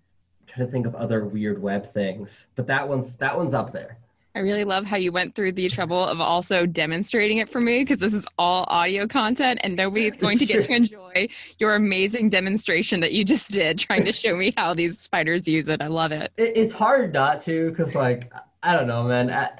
I'm 0.40 0.46
trying 0.46 0.66
to 0.66 0.72
think 0.72 0.86
of 0.86 0.94
other 0.94 1.24
weird 1.24 1.60
web 1.60 1.92
things, 1.92 2.46
but 2.54 2.66
that 2.66 2.88
one's 2.88 3.16
that 3.16 3.36
one's 3.36 3.54
up 3.54 3.72
there. 3.72 3.98
I 4.36 4.40
really 4.40 4.64
love 4.64 4.84
how 4.84 4.96
you 4.96 5.12
went 5.12 5.36
through 5.36 5.52
the 5.52 5.68
trouble 5.68 6.04
of 6.04 6.20
also 6.20 6.66
demonstrating 6.66 7.38
it 7.38 7.48
for 7.48 7.60
me 7.60 7.80
because 7.80 7.98
this 7.98 8.12
is 8.12 8.26
all 8.36 8.64
audio 8.66 9.06
content 9.06 9.60
and 9.62 9.76
nobody's 9.76 10.16
going 10.18 10.38
to 10.38 10.46
get 10.46 10.64
to 10.64 10.72
enjoy 10.72 11.28
your 11.60 11.76
amazing 11.76 12.30
demonstration 12.30 12.98
that 13.00 13.12
you 13.12 13.24
just 13.24 13.52
did 13.52 13.78
trying 13.78 14.04
to 14.04 14.12
show 14.12 14.34
me 14.34 14.52
how 14.56 14.74
these 14.74 14.98
spiders 14.98 15.46
use 15.46 15.68
it. 15.68 15.80
I 15.80 15.86
love 15.86 16.10
it. 16.10 16.32
it 16.36 16.56
it's 16.56 16.74
hard 16.74 17.12
not 17.12 17.40
to 17.42 17.70
because, 17.70 17.94
like, 17.94 18.32
I 18.64 18.72
don't 18.72 18.88
know, 18.88 19.04
man. 19.04 19.50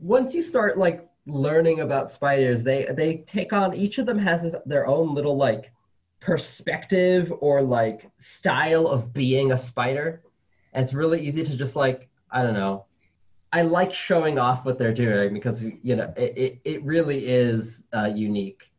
once 0.00 0.34
you 0.34 0.42
start 0.42 0.78
like 0.78 1.08
learning 1.26 1.80
about 1.80 2.12
spiders, 2.12 2.62
they 2.62 2.86
they 2.92 3.24
take 3.26 3.52
on 3.52 3.74
each 3.74 3.98
of 3.98 4.06
them 4.06 4.18
has 4.18 4.42
this, 4.42 4.54
their 4.66 4.86
own 4.86 5.14
little 5.14 5.36
like 5.36 5.72
perspective 6.20 7.32
or 7.40 7.60
like 7.60 8.08
style 8.18 8.86
of 8.86 9.12
being 9.12 9.50
a 9.50 9.58
spider. 9.58 10.22
And 10.74 10.84
it's 10.84 10.94
really 10.94 11.20
easy 11.20 11.42
to 11.42 11.56
just 11.56 11.74
like 11.74 12.08
I 12.30 12.44
don't 12.44 12.54
know 12.54 12.86
I 13.52 13.62
like 13.62 13.92
showing 13.92 14.38
off 14.38 14.64
what 14.64 14.78
they're 14.78 14.94
doing 14.94 15.34
because 15.34 15.62
you 15.62 15.96
know 15.96 16.12
it, 16.16 16.36
it, 16.36 16.60
it 16.64 16.84
really 16.84 17.26
is 17.26 17.84
uh, 17.94 18.10
unique. 18.14 18.72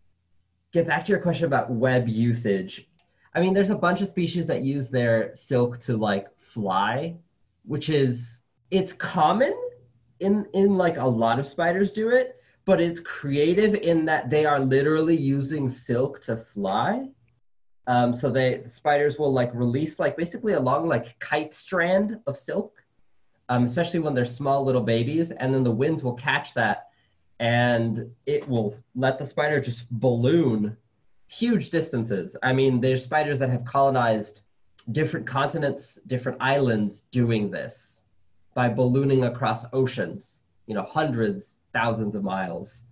Get 0.71 0.87
back 0.87 1.05
to 1.05 1.11
your 1.11 1.21
question 1.21 1.45
about 1.45 1.69
web 1.69 2.07
usage. 2.07 2.89
I 3.35 3.41
mean, 3.41 3.53
there's 3.53 3.69
a 3.69 3.75
bunch 3.75 4.01
of 4.01 4.07
species 4.07 4.47
that 4.47 4.63
use 4.63 4.89
their 4.89 5.33
silk 5.35 5.79
to 5.81 5.95
like 5.95 6.27
fly, 6.39 7.15
which 7.65 7.89
is 7.89 8.39
it's 8.71 8.93
common 8.93 9.53
in 10.19 10.47
in 10.53 10.75
like 10.75 10.97
a 10.97 11.07
lot 11.07 11.37
of 11.37 11.45
spiders 11.45 11.91
do 11.91 12.09
it, 12.09 12.37
but 12.65 12.81
it's 12.81 12.99
creative 12.99 13.75
in 13.75 14.05
that 14.05 14.31
they 14.31 14.45
are 14.45 14.59
literally 14.59 15.15
using 15.15 15.69
silk 15.69 16.19
to 16.21 16.35
fly. 16.35 17.09
Um, 17.85 18.13
so 18.13 18.31
they 18.31 18.57
the 18.57 18.69
spiders 18.69 19.19
will 19.19 19.31
like 19.31 19.53
release 19.53 19.99
like 19.99 20.17
basically 20.17 20.53
a 20.53 20.59
long 20.59 20.87
like 20.87 21.19
kite 21.19 21.53
strand 21.53 22.19
of 22.25 22.35
silk 22.35 22.82
um, 23.53 23.63
especially 23.65 23.99
when 23.99 24.15
they're 24.15 24.25
small 24.25 24.65
little 24.65 24.81
babies, 24.81 25.29
and 25.29 25.53
then 25.53 25.63
the 25.63 25.71
winds 25.71 26.03
will 26.03 26.15
catch 26.15 26.55
that 26.55 26.87
and 27.39 28.09
it 28.25 28.47
will 28.47 28.75
let 28.95 29.19
the 29.19 29.25
spider 29.25 29.59
just 29.59 29.91
balloon 29.91 30.75
huge 31.27 31.69
distances. 31.69 32.35
I 32.41 32.53
mean, 32.53 32.81
there's 32.81 33.03
spiders 33.03 33.37
that 33.39 33.49
have 33.49 33.65
colonized 33.65 34.41
different 34.91 35.27
continents, 35.27 35.99
different 36.07 36.39
islands 36.41 37.03
doing 37.11 37.51
this 37.51 38.03
by 38.55 38.69
ballooning 38.69 39.23
across 39.23 39.65
oceans, 39.71 40.39
you 40.65 40.73
know, 40.73 40.83
hundreds, 40.83 41.59
thousands 41.73 42.15
of 42.15 42.23
miles. 42.23 42.83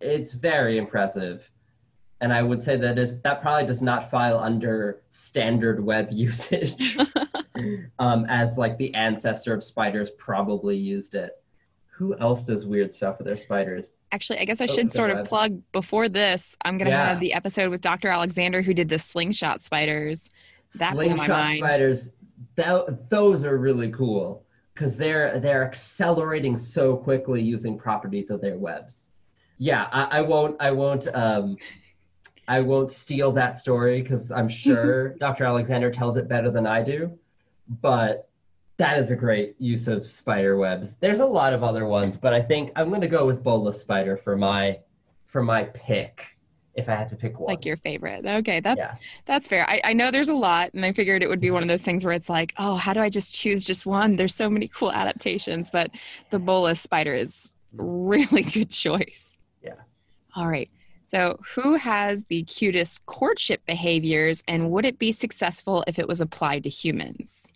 It's 0.00 0.32
very 0.32 0.78
impressive. 0.78 1.50
And 2.20 2.32
I 2.32 2.42
would 2.42 2.62
say 2.62 2.76
that 2.76 2.98
is 2.98 3.20
that 3.22 3.42
probably 3.42 3.66
does 3.66 3.82
not 3.82 4.10
file 4.10 4.38
under 4.38 5.02
standard 5.10 5.84
web 5.84 6.08
usage. 6.12 6.96
um, 7.98 8.26
as 8.28 8.56
like 8.58 8.76
the 8.78 8.94
ancestor 8.94 9.54
of 9.54 9.62
spiders 9.64 10.10
probably 10.10 10.76
used 10.76 11.14
it. 11.14 11.42
Who 11.88 12.16
else 12.18 12.44
does 12.44 12.64
weird 12.64 12.94
stuff 12.94 13.18
with 13.18 13.26
their 13.26 13.36
spiders? 13.36 13.90
Actually, 14.12 14.38
I 14.38 14.44
guess 14.44 14.60
I 14.60 14.64
oh, 14.64 14.74
should 14.74 14.92
sort 14.92 15.10
of 15.10 15.26
plug 15.26 15.60
before 15.72 16.08
this. 16.08 16.56
I'm 16.64 16.78
gonna 16.78 16.90
yeah. 16.90 17.08
have 17.08 17.20
the 17.20 17.32
episode 17.32 17.70
with 17.70 17.80
Dr. 17.80 18.08
Alexander 18.08 18.62
who 18.62 18.72
did 18.72 18.88
the 18.88 18.98
slingshot 18.98 19.60
spiders. 19.62 20.30
That 20.74 20.94
slingshot 20.94 21.56
spiders. 21.56 22.10
That, 22.54 23.10
those 23.10 23.44
are 23.44 23.58
really 23.58 23.90
cool 23.90 24.44
because 24.74 24.96
they're 24.96 25.40
they're 25.40 25.64
accelerating 25.64 26.56
so 26.56 26.96
quickly 26.96 27.42
using 27.42 27.76
properties 27.76 28.30
of 28.30 28.40
their 28.40 28.56
webs. 28.56 29.10
Yeah, 29.58 29.88
I, 29.90 30.18
I 30.18 30.20
won't 30.20 30.56
I 30.60 30.70
won't 30.70 31.08
um, 31.14 31.56
I 32.46 32.60
won't 32.60 32.90
steal 32.92 33.32
that 33.32 33.58
story 33.58 34.02
because 34.02 34.30
I'm 34.30 34.48
sure 34.64 35.10
Dr. 35.16 35.44
Alexander 35.44 35.90
tells 35.90 36.16
it 36.16 36.28
better 36.28 36.50
than 36.50 36.66
I 36.66 36.82
do 36.82 37.18
but 37.68 38.28
that 38.78 38.98
is 38.98 39.10
a 39.10 39.16
great 39.16 39.56
use 39.58 39.88
of 39.88 40.06
spider 40.06 40.56
webs. 40.56 40.94
There's 40.96 41.18
a 41.18 41.26
lot 41.26 41.52
of 41.52 41.62
other 41.62 41.86
ones, 41.86 42.16
but 42.16 42.32
I 42.32 42.40
think 42.40 42.70
I'm 42.76 42.88
going 42.88 43.00
to 43.00 43.08
go 43.08 43.26
with 43.26 43.42
bolas 43.42 43.80
spider 43.80 44.16
for 44.16 44.36
my 44.36 44.78
for 45.26 45.42
my 45.42 45.64
pick 45.64 46.38
if 46.74 46.88
I 46.88 46.94
had 46.94 47.08
to 47.08 47.16
pick 47.16 47.40
one. 47.40 47.52
Like 47.52 47.64
your 47.64 47.76
favorite. 47.76 48.24
Okay, 48.24 48.60
that's 48.60 48.78
yeah. 48.78 48.94
that's 49.26 49.48
fair. 49.48 49.68
I, 49.68 49.80
I 49.84 49.92
know 49.92 50.10
there's 50.10 50.28
a 50.28 50.34
lot, 50.34 50.72
and 50.74 50.84
I 50.84 50.92
figured 50.92 51.22
it 51.22 51.28
would 51.28 51.40
be 51.40 51.50
one 51.50 51.62
of 51.62 51.68
those 51.68 51.82
things 51.82 52.04
where 52.04 52.14
it's 52.14 52.30
like, 52.30 52.54
oh, 52.56 52.76
how 52.76 52.92
do 52.92 53.00
I 53.00 53.10
just 53.10 53.32
choose 53.32 53.64
just 53.64 53.84
one? 53.84 54.14
There's 54.14 54.34
so 54.34 54.48
many 54.48 54.68
cool 54.68 54.92
adaptations, 54.92 55.70
but 55.70 55.90
the 56.30 56.38
bolas 56.38 56.80
spider 56.80 57.14
is 57.14 57.54
really 57.72 58.42
good 58.54 58.70
choice. 58.70 59.36
Yeah. 59.62 59.74
All 60.36 60.46
right. 60.46 60.70
So, 61.02 61.40
who 61.54 61.76
has 61.76 62.24
the 62.24 62.44
cutest 62.44 63.04
courtship 63.06 63.66
behaviors, 63.66 64.44
and 64.46 64.70
would 64.70 64.84
it 64.84 65.00
be 65.00 65.10
successful 65.10 65.82
if 65.88 65.98
it 65.98 66.06
was 66.06 66.20
applied 66.20 66.62
to 66.62 66.68
humans? 66.68 67.52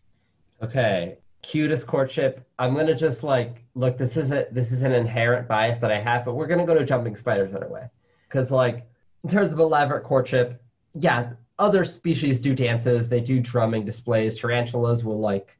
Okay, 0.63 1.19
cutest 1.43 1.87
courtship. 1.87 2.47
I'm 2.59 2.75
gonna 2.75 2.95
just 2.95 3.23
like 3.23 3.65
look. 3.75 3.99
This 3.99 4.17
is 4.17 4.31
a 4.31 4.47
this 4.53 4.71
is 4.71 4.83
an 4.83 4.93
inherent 4.93 5.49
bias 5.49 5.79
that 5.79 5.91
I 5.91 6.01
have, 6.01 6.25
but 6.25 6.35
we're 6.35 6.47
gonna 6.47 6.67
go 6.67 6.75
to 6.75 6.85
jumping 6.85 7.17
spiders 7.17 7.53
away, 7.53 7.89
because 8.29 8.53
like 8.53 8.87
in 9.25 9.31
terms 9.31 9.53
of 9.53 9.59
elaborate 9.59 10.05
courtship, 10.05 10.63
yeah, 10.95 11.33
other 11.59 11.85
species 11.85 12.41
do 12.41 12.55
dances. 12.55 13.09
They 13.09 13.21
do 13.21 13.41
drumming 13.41 13.85
displays. 13.85 14.39
Tarantulas 14.39 15.05
will 15.05 15.19
like 15.19 15.59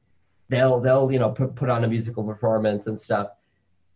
they'll 0.49 0.81
they'll 0.81 1.11
you 1.11 1.19
know 1.19 1.31
put 1.31 1.55
put 1.57 1.69
on 1.69 1.85
a 1.85 1.89
musical 1.89 2.23
performance 2.23 2.87
and 2.87 3.01
stuff, 3.01 3.31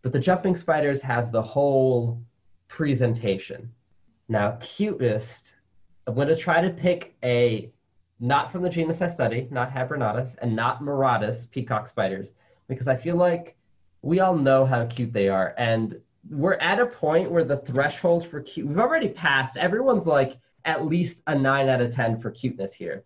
but 0.01 0.11
the 0.11 0.19
jumping 0.19 0.55
spiders 0.55 0.99
have 1.01 1.31
the 1.31 1.41
whole 1.41 2.21
presentation. 2.67 3.71
Now, 4.27 4.57
cutest. 4.59 5.55
I'm 6.05 6.15
to 6.15 6.35
try 6.35 6.61
to 6.61 6.69
pick 6.69 7.15
a 7.23 7.71
not 8.19 8.51
from 8.51 8.61
the 8.61 8.69
genus 8.69 9.01
I 9.01 9.07
study, 9.07 9.47
not 9.51 9.71
Habronattus, 9.71 10.35
and 10.41 10.55
not 10.55 10.81
Maratus 10.81 11.49
peacock 11.49 11.87
spiders, 11.87 12.33
because 12.67 12.87
I 12.87 12.95
feel 12.95 13.15
like 13.15 13.55
we 14.01 14.19
all 14.19 14.35
know 14.35 14.65
how 14.65 14.85
cute 14.85 15.13
they 15.13 15.29
are. 15.29 15.53
And 15.57 15.99
we're 16.29 16.55
at 16.55 16.79
a 16.79 16.85
point 16.85 17.31
where 17.31 17.43
the 17.43 17.57
thresholds 17.57 18.25
for 18.25 18.41
cute, 18.41 18.67
we've 18.67 18.79
already 18.79 19.09
passed. 19.09 19.57
Everyone's 19.57 20.05
like 20.05 20.37
at 20.65 20.85
least 20.85 21.21
a 21.27 21.35
9 21.35 21.69
out 21.69 21.81
of 21.81 21.93
10 21.93 22.17
for 22.17 22.31
cuteness 22.31 22.73
here. 22.73 23.03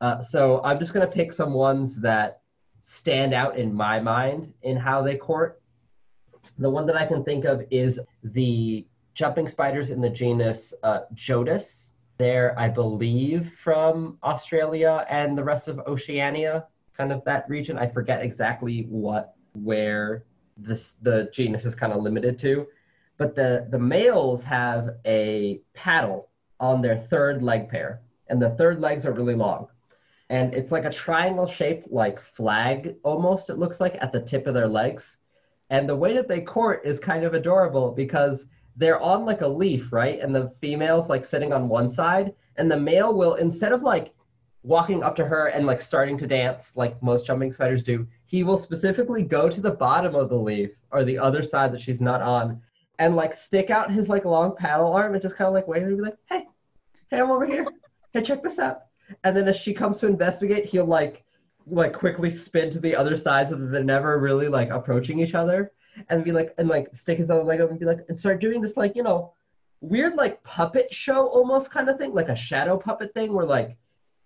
Uh, 0.00 0.20
so 0.20 0.62
I'm 0.64 0.78
just 0.78 0.94
going 0.94 1.06
to 1.06 1.12
pick 1.12 1.32
some 1.32 1.52
ones 1.52 2.00
that 2.00 2.40
stand 2.80 3.34
out 3.34 3.58
in 3.58 3.74
my 3.74 4.00
mind 4.00 4.52
in 4.62 4.76
how 4.76 5.02
they 5.02 5.16
court. 5.16 5.60
The 6.58 6.70
one 6.70 6.86
that 6.86 6.96
I 6.96 7.06
can 7.06 7.24
think 7.24 7.44
of 7.44 7.64
is 7.70 8.00
the 8.22 8.86
jumping 9.14 9.46
spiders 9.46 9.90
in 9.90 10.00
the 10.00 10.10
genus 10.10 10.74
uh, 10.82 11.00
They're, 12.16 12.58
I 12.58 12.68
believe, 12.68 13.52
from 13.58 14.18
Australia 14.22 15.04
and 15.10 15.36
the 15.36 15.44
rest 15.44 15.68
of 15.68 15.80
Oceania, 15.80 16.66
kind 16.96 17.12
of 17.12 17.24
that 17.24 17.48
region. 17.48 17.76
I 17.76 17.88
forget 17.88 18.22
exactly 18.22 18.86
what 18.88 19.34
where 19.54 20.24
this 20.56 20.94
the 21.02 21.28
genus 21.32 21.64
is 21.64 21.74
kind 21.74 21.92
of 21.92 22.02
limited 22.02 22.38
to, 22.40 22.66
but 23.16 23.34
the 23.34 23.66
the 23.70 23.78
males 23.78 24.42
have 24.42 24.90
a 25.04 25.60
paddle 25.74 26.30
on 26.60 26.80
their 26.80 26.96
third 26.96 27.42
leg 27.42 27.68
pair, 27.68 28.00
and 28.28 28.40
the 28.40 28.50
third 28.50 28.80
legs 28.80 29.04
are 29.04 29.12
really 29.12 29.34
long, 29.34 29.66
and 30.30 30.54
it's 30.54 30.70
like 30.70 30.84
a 30.84 30.90
triangle 30.90 31.46
shaped 31.46 31.90
like 31.90 32.20
flag 32.20 32.94
almost. 33.02 33.50
It 33.50 33.58
looks 33.58 33.80
like 33.80 33.96
at 34.00 34.12
the 34.12 34.22
tip 34.22 34.46
of 34.46 34.54
their 34.54 34.68
legs, 34.68 35.18
and 35.70 35.88
the 35.88 35.96
way 35.96 36.14
that 36.14 36.28
they 36.28 36.40
court 36.40 36.82
is 36.84 37.00
kind 37.00 37.24
of 37.24 37.34
adorable 37.34 37.90
because 37.90 38.46
they're 38.76 39.00
on 39.00 39.24
like 39.24 39.42
a 39.42 39.48
leaf, 39.48 39.92
right? 39.92 40.20
And 40.20 40.34
the 40.34 40.52
female's 40.60 41.08
like 41.08 41.24
sitting 41.24 41.52
on 41.52 41.68
one 41.68 41.88
side, 41.88 42.34
and 42.56 42.70
the 42.70 42.76
male 42.76 43.14
will 43.14 43.34
instead 43.34 43.72
of 43.72 43.82
like 43.82 44.12
walking 44.62 45.02
up 45.02 45.14
to 45.14 45.24
her 45.26 45.48
and 45.48 45.66
like 45.66 45.80
starting 45.80 46.16
to 46.16 46.26
dance 46.26 46.72
like 46.74 47.00
most 47.02 47.26
jumping 47.26 47.52
spiders 47.52 47.82
do, 47.82 48.06
he 48.24 48.42
will 48.42 48.56
specifically 48.56 49.22
go 49.22 49.48
to 49.48 49.60
the 49.60 49.70
bottom 49.70 50.14
of 50.14 50.30
the 50.30 50.36
leaf 50.36 50.70
or 50.90 51.04
the 51.04 51.18
other 51.18 51.42
side 51.42 51.70
that 51.72 51.80
she's 51.80 52.00
not 52.00 52.22
on 52.22 52.60
and 52.98 53.14
like 53.14 53.34
stick 53.34 53.70
out 53.70 53.92
his 53.92 54.08
like 54.08 54.24
long 54.24 54.56
paddle 54.56 54.92
arm 54.92 55.12
and 55.12 55.22
just 55.22 55.36
kind 55.36 55.48
of 55.48 55.54
like 55.54 55.68
wave 55.68 55.82
and 55.82 55.96
be 55.96 56.02
like, 56.02 56.16
hey, 56.30 56.46
hey, 57.10 57.20
I'm 57.20 57.30
over 57.30 57.46
here. 57.46 57.66
Hey, 58.12 58.22
check 58.22 58.42
this 58.42 58.58
out. 58.58 58.84
And 59.22 59.36
then 59.36 59.48
as 59.48 59.56
she 59.56 59.74
comes 59.74 59.98
to 59.98 60.06
investigate, 60.06 60.64
he'll 60.64 60.86
like 60.86 61.24
like 61.66 61.92
quickly 61.92 62.30
spin 62.30 62.68
to 62.70 62.78
the 62.78 62.94
other 62.94 63.16
side 63.16 63.48
so 63.48 63.56
that 63.56 63.66
they're 63.66 63.82
never 63.82 64.18
really 64.18 64.48
like 64.48 64.70
approaching 64.70 65.18
each 65.18 65.34
other 65.34 65.72
and 66.08 66.24
be 66.24 66.32
like 66.32 66.54
and 66.58 66.68
like 66.68 66.94
stick 66.94 67.18
his 67.18 67.30
other 67.30 67.42
leg 67.42 67.60
up 67.60 67.70
and 67.70 67.78
be 67.78 67.86
like 67.86 68.04
and 68.08 68.18
start 68.18 68.40
doing 68.40 68.60
this 68.60 68.76
like 68.76 68.96
you 68.96 69.02
know 69.02 69.32
weird 69.80 70.14
like 70.14 70.42
puppet 70.42 70.92
show 70.92 71.26
almost 71.26 71.70
kind 71.70 71.88
of 71.88 71.98
thing 71.98 72.12
like 72.12 72.28
a 72.28 72.36
shadow 72.36 72.76
puppet 72.76 73.12
thing 73.14 73.32
where 73.32 73.46
like 73.46 73.76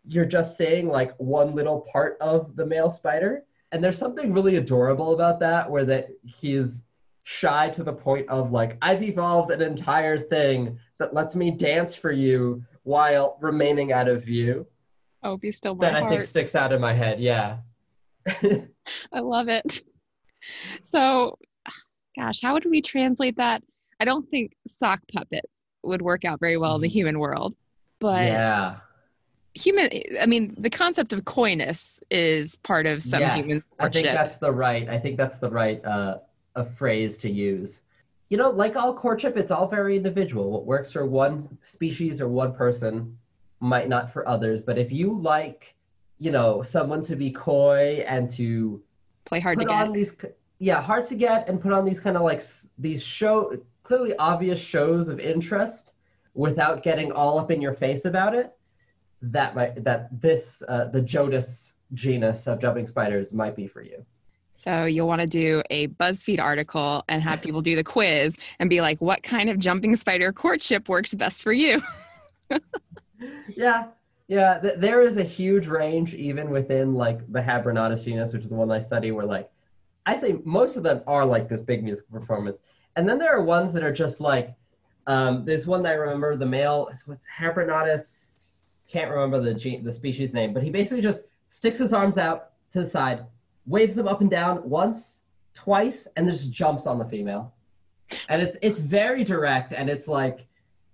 you're 0.08 0.24
just 0.24 0.56
saying 0.56 0.88
like 0.88 1.14
one 1.18 1.54
little 1.54 1.80
part 1.92 2.16
of 2.20 2.56
the 2.56 2.64
male 2.64 2.90
spider. 2.90 3.44
And 3.70 3.84
there's 3.84 3.98
something 3.98 4.32
really 4.32 4.56
adorable 4.56 5.12
about 5.12 5.38
that 5.40 5.70
where 5.70 5.84
that 5.84 6.08
he's 6.24 6.82
shy 7.24 7.68
to 7.68 7.82
the 7.82 7.92
point 7.92 8.26
of 8.30 8.52
like 8.52 8.78
i've 8.80 9.02
evolved 9.02 9.50
an 9.50 9.60
entire 9.60 10.16
thing 10.16 10.78
that 10.98 11.12
lets 11.12 11.36
me 11.36 11.50
dance 11.50 11.94
for 11.94 12.10
you 12.10 12.64
while 12.84 13.36
remaining 13.42 13.92
out 13.92 14.08
of 14.08 14.24
view. 14.24 14.66
Oh, 15.22 15.36
be 15.36 15.52
still 15.52 15.74
my 15.74 15.90
that 15.90 16.02
i 16.02 16.08
think 16.08 16.22
sticks 16.22 16.54
out 16.54 16.72
in 16.72 16.80
my 16.80 16.94
head 16.94 17.20
yeah. 17.20 17.58
I 19.12 19.20
love 19.20 19.48
it. 19.48 19.82
So, 20.82 21.38
gosh, 22.18 22.40
how 22.42 22.54
would 22.54 22.64
we 22.64 22.82
translate 22.82 23.36
that? 23.36 23.62
I 24.00 24.04
don't 24.04 24.28
think 24.30 24.56
sock 24.66 25.00
puppets 25.12 25.64
would 25.82 26.02
work 26.02 26.24
out 26.24 26.40
very 26.40 26.56
well 26.56 26.74
in 26.74 26.82
the 26.82 26.88
human 26.88 27.18
world, 27.18 27.54
but 28.00 28.26
yeah 28.26 28.76
human, 29.58 29.90
I 30.20 30.26
mean, 30.26 30.54
the 30.58 30.70
concept 30.70 31.12
of 31.12 31.24
coyness 31.24 32.00
is 32.10 32.56
part 32.56 32.86
of 32.86 33.02
some 33.02 33.20
Yes, 33.20 33.36
human 33.36 33.62
I 33.78 33.88
think 33.88 34.06
that's 34.06 34.36
the 34.38 34.52
right. 34.52 34.88
I 34.88 34.98
think 34.98 35.16
that's 35.16 35.38
the 35.38 35.50
right 35.50 35.84
uh, 35.84 36.18
a 36.54 36.64
phrase 36.64 37.18
to 37.18 37.30
use. 37.30 37.82
You 38.30 38.36
know, 38.36 38.50
like 38.50 38.76
all 38.76 38.94
courtship, 38.94 39.36
it's 39.36 39.50
all 39.50 39.66
very 39.66 39.96
individual. 39.96 40.50
What 40.50 40.66
works 40.66 40.92
for 40.92 41.06
one 41.06 41.58
species 41.62 42.20
or 42.20 42.28
one 42.28 42.54
person 42.54 43.16
might 43.60 43.88
not 43.88 44.12
for 44.12 44.28
others. 44.28 44.60
But 44.60 44.78
if 44.78 44.92
you 44.92 45.12
like, 45.12 45.74
you 46.18 46.30
know, 46.30 46.62
someone 46.62 47.02
to 47.04 47.16
be 47.16 47.30
coy 47.30 48.04
and 48.06 48.28
to 48.30 48.82
Play 49.24 49.40
hard 49.40 49.58
to 49.58 49.64
get. 49.64 49.74
on 49.74 49.92
these, 49.92 50.14
yeah, 50.58 50.80
hard 50.80 51.04
to 51.06 51.14
get, 51.14 51.48
and 51.48 51.60
put 51.60 51.72
on 51.72 51.84
these 51.84 52.00
kind 52.00 52.16
of 52.16 52.22
like 52.22 52.42
these 52.78 53.02
show 53.02 53.56
clearly 53.82 54.14
obvious 54.16 54.58
shows 54.58 55.08
of 55.08 55.20
interest 55.20 55.92
without 56.34 56.82
getting 56.82 57.10
all 57.12 57.38
up 57.38 57.50
in 57.50 57.60
your 57.60 57.74
face 57.74 58.04
about 58.04 58.34
it. 58.34 58.52
That 59.22 59.54
might 59.54 59.82
that 59.84 60.08
this 60.20 60.62
uh, 60.68 60.86
the 60.86 61.00
Jotus 61.00 61.72
genus 61.94 62.46
of 62.46 62.60
jumping 62.60 62.86
spiders 62.86 63.32
might 63.32 63.56
be 63.56 63.66
for 63.66 63.82
you. 63.82 64.04
So 64.52 64.86
you'll 64.86 65.06
want 65.06 65.20
to 65.20 65.26
do 65.26 65.62
a 65.70 65.86
BuzzFeed 65.86 66.40
article 66.40 67.04
and 67.08 67.22
have 67.22 67.40
people 67.40 67.62
do 67.62 67.76
the 67.76 67.84
quiz 67.84 68.36
and 68.58 68.68
be 68.68 68.80
like, 68.80 69.00
what 69.00 69.22
kind 69.22 69.48
of 69.48 69.58
jumping 69.60 69.94
spider 69.94 70.32
courtship 70.32 70.88
works 70.88 71.14
best 71.14 71.42
for 71.42 71.52
you? 71.52 71.80
Yeah, 73.48 73.86
yeah. 74.28 74.60
Th- 74.60 74.74
there 74.78 75.02
is 75.02 75.16
a 75.16 75.24
huge 75.24 75.66
range 75.66 76.14
even 76.14 76.50
within 76.50 76.94
like 76.94 77.30
the 77.32 77.40
Habronattus 77.40 78.04
genus, 78.04 78.32
which 78.32 78.42
is 78.42 78.48
the 78.48 78.54
one 78.54 78.70
I 78.70 78.80
study, 78.80 79.10
where 79.10 79.26
like 79.26 79.50
I 80.08 80.14
say 80.14 80.38
most 80.44 80.76
of 80.76 80.82
them 80.82 81.02
are 81.06 81.26
like 81.26 81.50
this 81.50 81.60
big 81.60 81.84
musical 81.84 82.18
performance, 82.18 82.58
and 82.96 83.06
then 83.06 83.18
there 83.18 83.36
are 83.36 83.42
ones 83.42 83.74
that 83.74 83.82
are 83.82 83.92
just 83.92 84.20
like 84.20 84.54
um, 85.06 85.44
there's 85.44 85.66
one 85.66 85.82
that 85.82 85.90
I 85.90 85.96
remember 85.96 86.34
the 86.34 86.46
male 86.46 86.90
what's 87.04 87.24
Habronattus 87.26 88.06
can't 88.88 89.10
remember 89.10 89.38
the 89.38 89.52
gene, 89.52 89.84
the 89.84 89.92
species 89.92 90.32
name, 90.32 90.54
but 90.54 90.62
he 90.62 90.70
basically 90.70 91.02
just 91.02 91.20
sticks 91.50 91.78
his 91.78 91.92
arms 91.92 92.16
out 92.16 92.52
to 92.72 92.80
the 92.80 92.86
side, 92.86 93.26
waves 93.66 93.94
them 93.94 94.08
up 94.08 94.22
and 94.22 94.30
down 94.30 94.66
once, 94.68 95.20
twice, 95.52 96.08
and 96.16 96.26
just 96.26 96.50
jumps 96.50 96.86
on 96.86 96.98
the 96.98 97.04
female. 97.04 97.52
And 98.30 98.40
it's 98.40 98.56
it's 98.62 98.80
very 98.80 99.24
direct, 99.24 99.74
and 99.74 99.90
it's 99.90 100.08
like 100.08 100.46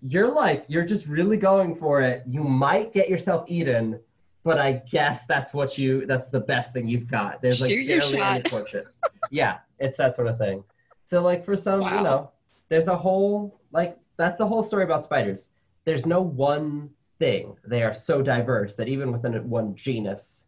you're 0.03 0.33
like 0.33 0.65
you're 0.67 0.85
just 0.85 1.07
really 1.07 1.37
going 1.37 1.77
for 1.77 2.03
it. 2.03 2.25
You 2.27 2.43
might 2.43 2.93
get 2.93 3.09
yourself 3.09 3.45
eaten, 3.47 4.01
but 4.45 4.59
I 4.59 4.73
guess 4.91 5.25
that's 5.27 5.53
what 5.55 5.77
you 5.79 6.07
that's 6.07 6.31
the 6.31 6.41
best 6.41 6.73
thing 6.73 6.87
you've 6.87 7.09
got. 7.09 7.43
There's 7.43 7.61
like 7.61 7.71
Shoot 7.71 7.89
barely 7.89 8.21
any 8.21 8.43
courtship. 8.43 8.87
yeah, 9.31 9.59
it's 9.79 9.99
that 9.99 10.15
sort 10.15 10.29
of 10.29 10.39
thing. 10.39 10.63
So 11.07 11.23
like 11.23 11.45
for 11.45 11.57
some, 11.57 11.81
Wow. 11.81 11.97
you 11.97 12.03
know, 12.03 12.31
there's 12.69 12.89
a 12.89 12.95
whole 12.97 13.59
like 13.73 13.99
that's 14.17 14.39
the 14.39 14.47
whole 14.47 14.63
story 14.63 14.85
about 14.85 15.03
spiders. 15.03 15.49
There's 15.85 16.07
no 16.07 16.21
one 16.21 16.91
thing. 17.19 17.57
They 17.67 17.83
are 17.83 17.95
so 17.95 18.23
diverse 18.23 18.75
that 18.75 18.89
even 18.89 19.11
within 19.13 19.49
one 19.51 19.75
genus, 19.75 20.45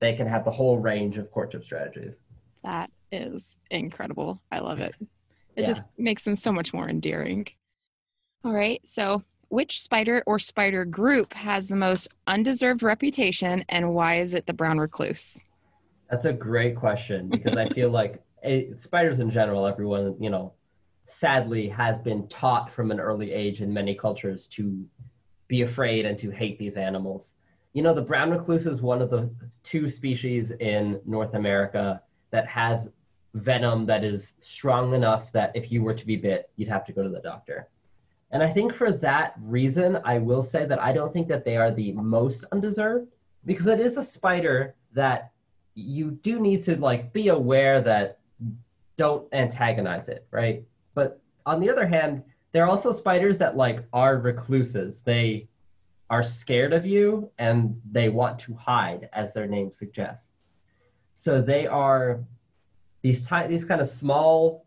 they 0.00 0.14
can 0.14 0.26
have 0.26 0.44
the 0.44 0.50
whole 0.50 0.78
range 0.78 1.18
of 1.18 1.30
courtship 1.30 1.64
strategies. 1.64 2.16
That 2.64 2.90
is 3.12 3.58
incredible. 3.70 4.40
I 4.50 4.58
love 4.58 4.80
it. 4.80 4.94
It 5.56 5.62
Yeah. 5.62 5.66
just 5.66 5.88
makes 5.96 6.24
them 6.24 6.36
so 6.36 6.52
much 6.52 6.74
more 6.74 6.88
endearing. 6.88 7.46
All 8.44 8.52
right. 8.52 8.80
So, 8.84 9.22
which 9.48 9.80
spider 9.80 10.22
or 10.26 10.38
spider 10.38 10.84
group 10.84 11.32
has 11.34 11.68
the 11.68 11.76
most 11.76 12.08
undeserved 12.26 12.82
reputation 12.82 13.64
and 13.68 13.94
why 13.94 14.20
is 14.20 14.34
it 14.34 14.46
the 14.46 14.52
brown 14.52 14.78
recluse? 14.78 15.44
That's 16.10 16.24
a 16.24 16.32
great 16.32 16.76
question 16.76 17.28
because 17.28 17.56
I 17.56 17.68
feel 17.74 17.90
like 17.90 18.22
eh, 18.42 18.64
spiders 18.76 19.18
in 19.18 19.30
general, 19.30 19.66
everyone, 19.66 20.16
you 20.20 20.30
know, 20.30 20.52
sadly 21.06 21.68
has 21.68 21.98
been 21.98 22.26
taught 22.28 22.70
from 22.70 22.90
an 22.90 22.98
early 22.98 23.32
age 23.32 23.62
in 23.62 23.72
many 23.72 23.94
cultures 23.94 24.46
to 24.48 24.84
be 25.48 25.62
afraid 25.62 26.04
and 26.04 26.18
to 26.18 26.30
hate 26.30 26.58
these 26.58 26.76
animals. 26.76 27.34
You 27.72 27.82
know, 27.82 27.94
the 27.94 28.02
brown 28.02 28.30
recluse 28.30 28.66
is 28.66 28.82
one 28.82 29.00
of 29.00 29.10
the 29.10 29.30
two 29.62 29.88
species 29.88 30.50
in 30.50 31.00
North 31.06 31.34
America 31.34 32.02
that 32.30 32.48
has 32.48 32.88
venom 33.34 33.86
that 33.86 34.02
is 34.02 34.34
strong 34.38 34.94
enough 34.94 35.30
that 35.32 35.54
if 35.54 35.70
you 35.70 35.82
were 35.82 35.94
to 35.94 36.06
be 36.06 36.16
bit, 36.16 36.50
you'd 36.56 36.68
have 36.68 36.84
to 36.86 36.92
go 36.92 37.02
to 37.02 37.08
the 37.08 37.20
doctor. 37.20 37.68
And 38.30 38.42
I 38.42 38.52
think 38.52 38.74
for 38.74 38.92
that 38.92 39.34
reason, 39.40 39.98
I 40.04 40.18
will 40.18 40.42
say 40.42 40.66
that 40.66 40.82
I 40.82 40.92
don't 40.92 41.12
think 41.12 41.28
that 41.28 41.44
they 41.44 41.56
are 41.56 41.70
the 41.70 41.92
most 41.92 42.44
undeserved 42.52 43.08
because 43.44 43.66
it 43.66 43.80
is 43.80 43.96
a 43.96 44.02
spider 44.02 44.74
that 44.92 45.30
you 45.74 46.10
do 46.10 46.40
need 46.40 46.62
to 46.64 46.76
like 46.76 47.12
be 47.12 47.28
aware 47.28 47.80
that 47.82 48.18
don't 48.96 49.32
antagonize 49.32 50.08
it, 50.08 50.26
right? 50.30 50.64
But 50.94 51.20
on 51.44 51.60
the 51.60 51.70
other 51.70 51.86
hand, 51.86 52.24
there 52.52 52.64
are 52.64 52.68
also 52.68 52.90
spiders 52.90 53.38
that 53.38 53.56
like 53.56 53.84
are 53.92 54.18
recluses. 54.18 55.02
They 55.02 55.48
are 56.08 56.22
scared 56.22 56.72
of 56.72 56.86
you 56.86 57.30
and 57.38 57.80
they 57.90 58.08
want 58.08 58.38
to 58.40 58.54
hide, 58.54 59.08
as 59.12 59.34
their 59.34 59.46
name 59.46 59.70
suggests. 59.70 60.32
So 61.14 61.40
they 61.42 61.66
are 61.66 62.20
these 63.02 63.26
ti- 63.26 63.46
these 63.46 63.64
kind 63.64 63.80
of 63.80 63.88
small, 63.88 64.66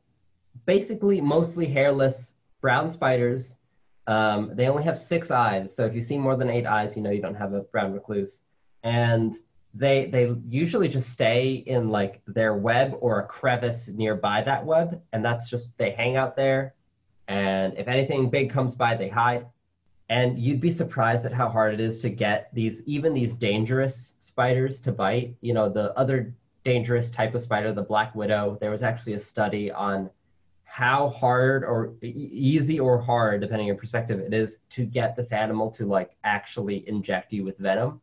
basically 0.65 1.19
mostly 1.19 1.65
hairless 1.65 2.33
brown 2.61 2.89
spiders. 2.89 3.55
Um, 4.07 4.51
they 4.55 4.67
only 4.67 4.83
have 4.83 4.97
six 4.97 5.29
eyes, 5.29 5.75
so 5.75 5.85
if 5.85 5.93
you 5.93 6.01
see 6.01 6.17
more 6.17 6.35
than 6.35 6.49
eight 6.49 6.65
eyes, 6.65 6.95
you 6.95 7.03
know 7.03 7.11
you 7.11 7.21
don't 7.21 7.35
have 7.35 7.53
a 7.53 7.61
brown 7.61 7.93
recluse. 7.93 8.41
And 8.83 9.37
they 9.73 10.07
they 10.07 10.35
usually 10.47 10.87
just 10.87 11.09
stay 11.09 11.63
in 11.67 11.89
like 11.89 12.21
their 12.25 12.55
web 12.55 12.97
or 13.01 13.19
a 13.19 13.25
crevice 13.25 13.87
nearby 13.87 14.41
that 14.41 14.65
web, 14.65 15.01
and 15.13 15.23
that's 15.23 15.49
just 15.49 15.77
they 15.77 15.91
hang 15.91 16.17
out 16.17 16.35
there. 16.35 16.73
And 17.27 17.77
if 17.77 17.87
anything 17.87 18.29
big 18.29 18.49
comes 18.49 18.73
by, 18.73 18.95
they 18.95 19.09
hide. 19.09 19.45
And 20.09 20.39
you'd 20.39 20.59
be 20.59 20.71
surprised 20.71 21.27
at 21.27 21.33
how 21.33 21.47
hard 21.47 21.75
it 21.75 21.79
is 21.79 21.99
to 21.99 22.09
get 22.09 22.49
these 22.51 22.81
even 22.87 23.13
these 23.13 23.33
dangerous 23.33 24.15
spiders 24.17 24.81
to 24.81 24.91
bite. 24.91 25.35
You 25.41 25.53
know, 25.53 25.69
the 25.69 25.95
other 25.95 26.33
dangerous 26.63 27.11
type 27.11 27.35
of 27.35 27.41
spider, 27.41 27.71
the 27.71 27.83
black 27.83 28.15
widow. 28.15 28.57
There 28.59 28.71
was 28.71 28.81
actually 28.81 29.13
a 29.13 29.19
study 29.19 29.71
on 29.71 30.09
how 30.79 31.09
hard 31.09 31.65
or 31.65 31.91
e- 32.01 32.07
easy 32.07 32.79
or 32.79 32.97
hard, 33.01 33.41
depending 33.41 33.65
on 33.65 33.67
your 33.67 33.75
perspective, 33.75 34.17
it 34.17 34.33
is 34.33 34.59
to 34.69 34.85
get 34.85 35.13
this 35.13 35.33
animal 35.33 35.69
to 35.69 35.85
like 35.85 36.11
actually 36.23 36.87
inject 36.87 37.33
you 37.33 37.43
with 37.43 37.57
venom. 37.57 37.99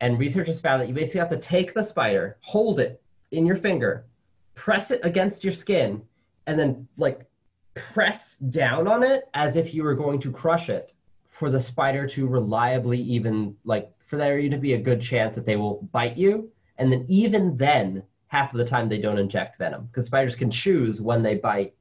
And 0.00 0.18
researchers 0.18 0.62
found 0.62 0.80
that 0.80 0.88
you 0.88 0.94
basically 0.94 1.20
have 1.20 1.28
to 1.28 1.36
take 1.36 1.74
the 1.74 1.82
spider, 1.82 2.38
hold 2.40 2.80
it 2.80 3.02
in 3.32 3.44
your 3.44 3.54
finger, 3.54 4.06
press 4.54 4.90
it 4.90 5.00
against 5.02 5.44
your 5.44 5.52
skin, 5.52 6.00
and 6.46 6.58
then 6.58 6.88
like 6.96 7.26
press 7.74 8.38
down 8.48 8.88
on 8.88 9.02
it 9.02 9.28
as 9.34 9.56
if 9.56 9.74
you 9.74 9.84
were 9.84 9.94
going 9.94 10.20
to 10.20 10.32
crush 10.32 10.70
it 10.70 10.94
for 11.28 11.50
the 11.50 11.60
spider 11.60 12.06
to 12.06 12.26
reliably 12.26 12.98
even 12.98 13.54
like 13.64 13.92
for 14.06 14.16
there 14.16 14.40
to 14.48 14.56
be 14.56 14.72
a 14.72 14.78
good 14.78 15.02
chance 15.02 15.34
that 15.34 15.44
they 15.44 15.56
will 15.56 15.86
bite 15.92 16.16
you 16.16 16.50
and 16.78 16.90
then 16.90 17.04
even 17.08 17.58
then 17.58 18.02
half 18.28 18.54
of 18.54 18.58
the 18.58 18.64
time 18.64 18.88
they 18.88 19.00
don't 19.00 19.18
inject 19.18 19.58
venom 19.58 19.84
because 19.86 20.06
spiders 20.06 20.34
can 20.34 20.50
choose 20.50 21.00
when 21.00 21.22
they 21.22 21.34
bite 21.34 21.74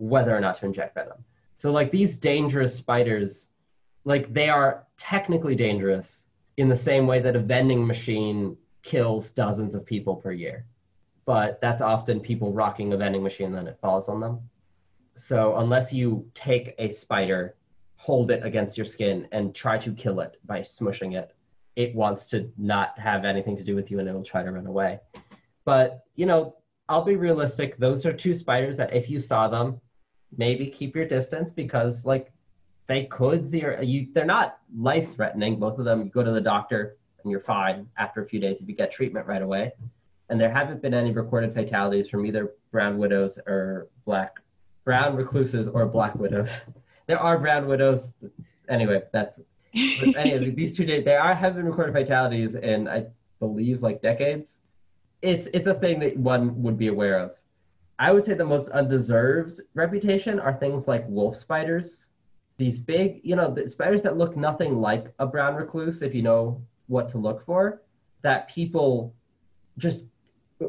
whether 0.00 0.34
or 0.34 0.40
not 0.40 0.56
to 0.56 0.66
inject 0.66 0.94
venom. 0.94 1.24
So 1.58 1.70
like 1.70 1.90
these 1.90 2.16
dangerous 2.16 2.74
spiders 2.74 3.48
like 4.04 4.32
they 4.32 4.48
are 4.48 4.86
technically 4.96 5.54
dangerous 5.54 6.26
in 6.56 6.68
the 6.70 6.76
same 6.76 7.06
way 7.06 7.20
that 7.20 7.36
a 7.36 7.38
vending 7.38 7.86
machine 7.86 8.56
kills 8.82 9.30
dozens 9.30 9.74
of 9.74 9.84
people 9.84 10.16
per 10.16 10.32
year. 10.32 10.64
But 11.26 11.60
that's 11.60 11.82
often 11.82 12.18
people 12.18 12.52
rocking 12.52 12.92
a 12.92 12.96
vending 12.96 13.22
machine 13.22 13.48
and 13.48 13.54
then 13.54 13.66
it 13.66 13.78
falls 13.80 14.08
on 14.08 14.20
them. 14.20 14.40
So 15.14 15.56
unless 15.56 15.92
you 15.92 16.26
take 16.34 16.74
a 16.78 16.88
spider 16.88 17.56
hold 17.96 18.30
it 18.30 18.42
against 18.42 18.78
your 18.78 18.86
skin 18.86 19.28
and 19.30 19.54
try 19.54 19.76
to 19.76 19.92
kill 19.92 20.20
it 20.20 20.38
by 20.46 20.60
smushing 20.60 21.14
it 21.14 21.34
it 21.76 21.94
wants 21.94 22.28
to 22.28 22.50
not 22.56 22.98
have 22.98 23.26
anything 23.26 23.54
to 23.54 23.62
do 23.62 23.74
with 23.74 23.90
you 23.90 23.98
and 23.98 24.08
it'll 24.08 24.24
try 24.24 24.42
to 24.42 24.50
run 24.50 24.66
away. 24.66 24.98
But 25.66 26.04
you 26.16 26.24
know 26.24 26.56
i'll 26.88 27.04
be 27.04 27.16
realistic. 27.16 27.76
Those 27.76 28.06
are 28.06 28.12
two 28.14 28.32
spiders 28.32 28.78
that 28.78 28.94
if 28.94 29.10
you 29.10 29.20
saw 29.20 29.46
them 29.48 29.80
maybe 30.36 30.68
keep 30.68 30.94
your 30.94 31.06
distance 31.06 31.50
because 31.50 32.04
like 32.04 32.32
they 32.86 33.04
could 33.06 33.50
they're, 33.50 33.82
you, 33.82 34.08
they're 34.12 34.24
not 34.24 34.58
life 34.76 35.14
threatening 35.14 35.58
both 35.58 35.78
of 35.78 35.84
them 35.84 36.02
you 36.02 36.10
go 36.10 36.22
to 36.22 36.32
the 36.32 36.40
doctor 36.40 36.96
and 37.22 37.30
you're 37.30 37.40
fine 37.40 37.86
after 37.98 38.22
a 38.22 38.26
few 38.26 38.40
days 38.40 38.60
if 38.60 38.68
you 38.68 38.74
get 38.74 38.90
treatment 38.90 39.26
right 39.26 39.42
away. 39.42 39.72
And 40.28 40.40
there 40.40 40.50
haven't 40.50 40.80
been 40.80 40.94
any 40.94 41.12
recorded 41.12 41.52
fatalities 41.52 42.08
from 42.08 42.24
either 42.24 42.52
brown 42.70 42.98
widows 42.98 43.38
or 43.46 43.88
black 44.04 44.36
brown 44.84 45.16
recluses 45.16 45.68
or 45.68 45.86
black 45.86 46.14
widows. 46.14 46.56
There 47.06 47.18
are 47.18 47.38
brown 47.40 47.66
widows. 47.66 48.12
Anyway 48.68 49.02
that's 49.12 49.36
anyway, 49.74 50.50
these 50.54 50.76
two 50.76 50.84
days 50.84 51.04
there 51.04 51.20
are 51.20 51.34
have 51.34 51.56
been 51.56 51.64
recorded 51.64 51.92
fatalities 51.92 52.54
in 52.54 52.86
i 52.86 53.06
believe 53.40 53.82
like 53.82 54.00
decades. 54.00 54.60
It's 55.20 55.48
it's 55.52 55.66
a 55.66 55.74
thing 55.74 55.98
that 56.00 56.16
one 56.16 56.62
would 56.62 56.78
be 56.78 56.86
aware 56.86 57.18
of 57.18 57.32
I 58.00 58.12
would 58.12 58.24
say 58.24 58.32
the 58.32 58.46
most 58.46 58.70
undeserved 58.70 59.60
reputation 59.74 60.40
are 60.40 60.54
things 60.54 60.88
like 60.88 61.04
wolf 61.06 61.36
spiders. 61.36 62.08
These 62.56 62.80
big, 62.80 63.20
you 63.22 63.36
know, 63.36 63.52
the 63.52 63.68
spiders 63.68 64.00
that 64.02 64.16
look 64.16 64.38
nothing 64.38 64.76
like 64.76 65.12
a 65.18 65.26
brown 65.26 65.54
recluse, 65.54 66.00
if 66.00 66.14
you 66.14 66.22
know 66.22 66.62
what 66.88 67.10
to 67.10 67.18
look 67.18 67.44
for, 67.44 67.82
that 68.22 68.48
people 68.48 69.14
just 69.76 70.06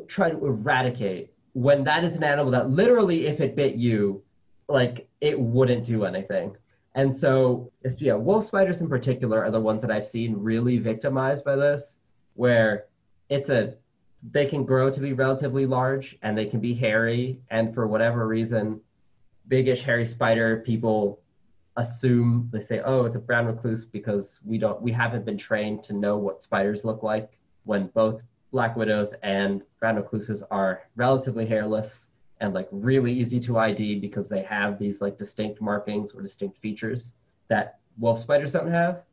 try 0.08 0.30
to 0.30 0.46
eradicate 0.46 1.32
when 1.54 1.86
that 1.86 2.04
is 2.04 2.18
an 2.18 2.24
animal 2.24 2.52
that 2.52 2.70
literally, 2.70 3.28
if 3.28 3.40
it 3.40 3.56
bit 3.56 3.76
you, 3.76 4.22
like 4.68 5.08
it 5.22 5.40
wouldn't 5.40 5.86
do 5.86 6.04
anything. 6.04 6.56
And 6.96 7.14
so, 7.14 7.72
yeah, 8.00 8.14
wolf 8.16 8.44
spiders 8.44 8.82
in 8.82 8.90
particular 8.90 9.42
are 9.42 9.52
the 9.52 9.60
ones 9.60 9.82
that 9.82 9.92
I've 9.92 10.06
seen 10.06 10.36
really 10.36 10.80
victimized 10.80 11.46
by 11.46 11.56
this, 11.56 11.98
where 12.34 12.88
it's 13.30 13.50
a 13.50 13.76
they 14.30 14.46
can 14.46 14.66
grow 14.66 14.90
to 14.90 15.00
be 15.00 15.14
relatively 15.14 15.66
large 15.66 16.18
and 16.22 16.38
they 16.38 16.46
can 16.46 16.60
be 16.60 16.74
hairy. 16.74 17.40
And 17.50 17.74
for 17.74 17.88
whatever 17.88 18.28
reason 18.28 18.82
biggish 19.48 19.82
hairy 19.82 20.06
spider 20.06 20.58
people 20.58 21.20
assume 21.78 22.48
they 22.54 22.62
say 22.62 22.80
oh 22.86 23.06
it's 23.06 23.16
a 23.16 23.20
brown 23.20 23.48
recluse 23.48 23.86
because 23.86 24.40
we 24.46 24.58
don't 24.58 24.82
we 24.82 24.92
haven't 24.92 25.26
been 25.26 25.38
trained 25.38 25.82
to 25.84 25.94
know 25.94 26.16
what 26.16 26.44
spiders 26.44 26.86
look 26.86 27.02
like 27.02 27.32
when 27.64 27.88
both 27.88 28.22
black 28.52 28.76
widows 28.76 29.14
and 29.24 29.64
brown 29.80 29.96
recluses 29.96 30.44
are 30.52 30.84
relatively 30.96 31.46
hairless 31.46 32.08
and 32.40 32.54
like 32.54 32.68
really 32.72 33.12
easy 33.12 33.40
to 33.40 33.58
id 33.58 34.00
because 34.00 34.30
they 34.30 34.44
have 34.44 34.78
these 34.78 35.02
like 35.02 35.18
distinct 35.18 35.60
markings 35.60 36.12
or 36.12 36.22
distinct 36.22 36.58
features 36.60 37.14
that 37.48 37.80
wolf 37.98 38.20
spiders 38.20 38.54
don't 38.54 38.72
have. 38.72 39.04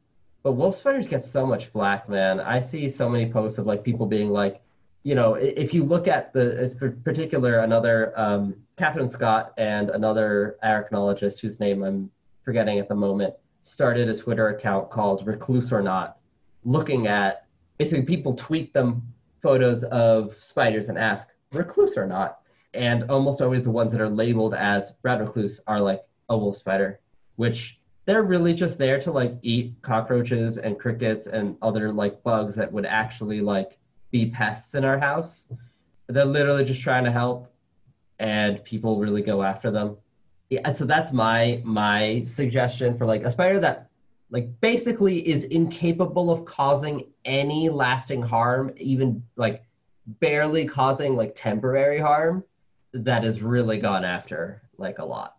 But 0.43 0.53
wolf 0.53 0.77
spiders 0.77 1.07
get 1.07 1.25
so 1.25 1.45
much 1.45 1.67
flack 1.67 2.09
man. 2.09 2.41
I 2.41 2.61
see 2.61 2.89
so 2.89 3.09
many 3.09 3.31
posts 3.31 3.59
of 3.59 3.67
like 3.67 3.85
people 3.85 4.07
being 4.07 4.31
like 4.31 4.63
you 5.03 5.15
know, 5.15 5.35
if 5.35 5.73
you 5.73 5.85
look 5.85 6.09
at 6.09 6.33
the 6.33 6.99
particular 7.05 7.61
another 7.61 8.13
um, 8.19 8.55
Catherine 8.77 9.09
Scott 9.09 9.53
and 9.57 9.91
another 9.91 10.59
arachnologist 10.65 11.41
whose 11.41 11.61
name 11.61 11.83
I'm 11.83 12.11
forgetting 12.43 12.79
at 12.79 12.89
the 12.89 12.95
moment 12.95 13.35
started 13.63 14.09
a 14.09 14.17
Twitter 14.17 14.49
account 14.49 14.91
called 14.91 15.27
Recluse 15.27 15.73
or 15.73 15.83
Not, 15.83 16.19
looking 16.65 17.07
at 17.07 17.47
basically 17.79 18.05
people 18.05 18.35
tweet 18.35 18.73
them 18.73 19.03
photos 19.41 19.85
of 19.85 20.37
spiders 20.39 20.89
and 20.89 20.99
ask 20.99 21.29
recluse 21.53 21.97
or 21.97 22.07
not, 22.07 22.41
and 22.75 23.11
almost 23.11 23.41
always 23.41 23.65
the 23.65 23.71
ones 23.71 23.93
that 23.93 24.01
are 24.01 24.09
labeled 24.09 24.55
as 24.55 24.93
brown 25.03 25.21
recluse 25.21 25.61
are 25.67 25.81
like 25.81 26.03
a 26.29 26.37
wolf 26.37 26.57
spider, 26.57 27.01
which 27.37 27.81
they're 28.05 28.23
really 28.23 28.55
just 28.55 28.79
there 28.79 29.01
to 29.01 29.13
like 29.13 29.35
eat 29.43 29.75
cockroaches 29.83 30.59
and 30.59 30.79
crickets 30.79 31.27
and 31.27 31.57
other 31.63 31.93
like 31.93 32.23
bugs 32.23 32.55
that 32.55 32.73
would 32.73 32.87
actually 32.87 33.41
like 33.41 33.79
be 34.11 34.31
pests 34.31 34.75
in 34.75 34.85
our 34.85 34.99
house. 34.99 35.47
They're 36.09 36.25
literally 36.25 36.65
just 36.65 36.81
trying 36.81 37.05
to 37.05 37.13
help, 37.13 37.53
and 38.19 38.65
people 38.65 38.99
really 38.99 39.23
go 39.23 39.43
after 39.43 39.71
them. 39.71 39.97
Yeah, 40.51 40.73
so 40.73 40.87
that's 40.87 41.13
my 41.13 41.61
my 41.65 42.23
suggestion 42.25 42.97
for 42.97 43.05
like 43.05 43.23
a 43.23 43.31
spider 43.31 43.61
that 43.61 43.89
like 44.31 44.49
basically 44.61 45.27
is 45.29 45.45
incapable 45.45 46.31
of 46.31 46.45
causing 46.45 47.05
any 47.25 47.69
lasting 47.69 48.23
harm, 48.23 48.73
even 48.77 49.23
like 49.37 49.63
barely 50.21 50.67
causing 50.67 51.17
like 51.17 51.35
temporary 51.35 52.01
harm. 52.01 52.45
That 52.95 53.25
is 53.25 53.43
really 53.43 53.79
gone 53.79 54.05
after 54.05 54.63
like 54.79 54.99
a 54.99 55.05
lot. 55.05 55.37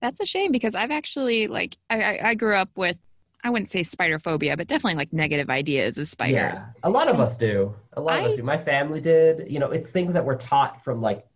That's 0.00 0.20
a 0.20 0.26
shame 0.26 0.52
because 0.52 0.74
I've 0.74 0.90
actually 0.90 1.46
like 1.46 1.76
I, 1.90 2.18
I 2.22 2.34
grew 2.34 2.54
up 2.54 2.70
with 2.76 2.96
I 3.44 3.50
wouldn't 3.50 3.70
say 3.70 3.82
spider 3.82 4.18
phobia, 4.18 4.56
but 4.56 4.66
definitely 4.66 4.96
like 4.96 5.12
negative 5.12 5.50
ideas 5.50 5.98
of 5.98 6.08
spiders. 6.08 6.60
Yeah, 6.64 6.72
a 6.82 6.90
lot 6.90 7.08
of 7.08 7.20
us 7.20 7.36
do. 7.36 7.74
A 7.92 8.00
lot 8.00 8.14
I, 8.14 8.20
of 8.20 8.26
us 8.30 8.36
do. 8.36 8.42
My 8.42 8.56
family 8.56 9.02
did. 9.02 9.52
You 9.52 9.60
know, 9.60 9.70
it's 9.70 9.90
things 9.90 10.14
that 10.14 10.24
we're 10.24 10.38
taught 10.38 10.82
from 10.82 11.02
like 11.02 11.26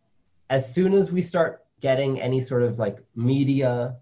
as 0.49 0.73
soon 0.73 0.95
as 0.95 1.13
we 1.13 1.21
start 1.21 1.65
getting 1.81 2.21
any 2.21 2.41
sort 2.41 2.63
of 2.63 2.79
like 2.79 2.99
media 3.15 3.95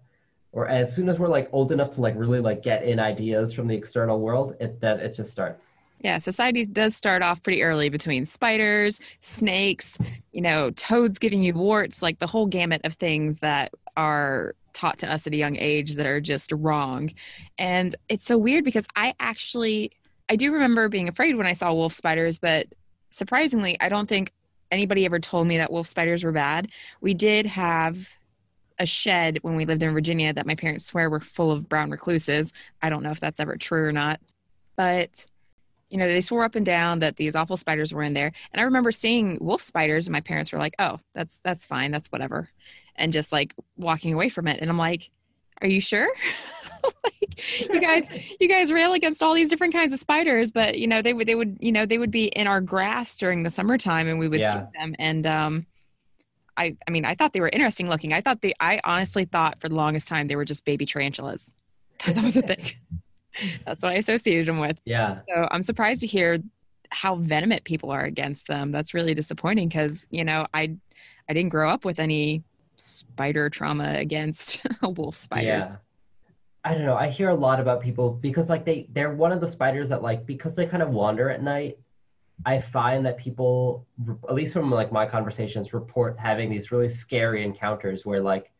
or 0.53 0.67
as 0.67 0.95
soon 0.95 1.09
as 1.09 1.19
we're 1.19 1.27
like 1.27 1.49
old 1.51 1.73
enough 1.73 1.91
to 1.91 2.01
like 2.01 2.15
really 2.17 2.39
like 2.39 2.63
get 2.63 2.83
in 2.83 2.97
ideas 2.97 3.51
from 3.53 3.67
the 3.67 3.75
external 3.75 4.21
world, 4.21 4.55
it 4.61 4.79
that 4.79 5.01
it 5.01 5.13
just 5.13 5.29
starts. 5.29 5.73
Yeah, 5.99 6.19
society 6.19 6.65
does 6.65 6.95
start 6.95 7.23
off 7.23 7.43
pretty 7.43 7.63
early 7.63 7.89
between 7.89 8.23
spiders, 8.23 9.01
snakes, 9.19 9.97
you 10.31 10.41
know, 10.41 10.69
toads 10.71 11.19
giving 11.19 11.43
you 11.43 11.53
warts, 11.53 12.01
like 12.01 12.19
the 12.19 12.27
whole 12.27 12.45
gamut 12.45 12.81
of 12.85 12.93
things 12.93 13.39
that 13.39 13.73
are 13.97 14.55
taught 14.77 14.99
to 14.99 15.11
us 15.11 15.25
at 15.25 15.33
a 15.33 15.37
young 15.37 15.57
age 15.57 15.95
that 15.95 16.05
are 16.05 16.21
just 16.21 16.51
wrong. 16.51 17.11
And 17.57 17.95
it's 18.07 18.25
so 18.25 18.37
weird 18.37 18.63
because 18.63 18.87
I 18.95 19.13
actually 19.19 19.91
I 20.29 20.35
do 20.35 20.51
remember 20.51 20.89
being 20.89 21.07
afraid 21.07 21.35
when 21.35 21.47
I 21.47 21.53
saw 21.53 21.73
wolf 21.73 21.93
spiders, 21.93 22.37
but 22.37 22.67
surprisingly, 23.11 23.79
I 23.79 23.89
don't 23.89 24.09
think 24.09 24.33
anybody 24.71 25.05
ever 25.05 25.19
told 25.19 25.47
me 25.47 25.57
that 25.57 25.71
wolf 25.71 25.87
spiders 25.87 26.23
were 26.23 26.33
bad. 26.33 26.69
We 26.99 27.13
did 27.13 27.45
have 27.45 28.09
a 28.77 28.85
shed 28.85 29.39
when 29.41 29.55
we 29.55 29.65
lived 29.65 29.83
in 29.83 29.93
Virginia 29.93 30.33
that 30.33 30.45
my 30.45 30.55
parents 30.55 30.85
swear 30.85 31.09
were 31.09 31.19
full 31.19 31.51
of 31.51 31.69
brown 31.69 31.89
recluses. 31.89 32.53
I 32.81 32.89
don't 32.89 33.03
know 33.03 33.11
if 33.11 33.19
that's 33.19 33.39
ever 33.39 33.55
true 33.55 33.85
or 33.85 33.93
not. 33.93 34.19
But 34.75 35.25
you 35.89 35.97
know, 35.97 36.07
they 36.07 36.21
swore 36.21 36.43
up 36.43 36.55
and 36.55 36.65
down 36.65 36.99
that 36.99 37.15
these 37.15 37.35
awful 37.35 37.57
spiders 37.57 37.93
were 37.93 38.03
in 38.03 38.13
there. 38.13 38.31
And 38.51 38.59
I 38.59 38.63
remember 38.63 38.91
seeing 38.91 39.37
wolf 39.39 39.61
spiders 39.61 40.07
and 40.07 40.13
my 40.13 40.21
parents 40.21 40.51
were 40.51 40.59
like, 40.59 40.75
"Oh, 40.79 40.99
that's 41.13 41.39
that's 41.41 41.65
fine. 41.65 41.91
That's 41.91 42.11
whatever." 42.11 42.49
and 42.97 43.13
just 43.13 43.31
like 43.31 43.53
walking 43.77 44.13
away 44.13 44.29
from 44.29 44.47
it. 44.47 44.59
And 44.59 44.69
I'm 44.69 44.77
like, 44.77 45.09
are 45.61 45.67
you 45.67 45.81
sure? 45.81 46.11
like 47.03 47.69
you 47.69 47.79
guys 47.79 48.07
you 48.39 48.47
guys 48.47 48.71
rail 48.71 48.93
against 48.93 49.23
all 49.23 49.33
these 49.33 49.49
different 49.49 49.73
kinds 49.73 49.93
of 49.93 49.99
spiders, 49.99 50.51
but 50.51 50.77
you 50.77 50.87
know, 50.87 51.01
they 51.01 51.13
would 51.13 51.27
they 51.27 51.35
would, 51.35 51.57
you 51.59 51.71
know, 51.71 51.85
they 51.85 51.97
would 51.97 52.11
be 52.11 52.25
in 52.27 52.47
our 52.47 52.61
grass 52.61 53.17
during 53.17 53.43
the 53.43 53.49
summertime 53.49 54.07
and 54.07 54.19
we 54.19 54.27
would 54.27 54.39
yeah. 54.39 54.53
see 54.53 54.79
them 54.79 54.95
and 54.99 55.25
um 55.25 55.65
I 56.55 56.75
I 56.87 56.91
mean, 56.91 57.05
I 57.05 57.15
thought 57.15 57.33
they 57.33 57.41
were 57.41 57.49
interesting 57.49 57.87
looking. 57.87 58.13
I 58.13 58.21
thought 58.21 58.41
they 58.41 58.53
I 58.59 58.79
honestly 58.83 59.25
thought 59.25 59.59
for 59.59 59.69
the 59.69 59.75
longest 59.75 60.07
time 60.07 60.27
they 60.27 60.35
were 60.35 60.45
just 60.45 60.65
baby 60.65 60.85
tarantulas. 60.85 61.53
that 62.05 62.23
was 62.23 62.37
a 62.37 62.41
thing. 62.43 62.63
That's 63.65 63.83
what 63.83 63.93
I 63.93 63.95
associated 63.95 64.47
them 64.47 64.59
with. 64.59 64.79
Yeah. 64.85 65.19
So 65.27 65.47
I'm 65.51 65.63
surprised 65.63 66.01
to 66.01 66.07
hear 66.07 66.39
how 66.89 67.15
venomous 67.15 67.61
people 67.63 67.91
are 67.91 68.03
against 68.03 68.47
them. 68.47 68.71
That's 68.71 68.93
really 68.93 69.13
disappointing 69.13 69.67
because, 69.67 70.07
you 70.09 70.23
know, 70.23 70.47
I 70.53 70.75
I 71.29 71.33
didn't 71.33 71.49
grow 71.49 71.69
up 71.69 71.85
with 71.85 71.99
any 71.99 72.43
spider 72.77 73.49
trauma 73.49 73.95
against 73.97 74.65
wolf 74.81 75.15
spiders. 75.15 75.63
Yeah. 75.65 75.75
I 76.63 76.73
don't 76.73 76.85
know. 76.85 76.95
I 76.95 77.07
hear 77.07 77.29
a 77.29 77.35
lot 77.35 77.59
about 77.59 77.81
people 77.81 78.11
because 78.11 78.49
like 78.49 78.65
they 78.65 78.87
they're 78.91 79.13
one 79.13 79.31
of 79.31 79.39
the 79.39 79.47
spiders 79.47 79.89
that 79.89 80.01
like 80.01 80.25
because 80.25 80.53
they 80.53 80.65
kind 80.65 80.83
of 80.83 80.89
wander 80.89 81.29
at 81.29 81.41
night. 81.41 81.77
I 82.45 82.59
find 82.59 83.05
that 83.05 83.17
people, 83.17 83.87
at 84.29 84.35
least 84.35 84.53
from 84.53 84.69
like 84.69 84.91
my 84.91 85.07
conversations, 85.07 85.73
report 85.73 86.19
having 86.19 86.51
these 86.51 86.71
really 86.71 86.89
scary 86.89 87.43
encounters 87.43 88.05
where 88.05 88.21
like 88.21 88.51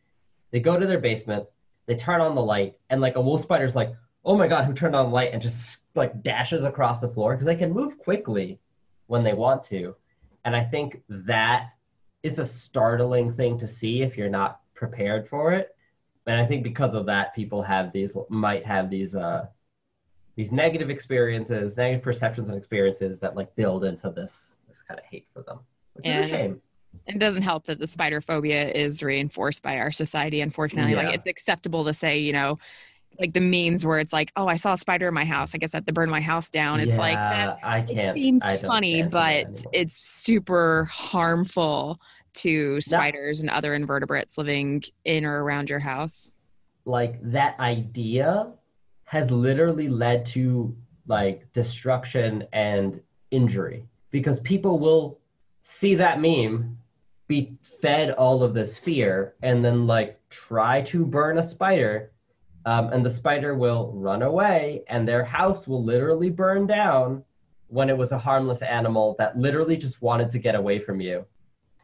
they 0.50 0.58
go 0.58 0.80
to 0.80 0.86
their 0.86 0.98
basement, 0.98 1.46
they 1.86 1.94
turn 1.94 2.20
on 2.20 2.34
the 2.34 2.42
light, 2.42 2.76
and 2.90 3.00
like 3.00 3.16
a 3.16 3.20
wolf 3.20 3.42
spider's 3.42 3.76
like, 3.76 3.92
"Oh 4.28 4.36
my 4.36 4.46
god, 4.46 4.64
who 4.66 4.72
turned 4.74 4.94
on 4.94 5.10
light?" 5.10 5.32
and 5.32 5.42
just 5.42 5.82
like 5.96 6.22
dashes 6.22 6.64
across 6.64 7.00
the 7.00 7.08
floor 7.08 7.32
because 7.32 7.46
they 7.46 7.56
can 7.56 7.72
move 7.72 7.98
quickly 7.98 8.60
when 9.06 9.24
they 9.24 9.32
want 9.34 9.62
to, 9.64 9.96
and 10.44 10.54
I 10.54 10.62
think 10.62 11.02
that 11.08 11.70
is 12.22 12.38
a 12.38 12.44
startling 12.46 13.32
thing 13.32 13.58
to 13.58 13.66
see 13.66 14.02
if 14.02 14.16
you're 14.16 14.28
not 14.28 14.60
prepared 14.74 15.28
for 15.28 15.52
it. 15.52 15.74
and 16.26 16.38
I 16.40 16.44
think 16.44 16.62
because 16.62 16.92
of 16.94 17.06
that, 17.06 17.34
people 17.34 17.62
have 17.62 17.90
these 17.92 18.12
might 18.28 18.64
have 18.66 18.90
these 18.90 19.14
uh, 19.16 19.46
these 20.36 20.52
negative 20.52 20.90
experiences, 20.90 21.76
negative 21.76 22.02
perceptions 22.04 22.48
and 22.50 22.58
experiences 22.58 23.18
that 23.20 23.34
like 23.34 23.54
build 23.56 23.84
into 23.84 24.10
this 24.10 24.56
this 24.68 24.82
kind 24.82 25.00
of 25.00 25.06
hate 25.06 25.26
for 25.32 25.42
them, 25.42 25.60
which 25.94 26.06
is 26.06 26.12
a 26.12 26.16
And- 26.18 26.30
shame. 26.30 26.62
It 27.06 27.18
doesn't 27.18 27.42
help 27.42 27.66
that 27.66 27.78
the 27.78 27.86
spider 27.86 28.20
phobia 28.20 28.70
is 28.72 29.02
reinforced 29.02 29.62
by 29.62 29.78
our 29.78 29.92
society, 29.92 30.40
unfortunately. 30.40 30.92
Yeah. 30.92 31.02
Like 31.04 31.14
it's 31.14 31.26
acceptable 31.26 31.84
to 31.84 31.92
say, 31.94 32.18
you 32.18 32.32
know, 32.32 32.58
like 33.18 33.32
the 33.32 33.40
memes 33.40 33.84
where 33.84 33.98
it's 33.98 34.12
like, 34.12 34.32
oh, 34.36 34.46
I 34.46 34.56
saw 34.56 34.74
a 34.74 34.78
spider 34.78 35.08
in 35.08 35.14
my 35.14 35.24
house. 35.24 35.54
I 35.54 35.58
guess 35.58 35.74
I 35.74 35.78
have 35.78 35.86
to 35.86 35.92
burn 35.92 36.08
my 36.10 36.20
house 36.20 36.50
down. 36.50 36.80
It's 36.80 36.96
like 36.96 37.14
that. 37.14 37.58
I 37.62 37.78
It 37.80 37.88
can't. 37.88 38.14
seems 38.14 38.42
I 38.44 38.56
funny, 38.56 38.98
stand 38.98 39.10
for 39.12 39.18
that 39.18 39.46
but 39.52 39.64
it's 39.72 39.98
super 39.98 40.84
harmful 40.84 42.00
to 42.34 42.80
spiders 42.80 43.40
and 43.40 43.50
other 43.50 43.74
invertebrates 43.74 44.38
living 44.38 44.82
in 45.04 45.24
or 45.24 45.42
around 45.42 45.68
your 45.68 45.80
house. 45.80 46.34
like 46.84 47.18
that 47.22 47.58
idea 47.60 48.52
has 49.04 49.30
literally 49.30 49.88
led 49.88 50.24
to 50.26 50.74
like 51.06 51.50
destruction 51.52 52.44
and 52.52 53.00
injury 53.30 53.84
because 54.10 54.38
people 54.40 54.78
will 54.78 55.18
see 55.62 55.94
that 55.94 56.20
meme 56.20 56.78
be 57.26 57.56
fed 57.82 58.10
all 58.12 58.42
of 58.42 58.54
this 58.54 58.78
fear 58.78 59.34
and 59.42 59.64
then 59.64 59.86
like 59.86 60.18
try 60.30 60.80
to 60.82 61.04
burn 61.04 61.38
a 61.38 61.42
spider 61.42 62.10
um, 62.68 62.92
and 62.92 63.02
the 63.02 63.08
spider 63.08 63.54
will 63.54 63.92
run 63.94 64.20
away 64.20 64.84
and 64.88 65.08
their 65.08 65.24
house 65.24 65.66
will 65.66 65.82
literally 65.82 66.28
burn 66.28 66.66
down 66.66 67.24
when 67.68 67.88
it 67.88 67.96
was 67.96 68.12
a 68.12 68.18
harmless 68.18 68.60
animal 68.60 69.16
that 69.18 69.38
literally 69.38 69.74
just 69.74 70.02
wanted 70.02 70.28
to 70.28 70.38
get 70.38 70.54
away 70.54 70.78
from 70.78 71.00
you. 71.00 71.24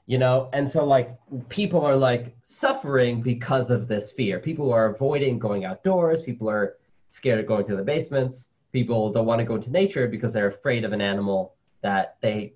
You 0.04 0.18
know 0.18 0.50
and 0.52 0.70
so 0.70 0.84
like 0.84 1.16
people 1.48 1.86
are 1.86 1.96
like 1.96 2.36
suffering 2.42 3.22
because 3.22 3.70
of 3.70 3.88
this 3.88 4.12
fear. 4.12 4.38
People 4.38 4.70
are 4.74 4.94
avoiding 4.94 5.38
going 5.38 5.64
outdoors. 5.64 6.22
People 6.22 6.50
are 6.50 6.76
scared 7.08 7.40
of 7.40 7.46
going 7.46 7.66
to 7.68 7.76
the 7.76 7.82
basements. 7.82 8.48
People 8.70 9.10
don't 9.10 9.24
want 9.24 9.38
to 9.38 9.46
go 9.46 9.54
into 9.54 9.72
nature 9.72 10.06
because 10.06 10.34
they're 10.34 10.48
afraid 10.48 10.84
of 10.84 10.92
an 10.92 11.00
animal 11.00 11.54
that 11.80 12.18
they 12.20 12.52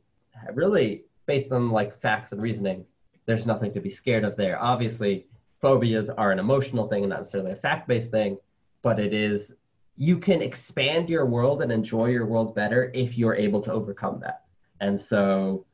really 0.52 1.04
based 1.24 1.50
on 1.50 1.70
like 1.70 1.98
facts 1.98 2.32
and 2.32 2.42
reasoning 2.42 2.84
there's 3.24 3.46
nothing 3.46 3.72
to 3.72 3.80
be 3.80 3.90
scared 3.90 4.24
of 4.24 4.36
there. 4.36 4.62
Obviously 4.62 5.26
phobias 5.60 6.10
are 6.10 6.30
an 6.32 6.38
emotional 6.38 6.88
thing 6.88 7.02
and 7.04 7.10
not 7.10 7.20
necessarily 7.20 7.52
a 7.52 7.56
fact-based 7.56 8.10
thing 8.10 8.38
but 8.82 8.98
it 9.00 9.12
is 9.12 9.54
you 9.96 10.18
can 10.18 10.40
expand 10.40 11.10
your 11.10 11.26
world 11.26 11.62
and 11.62 11.72
enjoy 11.72 12.06
your 12.06 12.26
world 12.26 12.54
better 12.54 12.90
if 12.94 13.18
you're 13.18 13.34
able 13.34 13.60
to 13.60 13.72
overcome 13.72 14.20
that 14.20 14.44
and 14.80 15.00
so 15.00 15.64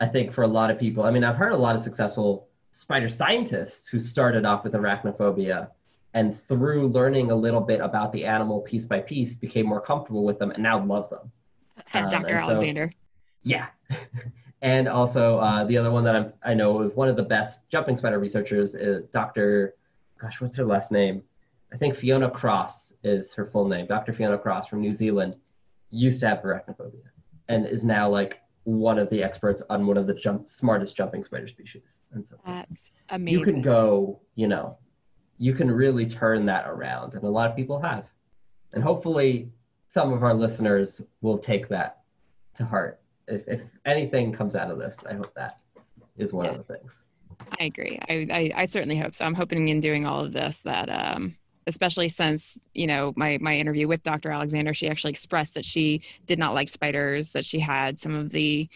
I 0.00 0.06
think 0.06 0.32
for 0.32 0.42
a 0.42 0.46
lot 0.46 0.70
of 0.70 0.78
people, 0.78 1.04
I 1.04 1.10
mean, 1.10 1.24
I've 1.24 1.36
heard 1.36 1.52
a 1.52 1.56
lot 1.56 1.74
of 1.76 1.80
successful 1.80 2.48
spider 2.72 3.08
scientists 3.08 3.86
who 3.88 3.98
started 3.98 4.44
off 4.44 4.64
with 4.64 4.72
arachnophobia 4.72 5.68
and 6.12 6.38
through 6.38 6.88
learning 6.88 7.30
a 7.30 7.34
little 7.34 7.60
bit 7.60 7.80
about 7.80 8.12
the 8.12 8.24
animal 8.24 8.60
piece 8.60 8.84
by 8.84 9.00
piece 9.00 9.34
became 9.34 9.66
more 9.66 9.80
comfortable 9.80 10.24
with 10.24 10.38
them 10.38 10.50
and 10.50 10.62
now 10.62 10.84
love 10.84 11.08
them. 11.10 11.30
Um, 11.92 12.08
Dr. 12.08 12.34
and 12.34 12.44
so- 12.44 12.52
Alexander. 12.52 12.92
Yeah. 13.42 13.66
And 14.64 14.88
also 14.88 15.38
uh, 15.38 15.62
the 15.64 15.76
other 15.76 15.90
one 15.90 16.04
that 16.04 16.16
I'm, 16.16 16.32
I 16.42 16.54
know 16.54 16.80
is 16.80 16.96
one 16.96 17.08
of 17.08 17.16
the 17.16 17.22
best 17.22 17.68
jumping 17.68 17.98
spider 17.98 18.18
researchers 18.18 18.74
is 18.74 19.04
Dr. 19.12 19.74
Gosh, 20.18 20.40
what's 20.40 20.56
her 20.56 20.64
last 20.64 20.90
name? 20.90 21.22
I 21.70 21.76
think 21.76 21.94
Fiona 21.94 22.30
Cross 22.30 22.94
is 23.02 23.34
her 23.34 23.44
full 23.44 23.68
name. 23.68 23.86
Dr. 23.86 24.14
Fiona 24.14 24.38
Cross 24.38 24.68
from 24.68 24.80
New 24.80 24.94
Zealand 24.94 25.36
used 25.90 26.20
to 26.20 26.28
have 26.28 26.38
arachnophobia 26.38 27.02
and 27.48 27.66
is 27.66 27.84
now 27.84 28.08
like 28.08 28.40
one 28.62 28.98
of 28.98 29.10
the 29.10 29.22
experts 29.22 29.60
on 29.68 29.86
one 29.86 29.98
of 29.98 30.06
the 30.06 30.14
jump, 30.14 30.48
smartest 30.48 30.96
jumping 30.96 31.22
spider 31.22 31.46
species. 31.46 32.00
And 32.12 32.26
so 32.26 32.36
like, 32.46 32.66
That's 32.66 32.90
amazing. 33.10 33.38
you 33.38 33.44
can 33.44 33.60
go, 33.60 34.22
you 34.34 34.48
know, 34.48 34.78
you 35.36 35.52
can 35.52 35.70
really 35.70 36.06
turn 36.06 36.46
that 36.46 36.66
around, 36.66 37.12
and 37.12 37.24
a 37.24 37.28
lot 37.28 37.50
of 37.50 37.56
people 37.56 37.82
have. 37.82 38.06
And 38.72 38.82
hopefully, 38.82 39.50
some 39.88 40.10
of 40.12 40.22
our 40.22 40.32
listeners 40.32 41.02
will 41.20 41.36
take 41.36 41.68
that 41.68 41.98
to 42.54 42.64
heart. 42.64 43.00
If, 43.28 43.46
if 43.48 43.60
anything 43.84 44.32
comes 44.32 44.54
out 44.54 44.70
of 44.70 44.78
this, 44.78 44.96
I 45.08 45.14
hope 45.14 45.34
that 45.34 45.58
is 46.16 46.32
one 46.32 46.46
of 46.46 46.56
the 46.56 46.74
things. 46.74 47.04
I 47.58 47.64
agree. 47.64 47.98
I, 48.08 48.26
I, 48.30 48.62
I 48.62 48.66
certainly 48.66 48.96
hope 48.96 49.14
so. 49.14 49.24
I'm 49.24 49.34
hoping 49.34 49.68
in 49.68 49.80
doing 49.80 50.06
all 50.06 50.20
of 50.20 50.32
this 50.32 50.62
that, 50.62 50.88
um, 50.88 51.36
especially 51.66 52.08
since 52.08 52.58
you 52.74 52.86
know 52.86 53.12
my 53.16 53.38
my 53.40 53.56
interview 53.56 53.88
with 53.88 54.02
Dr. 54.02 54.30
Alexander, 54.30 54.74
she 54.74 54.88
actually 54.88 55.10
expressed 55.10 55.54
that 55.54 55.64
she 55.64 56.02
did 56.26 56.38
not 56.38 56.54
like 56.54 56.68
spiders. 56.68 57.32
That 57.32 57.44
she 57.44 57.58
had 57.58 57.98
some 57.98 58.14
of 58.14 58.30
the. 58.30 58.68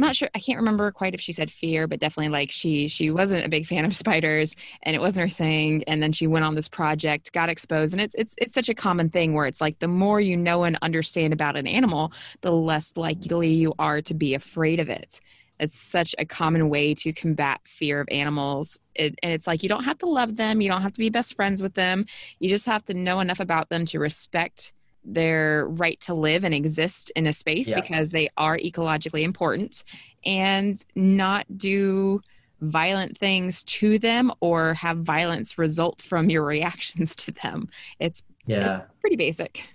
I'm 0.00 0.06
not 0.06 0.16
sure. 0.16 0.30
I 0.34 0.38
can't 0.38 0.58
remember 0.58 0.90
quite 0.92 1.12
if 1.12 1.20
she 1.20 1.34
said 1.34 1.50
fear, 1.50 1.86
but 1.86 2.00
definitely 2.00 2.30
like 2.30 2.50
she 2.50 2.88
she 2.88 3.10
wasn't 3.10 3.44
a 3.44 3.50
big 3.50 3.66
fan 3.66 3.84
of 3.84 3.94
spiders, 4.04 4.56
and 4.82 4.96
it 4.96 4.98
wasn't 4.98 5.28
her 5.28 5.34
thing. 5.34 5.84
And 5.86 6.02
then 6.02 6.10
she 6.10 6.26
went 6.26 6.46
on 6.46 6.54
this 6.54 6.70
project, 6.70 7.34
got 7.34 7.50
exposed, 7.50 7.92
and 7.92 8.00
it's 8.00 8.14
it's 8.14 8.34
it's 8.38 8.54
such 8.54 8.70
a 8.70 8.74
common 8.74 9.10
thing 9.10 9.34
where 9.34 9.44
it's 9.44 9.60
like 9.60 9.78
the 9.78 9.88
more 9.88 10.18
you 10.18 10.38
know 10.38 10.64
and 10.64 10.78
understand 10.80 11.34
about 11.34 11.54
an 11.54 11.66
animal, 11.66 12.14
the 12.40 12.50
less 12.50 12.94
likely 12.96 13.52
you 13.52 13.74
are 13.78 14.00
to 14.00 14.14
be 14.14 14.32
afraid 14.32 14.80
of 14.80 14.88
it 14.88 15.20
it's 15.58 15.76
such 15.76 16.14
a 16.18 16.24
common 16.24 16.70
way 16.70 16.94
to 16.94 17.12
combat 17.12 17.60
fear 17.64 18.00
of 18.00 18.08
animals 18.10 18.78
it, 18.94 19.14
and 19.22 19.30
it's 19.30 19.46
like 19.46 19.62
you 19.62 19.68
don't 19.68 19.84
have 19.84 19.98
to 19.98 20.06
love 20.06 20.36
them 20.36 20.62
you 20.62 20.70
don't 20.70 20.80
have 20.80 20.92
to 20.92 20.98
be 20.98 21.10
best 21.10 21.36
friends 21.36 21.62
with 21.62 21.74
them 21.74 22.06
you 22.38 22.48
just 22.48 22.64
have 22.64 22.82
to 22.86 22.94
know 22.94 23.20
enough 23.20 23.40
about 23.40 23.68
them 23.68 23.84
to 23.84 23.98
respect 23.98 24.72
their 25.04 25.66
right 25.68 26.00
to 26.00 26.14
live 26.14 26.44
and 26.44 26.54
exist 26.54 27.10
in 27.16 27.26
a 27.26 27.32
space 27.32 27.68
Yeah. 27.68 27.80
because 27.80 28.10
they 28.10 28.28
are 28.36 28.58
ecologically 28.58 29.22
important 29.22 29.82
and 30.24 30.82
not 30.94 31.46
do 31.56 32.20
violent 32.60 33.16
things 33.16 33.62
to 33.64 33.98
them 33.98 34.30
or 34.40 34.74
have 34.74 34.98
violence 34.98 35.56
result 35.58 36.02
from 36.02 36.28
your 36.30 36.44
reactions 36.56 37.16
to 37.16 37.32
them 37.32 37.68
it's 37.98 38.22
Yeah. 38.46 38.72
it's 38.72 38.80
pretty 39.00 39.16
basic 39.16 39.66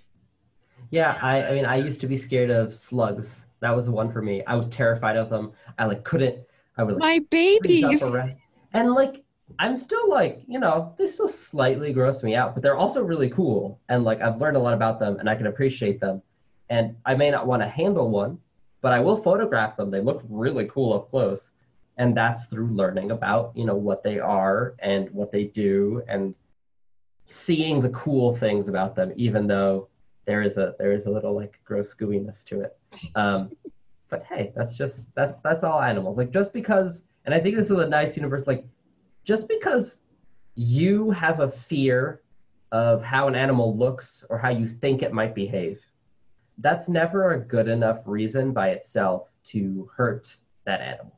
Yeah, 0.90 1.18
I, 1.20 1.42
I 1.48 1.52
mean, 1.52 1.64
I 1.64 1.76
used 1.76 2.00
to 2.02 2.06
be 2.06 2.16
scared 2.16 2.50
of 2.50 2.72
slugs. 2.72 3.44
That 3.60 3.74
was 3.74 3.86
the 3.86 3.92
one 3.92 4.12
for 4.12 4.22
me. 4.22 4.44
I 4.46 4.54
was 4.54 4.68
terrified 4.68 5.16
of 5.16 5.30
them. 5.30 5.52
I 5.78 5.84
like 5.86 6.04
couldn't. 6.04 6.38
I 6.76 6.84
would 6.84 6.94
like 6.94 7.00
my 7.00 7.18
babies. 7.30 8.02
And 8.72 8.92
like, 8.92 9.24
I'm 9.58 9.76
still 9.76 10.10
like, 10.10 10.42
you 10.46 10.58
know, 10.58 10.94
they 10.98 11.06
still 11.06 11.28
slightly 11.28 11.92
gross 11.92 12.22
me 12.22 12.34
out, 12.34 12.54
but 12.54 12.62
they're 12.62 12.76
also 12.76 13.02
really 13.02 13.30
cool. 13.30 13.80
And 13.88 14.04
like, 14.04 14.20
I've 14.20 14.40
learned 14.40 14.56
a 14.56 14.60
lot 14.60 14.74
about 14.74 14.98
them, 14.98 15.18
and 15.18 15.30
I 15.30 15.36
can 15.36 15.46
appreciate 15.46 16.00
them. 16.00 16.22
And 16.68 16.96
I 17.06 17.14
may 17.14 17.30
not 17.30 17.46
want 17.46 17.62
to 17.62 17.68
handle 17.68 18.10
one, 18.10 18.38
but 18.80 18.92
I 18.92 19.00
will 19.00 19.16
photograph 19.16 19.76
them. 19.76 19.90
They 19.90 20.00
look 20.00 20.22
really 20.28 20.66
cool 20.66 20.94
up 20.94 21.08
close. 21.08 21.52
And 21.96 22.16
that's 22.16 22.46
through 22.46 22.68
learning 22.68 23.12
about, 23.12 23.52
you 23.54 23.64
know, 23.64 23.76
what 23.76 24.02
they 24.02 24.18
are 24.18 24.74
and 24.80 25.08
what 25.10 25.32
they 25.32 25.44
do, 25.44 26.02
and 26.08 26.34
seeing 27.26 27.80
the 27.80 27.88
cool 27.90 28.34
things 28.34 28.68
about 28.68 28.94
them, 28.94 29.12
even 29.16 29.46
though 29.46 29.88
there 30.26 30.42
is 30.42 30.56
a 30.58 30.74
there 30.78 30.92
is 30.92 31.06
a 31.06 31.10
little 31.10 31.34
like 31.34 31.58
gross 31.64 31.94
gooiness 31.94 32.44
to 32.44 32.60
it. 32.60 32.76
Um, 33.14 33.52
but 34.10 34.24
hey, 34.24 34.52
that's 34.54 34.76
just 34.76 35.06
that's 35.14 35.38
that's 35.42 35.64
all 35.64 35.80
animals. 35.80 36.18
Like 36.18 36.32
just 36.32 36.52
because, 36.52 37.02
and 37.24 37.34
I 37.34 37.40
think 37.40 37.56
this 37.56 37.70
is 37.70 37.78
a 37.78 37.88
nice 37.88 38.16
universe. 38.16 38.42
Like 38.46 38.66
just 39.26 39.48
because 39.48 40.00
you 40.54 41.10
have 41.10 41.40
a 41.40 41.50
fear 41.50 42.22
of 42.70 43.02
how 43.02 43.26
an 43.26 43.34
animal 43.34 43.76
looks 43.76 44.24
or 44.30 44.38
how 44.38 44.48
you 44.48 44.66
think 44.66 45.02
it 45.02 45.12
might 45.12 45.34
behave, 45.34 45.80
that's 46.58 46.88
never 46.88 47.32
a 47.32 47.40
good 47.40 47.68
enough 47.68 47.98
reason 48.06 48.52
by 48.52 48.70
itself 48.70 49.28
to 49.44 49.90
hurt 49.94 50.34
that 50.64 50.80
animal. 50.80 51.12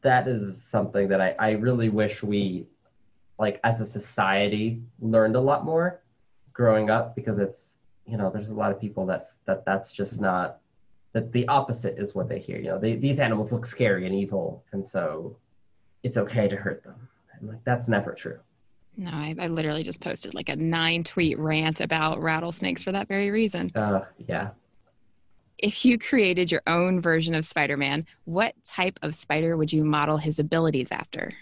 That 0.00 0.26
is 0.26 0.62
something 0.62 1.06
that 1.08 1.20
I, 1.20 1.36
I 1.38 1.50
really 1.52 1.90
wish 1.90 2.22
we, 2.22 2.66
like 3.38 3.60
as 3.62 3.80
a 3.82 3.86
society, 3.86 4.82
learned 4.98 5.36
a 5.36 5.40
lot 5.40 5.64
more 5.64 6.00
growing 6.54 6.90
up 6.90 7.14
because 7.14 7.38
it's 7.38 7.76
you 8.06 8.16
know 8.16 8.30
there's 8.30 8.48
a 8.48 8.54
lot 8.54 8.72
of 8.72 8.80
people 8.80 9.06
that 9.06 9.30
that 9.44 9.64
that's 9.64 9.92
just 9.92 10.20
not 10.20 10.60
that 11.12 11.30
the 11.32 11.46
opposite 11.48 11.98
is 11.98 12.14
what 12.14 12.28
they 12.28 12.38
hear. 12.38 12.56
You 12.56 12.70
know, 12.70 12.78
they, 12.78 12.96
these 12.96 13.18
animals 13.18 13.52
look 13.52 13.66
scary 13.66 14.06
and 14.06 14.14
evil, 14.14 14.64
and 14.72 14.86
so 14.86 15.36
it's 16.02 16.16
okay 16.16 16.48
to 16.48 16.56
hurt 16.56 16.82
them. 16.82 17.08
Like 17.42 17.62
that's 17.64 17.88
never 17.88 18.12
true. 18.12 18.38
No, 18.96 19.10
I, 19.10 19.34
I 19.38 19.46
literally 19.46 19.84
just 19.84 20.00
posted 20.00 20.34
like 20.34 20.48
a 20.48 20.56
nine 20.56 21.04
tweet 21.04 21.38
rant 21.38 21.80
about 21.80 22.20
rattlesnakes 22.20 22.82
for 22.82 22.92
that 22.92 23.06
very 23.06 23.30
reason. 23.30 23.70
Uh, 23.74 24.00
yeah. 24.26 24.50
If 25.56 25.84
you 25.84 25.98
created 25.98 26.50
your 26.50 26.62
own 26.66 27.00
version 27.00 27.34
of 27.34 27.44
Spider 27.44 27.76
Man, 27.76 28.06
what 28.24 28.54
type 28.64 28.98
of 29.02 29.14
spider 29.14 29.56
would 29.56 29.72
you 29.72 29.84
model 29.84 30.16
his 30.16 30.38
abilities 30.38 30.90
after? 30.90 31.32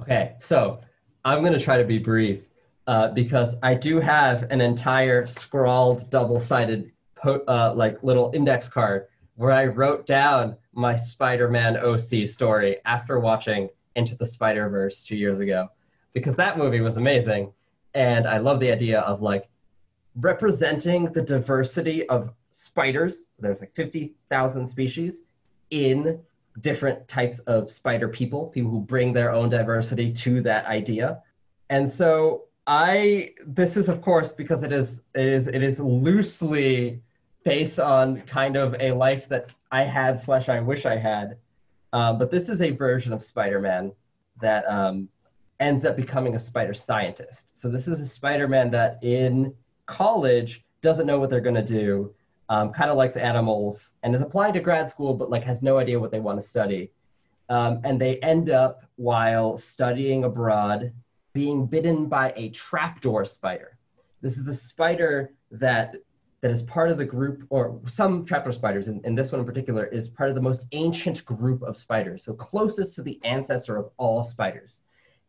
Okay, 0.00 0.34
so 0.40 0.80
I'm 1.24 1.42
gonna 1.42 1.60
try 1.60 1.76
to 1.76 1.84
be 1.84 1.98
brief 1.98 2.40
uh, 2.86 3.08
because 3.08 3.56
I 3.62 3.74
do 3.74 4.00
have 4.00 4.44
an 4.50 4.60
entire 4.60 5.26
scrawled, 5.26 6.08
double-sided, 6.10 6.92
po- 7.16 7.42
uh, 7.48 7.72
like 7.74 8.02
little 8.02 8.30
index 8.34 8.68
card 8.68 9.06
where 9.36 9.52
I 9.52 9.66
wrote 9.66 10.06
down 10.06 10.56
my 10.72 10.96
Spider-Man 10.96 11.76
OC 11.76 12.26
story 12.26 12.78
after 12.84 13.20
watching 13.20 13.68
Into 13.96 14.14
the 14.16 14.26
Spider-Verse 14.26 15.04
two 15.04 15.16
years 15.16 15.40
ago, 15.40 15.68
because 16.12 16.36
that 16.36 16.56
movie 16.56 16.80
was 16.80 16.96
amazing, 16.96 17.52
and 17.94 18.26
I 18.26 18.38
love 18.38 18.60
the 18.60 18.70
idea 18.70 19.00
of 19.00 19.22
like 19.22 19.48
representing 20.16 21.06
the 21.06 21.22
diversity 21.22 22.08
of 22.08 22.32
spiders. 22.52 23.28
There's 23.38 23.60
like 23.60 23.74
50,000 23.74 24.66
species 24.66 25.22
in 25.70 26.20
different 26.60 27.06
types 27.08 27.38
of 27.40 27.70
spider 27.70 28.08
people, 28.08 28.46
people 28.46 28.70
who 28.70 28.80
bring 28.80 29.12
their 29.12 29.30
own 29.30 29.50
diversity 29.50 30.10
to 30.10 30.40
that 30.42 30.66
idea. 30.66 31.22
And 31.68 31.88
so 31.88 32.44
I 32.66 33.30
this 33.46 33.76
is 33.76 33.88
of 33.88 34.00
course 34.02 34.32
because 34.32 34.62
it 34.62 34.72
is 34.72 35.02
it 35.14 35.26
is 35.26 35.46
it 35.46 35.62
is 35.62 35.78
loosely 35.78 37.00
based 37.44 37.78
on 37.78 38.22
kind 38.22 38.56
of 38.56 38.74
a 38.80 38.90
life 38.92 39.28
that 39.28 39.50
I 39.70 39.82
had 39.82 40.20
slash 40.20 40.48
I 40.48 40.60
wish 40.60 40.86
I 40.86 40.96
had. 40.96 41.36
Um, 41.92 42.18
but 42.18 42.30
this 42.30 42.48
is 42.48 42.60
a 42.60 42.70
version 42.70 43.12
of 43.12 43.22
Spider-Man 43.22 43.92
that 44.40 44.64
um, 44.68 45.08
ends 45.60 45.84
up 45.84 45.96
becoming 45.96 46.34
a 46.34 46.38
spider 46.38 46.74
scientist. 46.74 47.56
So 47.56 47.68
this 47.68 47.88
is 47.88 48.00
a 48.00 48.06
Spider-Man 48.06 48.70
that 48.72 48.98
in 49.02 49.54
college 49.86 50.64
doesn't 50.82 51.06
know 51.06 51.18
what 51.18 51.30
they're 51.30 51.40
going 51.40 51.54
to 51.54 51.64
do, 51.64 52.14
um, 52.48 52.72
kind 52.72 52.90
of 52.90 52.96
likes 52.96 53.16
animals, 53.16 53.92
and 54.02 54.14
is 54.14 54.20
applying 54.20 54.52
to 54.54 54.60
grad 54.60 54.90
school, 54.90 55.14
but 55.14 55.30
like 55.30 55.44
has 55.44 55.62
no 55.62 55.78
idea 55.78 55.98
what 55.98 56.10
they 56.10 56.20
want 56.20 56.40
to 56.40 56.46
study. 56.46 56.90
Um, 57.48 57.80
and 57.84 58.00
they 58.00 58.18
end 58.18 58.50
up 58.50 58.82
while 58.96 59.56
studying 59.56 60.24
abroad 60.24 60.92
being 61.32 61.66
bitten 61.66 62.06
by 62.06 62.32
a 62.36 62.48
trapdoor 62.50 63.24
spider. 63.24 63.78
This 64.22 64.38
is 64.38 64.48
a 64.48 64.54
spider 64.54 65.32
that 65.50 65.96
that 66.46 66.52
is 66.52 66.62
part 66.62 66.92
of 66.92 66.96
the 66.96 67.04
group, 67.04 67.44
or 67.50 67.80
some 67.88 68.24
trapdoor 68.24 68.52
spiders, 68.52 68.86
and, 68.86 69.04
and 69.04 69.18
this 69.18 69.32
one 69.32 69.40
in 69.40 69.44
particular 69.44 69.86
is 69.86 70.08
part 70.08 70.28
of 70.28 70.36
the 70.36 70.40
most 70.40 70.66
ancient 70.70 71.24
group 71.24 71.60
of 71.62 71.76
spiders, 71.76 72.22
so 72.22 72.34
closest 72.34 72.94
to 72.94 73.02
the 73.02 73.18
ancestor 73.24 73.76
of 73.76 73.90
all 73.96 74.22
spiders. 74.22 74.82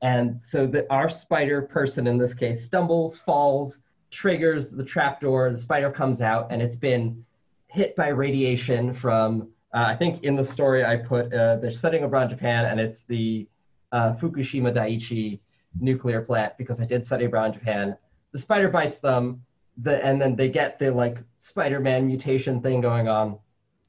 And 0.04 0.40
so 0.44 0.72
our 0.92 1.10
spider 1.10 1.64
person 1.64 2.06
in 2.06 2.20
this 2.20 2.36
case 2.36 2.64
stumbles, 2.64 3.18
falls, 3.18 3.80
triggers 4.12 4.70
the 4.70 4.86
trapdoor, 4.86 5.50
the 5.50 5.58
spider 5.58 5.90
comes 5.90 6.22
out, 6.22 6.52
and 6.52 6.62
it's 6.62 6.76
been 6.76 7.26
hit 7.66 7.96
by 7.96 8.10
radiation 8.10 8.94
from, 8.94 9.50
uh, 9.74 9.86
I 9.88 9.96
think 9.96 10.24
in 10.24 10.36
the 10.36 10.46
story 10.46 10.86
I 10.86 10.98
put, 10.98 11.34
uh, 11.34 11.56
they're 11.56 11.72
studying 11.72 12.04
abroad 12.04 12.30
Japan, 12.30 12.66
and 12.66 12.80
it's 12.80 13.06
the 13.06 13.48
uh, 13.92 14.14
Fukushima 14.14 14.72
Daiichi 14.72 15.40
nuclear 15.80 16.22
plant 16.22 16.56
because 16.60 16.80
I 16.80 16.86
did 16.86 17.04
study 17.04 17.26
abroad 17.26 17.54
Japan. 17.54 17.98
The 18.34 18.38
spider 18.38 18.70
bites 18.70 19.00
them, 19.00 19.42
the, 19.78 20.04
and 20.04 20.20
then 20.22 20.36
they 20.36 20.50
get 20.50 20.80
the 20.80 20.92
like 20.92 21.18
Spider-Man 21.38 22.08
mutation 22.08 22.62
thing 22.62 22.82
going 22.82 23.08
on. 23.08 23.38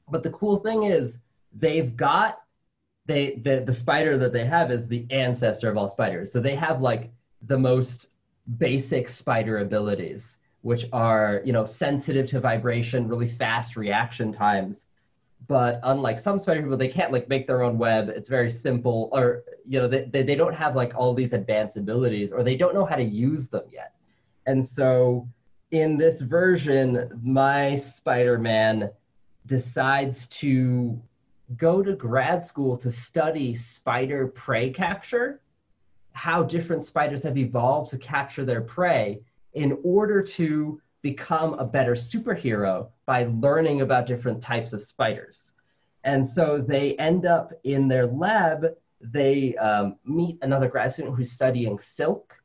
But 0.09 0.23
the 0.23 0.31
cool 0.31 0.57
thing 0.57 0.83
is 0.83 1.19
they've 1.53 1.95
got 1.95 2.41
they 3.05 3.41
the, 3.43 3.63
the 3.65 3.73
spider 3.73 4.17
that 4.17 4.31
they 4.33 4.45
have 4.45 4.71
is 4.71 4.87
the 4.87 5.05
ancestor 5.09 5.69
of 5.69 5.77
all 5.77 5.87
spiders. 5.87 6.31
So 6.31 6.39
they 6.39 6.55
have 6.55 6.79
like 6.79 7.11
the 7.41 7.57
most 7.57 8.09
basic 8.57 9.09
spider 9.09 9.59
abilities, 9.59 10.37
which 10.61 10.85
are, 10.93 11.41
you 11.43 11.51
know, 11.51 11.65
sensitive 11.65 12.27
to 12.27 12.39
vibration, 12.39 13.07
really 13.07 13.27
fast 13.27 13.75
reaction 13.75 14.31
times. 14.31 14.85
But 15.47 15.79
unlike 15.83 16.19
some 16.19 16.37
spider 16.37 16.61
people, 16.61 16.77
they 16.77 16.87
can't 16.87 17.11
like 17.11 17.27
make 17.29 17.47
their 17.47 17.63
own 17.63 17.77
web. 17.79 18.09
It's 18.09 18.29
very 18.29 18.49
simple, 18.49 19.09
or 19.11 19.43
you 19.65 19.79
know, 19.79 19.87
they, 19.87 20.05
they, 20.05 20.21
they 20.21 20.35
don't 20.35 20.53
have 20.53 20.75
like 20.75 20.93
all 20.95 21.13
these 21.13 21.33
advanced 21.33 21.77
abilities, 21.77 22.31
or 22.31 22.43
they 22.43 22.57
don't 22.57 22.75
know 22.75 22.85
how 22.85 22.95
to 22.95 23.03
use 23.03 23.47
them 23.47 23.63
yet. 23.71 23.93
And 24.45 24.63
so 24.63 25.27
in 25.71 25.97
this 25.97 26.21
version, 26.21 27.09
my 27.21 27.75
Spider-Man 27.75 28.89
decides 29.45 30.27
to 30.27 30.99
go 31.57 31.81
to 31.81 31.95
grad 31.95 32.45
school 32.45 32.77
to 32.77 32.91
study 32.91 33.55
spider 33.55 34.27
prey 34.27 34.69
capture, 34.69 35.41
how 36.11 36.43
different 36.43 36.83
spiders 36.83 37.23
have 37.23 37.37
evolved 37.37 37.89
to 37.89 37.97
capture 37.97 38.45
their 38.45 38.61
prey 38.61 39.21
in 39.53 39.77
order 39.83 40.21
to 40.21 40.79
become 41.01 41.53
a 41.53 41.65
better 41.65 41.93
superhero 41.93 42.89
by 43.05 43.23
learning 43.39 43.81
about 43.81 44.05
different 44.05 44.41
types 44.41 44.73
of 44.73 44.81
spiders. 44.81 45.53
And 46.03 46.23
so 46.23 46.59
they 46.59 46.95
end 46.95 47.25
up 47.25 47.53
in 47.63 47.87
their 47.87 48.05
lab, 48.05 48.65
they 49.01 49.55
um, 49.55 49.97
meet 50.05 50.37
another 50.41 50.67
grad 50.67 50.93
student 50.93 51.15
who's 51.15 51.31
studying 51.31 51.79
silk. 51.79 52.38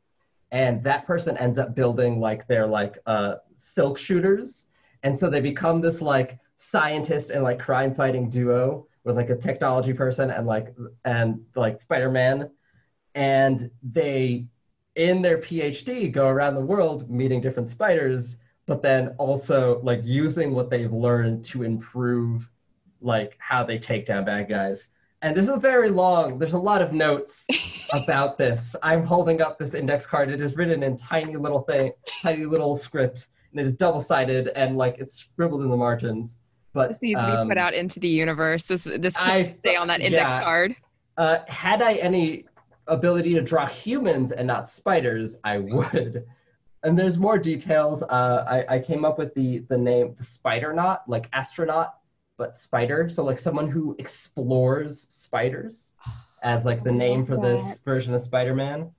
And 0.55 0.85
that 0.85 1.05
person 1.05 1.37
ends 1.37 1.59
up 1.59 1.75
building 1.75 2.21
like 2.21 2.47
their 2.47 2.65
like 2.65 2.97
uh, 3.07 3.35
silk 3.57 3.99
shooters. 3.99 4.67
And 5.03 5.15
so 5.15 5.29
they 5.29 5.41
become 5.41 5.81
this 5.81 6.01
like 6.01 6.39
scientist 6.57 7.31
and 7.31 7.43
like 7.43 7.59
crime 7.59 7.93
fighting 7.93 8.31
duo 8.31 8.87
with 9.03 9.17
like 9.17 9.31
a 9.31 9.37
technology 9.37 9.93
person 9.93 10.31
and 10.31 10.47
like 10.47 10.73
and 11.05 11.41
like 11.57 11.81
Spider-Man, 11.81 12.51
and 13.17 13.69
they 13.83 14.47
in 14.95 15.23
their 15.23 15.39
PhD 15.39 16.13
go 16.13 16.29
around 16.29 16.55
the 16.55 16.61
world 16.61 17.11
meeting 17.11 17.41
different 17.41 17.69
spiders, 17.69 18.37
but 18.65 18.81
then 18.81 19.09
also 19.19 19.81
like 19.83 20.05
using 20.05 20.55
what 20.55 20.71
they've 20.71 20.93
learned 20.93 21.45
to 21.47 21.65
improve 21.65 22.49
like 23.01 23.35
how 23.39 23.65
they 23.65 23.79
take 23.79 24.07
down 24.07 24.25
bad 24.25 24.49
guys. 24.49 24.87
And 25.25 25.35
this 25.35 25.49
is 25.49 25.57
very 25.57 25.89
long. 25.89 26.39
There's 26.39 26.53
a 26.53 26.59
lot 26.59 26.83
of 26.83 26.93
notes 26.93 27.47
about 27.95 28.37
this. 28.37 28.77
I'm 28.83 29.07
holding 29.07 29.41
up 29.41 29.59
this 29.59 29.73
index 29.73 30.05
card. 30.05 30.29
It 30.29 30.43
is 30.43 30.55
written 30.55 30.83
in 30.83 30.99
tiny 30.99 31.37
little 31.37 31.63
thing, 31.63 31.93
tiny 32.21 32.45
little 32.45 32.77
script, 32.77 33.29
and 33.51 33.59
it 33.59 33.67
is 33.67 33.75
double-sided 33.75 34.49
and 34.49 34.77
like 34.77 34.97
it's 34.99 35.17
scribbled 35.17 35.63
in 35.63 35.71
the 35.71 35.79
margins. 35.79 36.37
But 36.75 36.91
This 36.91 37.01
needs 37.01 37.21
to 37.21 37.27
be 37.27 37.33
um, 37.33 37.49
put 37.49 37.57
out 37.57 37.73
into 37.73 38.01
the 38.01 38.09
universe. 38.09 38.65
This 38.65 38.85
this 38.85 39.17
can't 39.17 39.57
stay 39.57 39.77
on 39.77 39.87
that 39.87 40.03
index 40.03 40.31
yeah. 40.31 40.43
card. 40.43 40.77
Uh, 41.17 41.39
had 41.49 41.81
I 41.81 41.95
any 41.95 42.45
ability 42.89 43.33
to 43.33 43.41
draw 43.41 43.67
humans 43.67 44.31
and 44.31 44.47
not 44.47 44.69
spiders, 44.69 45.37
I 45.43 45.59
would. 45.59 46.27
And 46.83 46.99
there's 46.99 47.17
more 47.17 47.39
details. 47.39 48.03
Uh, 48.03 48.45
I, 48.47 48.75
I 48.75 48.79
came 48.79 49.07
up 49.07 49.19
with 49.19 49.33
the 49.33 49.61
the 49.71 49.79
name 49.79 50.15
the 50.19 50.25
spider 50.25 50.75
knot, 50.75 51.05
like 51.09 51.31
astronaut, 51.33 51.95
but 52.37 52.57
spider. 52.57 53.09
So 53.09 53.25
like 53.25 53.39
someone 53.39 53.69
who 53.69 53.97
explores 53.99 55.07
spiders, 55.09 55.93
as 56.43 56.65
like 56.67 56.83
the 56.83 56.93
name 56.93 57.25
for 57.25 57.37
this 57.37 57.81
version 57.85 58.15
of 58.15 58.21
Spider-Man. 58.21 58.91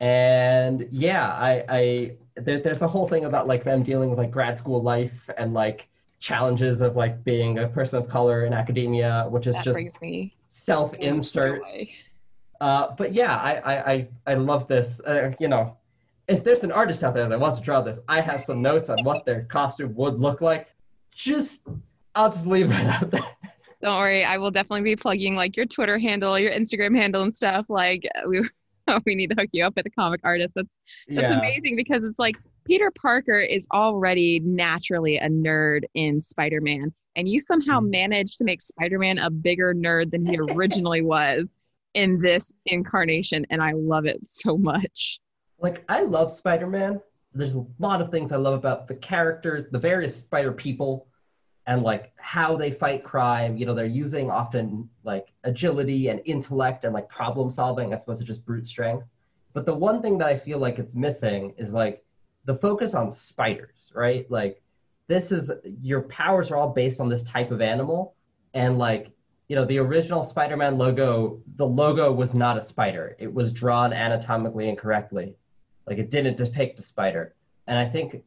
And 0.00 0.86
yeah, 0.90 1.28
I 1.28 1.64
I 1.68 2.12
there, 2.36 2.60
there's 2.60 2.82
a 2.82 2.88
whole 2.88 3.08
thing 3.08 3.24
about 3.24 3.46
like 3.46 3.64
them 3.64 3.82
dealing 3.82 4.10
with 4.10 4.18
like 4.18 4.30
grad 4.30 4.58
school 4.58 4.82
life 4.82 5.30
and 5.38 5.54
like 5.54 5.88
challenges 6.20 6.80
of 6.80 6.96
like 6.96 7.22
being 7.24 7.58
a 7.58 7.68
person 7.68 7.98
of 7.98 8.08
color 8.08 8.44
in 8.44 8.52
academia, 8.52 9.26
which 9.28 9.46
is 9.46 9.54
That 9.54 9.64
just 9.64 10.00
me 10.00 10.34
self-insert. 10.54 11.62
Uh, 12.60 12.94
but 12.96 13.12
yeah, 13.12 13.36
I, 13.36 13.54
I, 13.54 13.92
I, 13.92 14.08
I 14.28 14.34
love 14.34 14.68
this. 14.68 15.00
Uh, 15.00 15.32
you 15.40 15.48
know, 15.48 15.76
if 16.28 16.44
there's 16.44 16.64
an 16.64 16.72
artist 16.72 17.04
out 17.04 17.14
there 17.14 17.28
that 17.28 17.38
wants 17.38 17.58
to 17.58 17.62
draw 17.62 17.80
this, 17.82 18.00
I 18.08 18.20
have 18.20 18.44
some 18.44 18.62
notes 18.62 18.88
on 18.88 19.02
what 19.04 19.26
their 19.26 19.42
costume 19.42 19.94
would 19.96 20.18
look 20.18 20.40
like. 20.40 20.68
Just, 21.12 21.62
I'll 22.14 22.30
just 22.30 22.46
leave 22.46 22.68
that 22.68 23.02
out 23.02 23.10
there. 23.10 23.24
Don't 23.82 23.98
worry, 23.98 24.24
I 24.24 24.38
will 24.38 24.50
definitely 24.50 24.82
be 24.82 24.96
plugging 24.96 25.36
like 25.36 25.56
your 25.56 25.66
Twitter 25.66 25.98
handle, 25.98 26.38
your 26.38 26.52
Instagram 26.52 26.96
handle, 26.96 27.22
and 27.22 27.34
stuff. 27.34 27.68
Like 27.68 28.08
we 28.26 28.48
we 29.06 29.14
need 29.14 29.30
to 29.30 29.36
hook 29.38 29.50
you 29.52 29.64
up 29.64 29.76
with 29.76 29.86
a 29.86 29.90
comic 29.90 30.20
artist. 30.24 30.54
That's 30.54 30.68
that's 31.08 31.30
yeah. 31.30 31.38
amazing 31.38 31.76
because 31.76 32.04
it's 32.04 32.18
like 32.18 32.36
Peter 32.66 32.90
Parker 32.90 33.38
is 33.38 33.66
already 33.72 34.40
naturally 34.40 35.16
a 35.18 35.28
nerd 35.28 35.82
in 35.94 36.20
Spider-Man, 36.20 36.92
and 37.16 37.28
you 37.28 37.40
somehow 37.40 37.80
Mhm. 37.80 37.90
managed 37.90 38.38
to 38.38 38.44
make 38.44 38.62
Spider-Man 38.62 39.18
a 39.18 39.30
bigger 39.30 39.74
nerd 39.74 40.10
than 40.10 40.24
he 40.24 40.38
originally 40.38 41.02
was 41.02 41.54
in 41.94 42.20
this 42.20 42.54
incarnation, 42.66 43.46
and 43.50 43.62
I 43.62 43.72
love 43.72 44.06
it 44.06 44.24
so 44.24 44.56
much. 44.56 45.20
Like, 45.58 45.84
I 45.88 46.02
love 46.02 46.32
Spider-Man. 46.32 47.00
There's 47.32 47.54
a 47.54 47.64
lot 47.78 48.00
of 48.00 48.10
things 48.10 48.32
I 48.32 48.36
love 48.36 48.54
about 48.54 48.86
the 48.86 48.94
characters, 48.96 49.68
the 49.70 49.78
various 49.78 50.16
Spider 50.16 50.52
people, 50.52 51.06
and 51.66 51.82
like 51.82 52.12
how 52.16 52.56
they 52.56 52.70
fight 52.70 53.04
crime. 53.04 53.56
You 53.56 53.66
know, 53.66 53.74
they're 53.74 53.86
using 53.86 54.30
often 54.30 54.88
like 55.02 55.32
agility 55.44 56.08
and 56.08 56.20
intellect 56.24 56.84
and 56.84 56.92
like 56.92 57.08
problem 57.08 57.50
solving 57.50 57.92
as 57.92 58.02
opposed 58.02 58.20
to 58.20 58.26
just 58.26 58.44
brute 58.44 58.66
strength. 58.66 59.06
But 59.52 59.66
the 59.66 59.74
one 59.74 60.02
thing 60.02 60.18
that 60.18 60.28
I 60.28 60.36
feel 60.36 60.58
like 60.58 60.78
it's 60.78 60.94
missing 60.94 61.54
is 61.56 61.72
like 61.72 62.04
the 62.44 62.54
focus 62.54 62.94
on 62.94 63.10
spiders, 63.10 63.92
right? 63.94 64.30
Like 64.30 64.62
this 65.08 65.32
is 65.32 65.50
your 65.80 66.02
powers 66.02 66.50
are 66.50 66.56
all 66.56 66.70
based 66.70 67.00
on 67.00 67.08
this 67.08 67.22
type 67.22 67.50
of 67.50 67.60
animal. 67.60 68.14
And 68.52 68.78
like, 68.78 69.10
you 69.48 69.56
know, 69.56 69.64
the 69.64 69.78
original 69.78 70.22
Spider-Man 70.22 70.78
logo, 70.78 71.40
the 71.56 71.66
logo 71.66 72.12
was 72.12 72.34
not 72.34 72.56
a 72.56 72.60
spider. 72.60 73.16
It 73.18 73.32
was 73.32 73.52
drawn 73.52 73.92
anatomically 73.92 74.68
incorrectly. 74.68 75.34
Like 75.86 75.98
it 75.98 76.10
didn't 76.10 76.36
depict 76.36 76.78
a 76.78 76.82
spider. 76.82 77.34
And 77.66 77.78
I 77.78 77.86
think 77.86 78.22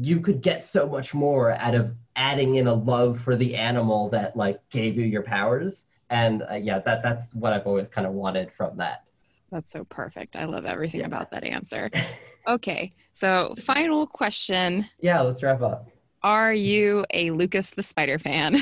you 0.00 0.20
could 0.20 0.40
get 0.40 0.64
so 0.64 0.88
much 0.88 1.14
more 1.14 1.52
out 1.52 1.74
of 1.74 1.94
adding 2.16 2.56
in 2.56 2.66
a 2.66 2.74
love 2.74 3.20
for 3.20 3.36
the 3.36 3.54
animal 3.56 4.08
that 4.10 4.36
like 4.36 4.60
gave 4.70 4.96
you 4.96 5.04
your 5.04 5.22
powers. 5.22 5.84
And 6.10 6.42
uh, 6.50 6.54
yeah, 6.54 6.78
that 6.80 7.02
that's 7.02 7.34
what 7.34 7.52
I've 7.52 7.66
always 7.66 7.88
kind 7.88 8.06
of 8.06 8.12
wanted 8.12 8.52
from 8.52 8.76
that. 8.78 9.04
That's 9.50 9.70
so 9.70 9.84
perfect. 9.84 10.36
I 10.36 10.44
love 10.46 10.64
everything 10.64 11.00
Yeah. 11.00 11.06
about 11.06 11.30
that 11.30 11.44
answer. 11.44 11.90
Okay, 12.46 12.92
so 13.14 13.54
final 13.64 14.06
question: 14.06 14.84
Yeah, 15.00 15.22
let's 15.22 15.42
wrap 15.42 15.62
up. 15.62 15.88
Are 16.22 16.52
you 16.52 17.06
a 17.14 17.30
Lucas 17.30 17.70
the 17.70 17.82
Spider 17.82 18.18
fan? 18.18 18.56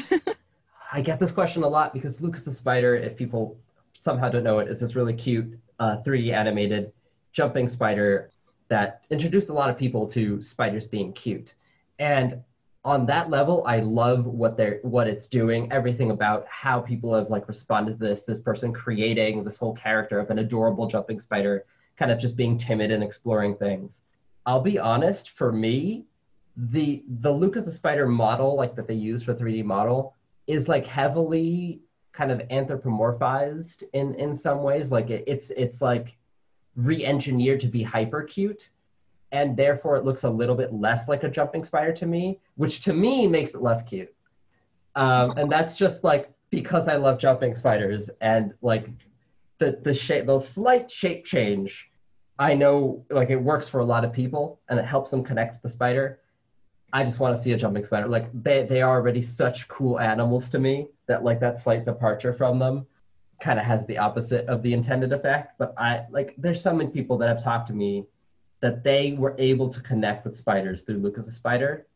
I 0.92 1.00
get 1.00 1.18
this 1.18 1.32
question 1.32 1.64
a 1.64 1.68
lot 1.68 1.92
because 1.92 2.20
Lucas 2.20 2.42
the 2.42 2.52
Spider, 2.52 2.94
if 2.94 3.16
people 3.16 3.56
somehow 3.98 4.28
don't 4.28 4.44
know 4.44 4.60
it, 4.60 4.68
is 4.68 4.78
this 4.78 4.94
really 4.94 5.14
cute 5.14 5.58
uh, 5.80 5.96
3D 6.06 6.32
animated 6.32 6.92
jumping 7.32 7.66
spider 7.66 8.30
that 8.72 9.02
introduced 9.10 9.50
a 9.50 9.52
lot 9.52 9.68
of 9.68 9.76
people 9.76 10.06
to 10.06 10.40
spiders 10.40 10.86
being 10.86 11.12
cute. 11.12 11.54
And 11.98 12.42
on 12.84 13.04
that 13.06 13.28
level, 13.28 13.62
I 13.66 13.80
love 13.80 14.24
what 14.24 14.56
they're 14.56 14.80
what 14.82 15.06
it's 15.06 15.26
doing. 15.26 15.70
Everything 15.70 16.10
about 16.10 16.46
how 16.48 16.80
people 16.80 17.14
have 17.14 17.28
like 17.28 17.46
responded 17.48 18.00
to 18.00 18.06
this. 18.06 18.22
This 18.22 18.40
person 18.40 18.72
creating 18.72 19.44
this 19.44 19.58
whole 19.58 19.74
character 19.74 20.18
of 20.18 20.30
an 20.30 20.38
adorable 20.38 20.86
jumping 20.86 21.20
spider 21.20 21.66
kind 21.96 22.10
of 22.10 22.18
just 22.18 22.34
being 22.34 22.56
timid 22.56 22.90
and 22.90 23.02
exploring 23.02 23.56
things. 23.56 24.00
I'll 24.46 24.62
be 24.62 24.78
honest, 24.78 25.30
for 25.30 25.52
me, 25.52 26.06
the 26.56 27.04
the 27.20 27.30
Lucas 27.30 27.66
the 27.66 27.72
Spider 27.72 28.06
model, 28.08 28.56
like 28.56 28.74
that 28.76 28.88
they 28.88 28.94
use 28.94 29.22
for 29.22 29.34
3D 29.34 29.64
model, 29.64 30.14
is 30.46 30.66
like 30.66 30.86
heavily 30.86 31.82
kind 32.12 32.30
of 32.30 32.40
anthropomorphized 32.48 33.84
in 33.92 34.14
in 34.14 34.34
some 34.34 34.62
ways. 34.62 34.90
Like 34.90 35.10
it, 35.10 35.24
it's 35.26 35.50
it's 35.50 35.82
like 35.82 36.16
re-engineered 36.76 37.60
to 37.60 37.68
be 37.68 37.82
hyper 37.82 38.22
cute 38.22 38.70
and 39.32 39.56
therefore 39.56 39.96
it 39.96 40.04
looks 40.04 40.24
a 40.24 40.30
little 40.30 40.54
bit 40.54 40.72
less 40.72 41.08
like 41.08 41.24
a 41.24 41.28
jumping 41.28 41.64
spider 41.64 41.92
to 41.92 42.06
me 42.06 42.38
which 42.56 42.80
to 42.80 42.92
me 42.92 43.26
makes 43.26 43.54
it 43.54 43.62
less 43.62 43.82
cute. 43.82 44.12
Um, 44.94 45.32
and 45.38 45.50
that's 45.50 45.76
just 45.76 46.04
like 46.04 46.30
because 46.50 46.86
i 46.86 46.96
love 46.96 47.18
jumping 47.18 47.54
spiders 47.54 48.10
and 48.20 48.52
like 48.60 48.90
the 49.58 49.78
the 49.82 49.94
shape 49.94 50.26
the 50.26 50.38
slight 50.38 50.90
shape 50.90 51.24
change 51.24 51.90
i 52.38 52.52
know 52.52 53.02
like 53.08 53.30
it 53.30 53.36
works 53.36 53.68
for 53.68 53.80
a 53.80 53.84
lot 53.84 54.04
of 54.04 54.12
people 54.12 54.60
and 54.68 54.78
it 54.78 54.84
helps 54.84 55.10
them 55.10 55.24
connect 55.24 55.62
the 55.62 55.68
spider. 55.68 56.18
I 56.94 57.04
just 57.04 57.20
want 57.20 57.34
to 57.34 57.42
see 57.42 57.52
a 57.52 57.56
jumping 57.56 57.84
spider. 57.84 58.06
Like 58.06 58.26
they, 58.42 58.66
they 58.66 58.82
are 58.82 58.96
already 58.96 59.22
such 59.22 59.66
cool 59.68 59.98
animals 59.98 60.50
to 60.50 60.58
me 60.58 60.88
that 61.06 61.24
like 61.24 61.40
that 61.40 61.58
slight 61.58 61.86
departure 61.86 62.34
from 62.34 62.58
them 62.58 62.86
kind 63.42 63.58
of 63.58 63.64
has 63.64 63.84
the 63.86 63.98
opposite 63.98 64.46
of 64.46 64.62
the 64.62 64.72
intended 64.72 65.12
effect. 65.12 65.58
But 65.58 65.74
I 65.76 66.04
like 66.10 66.34
there's 66.38 66.62
so 66.62 66.72
many 66.72 66.90
people 66.90 67.18
that 67.18 67.28
have 67.28 67.42
talked 67.42 67.66
to 67.68 67.74
me 67.74 68.06
that 68.60 68.84
they 68.84 69.14
were 69.18 69.34
able 69.38 69.68
to 69.68 69.80
connect 69.80 70.24
with 70.24 70.36
spiders 70.36 70.82
through 70.82 70.98
Lucas 70.98 71.26
the 71.26 71.32
Spider, 71.32 71.86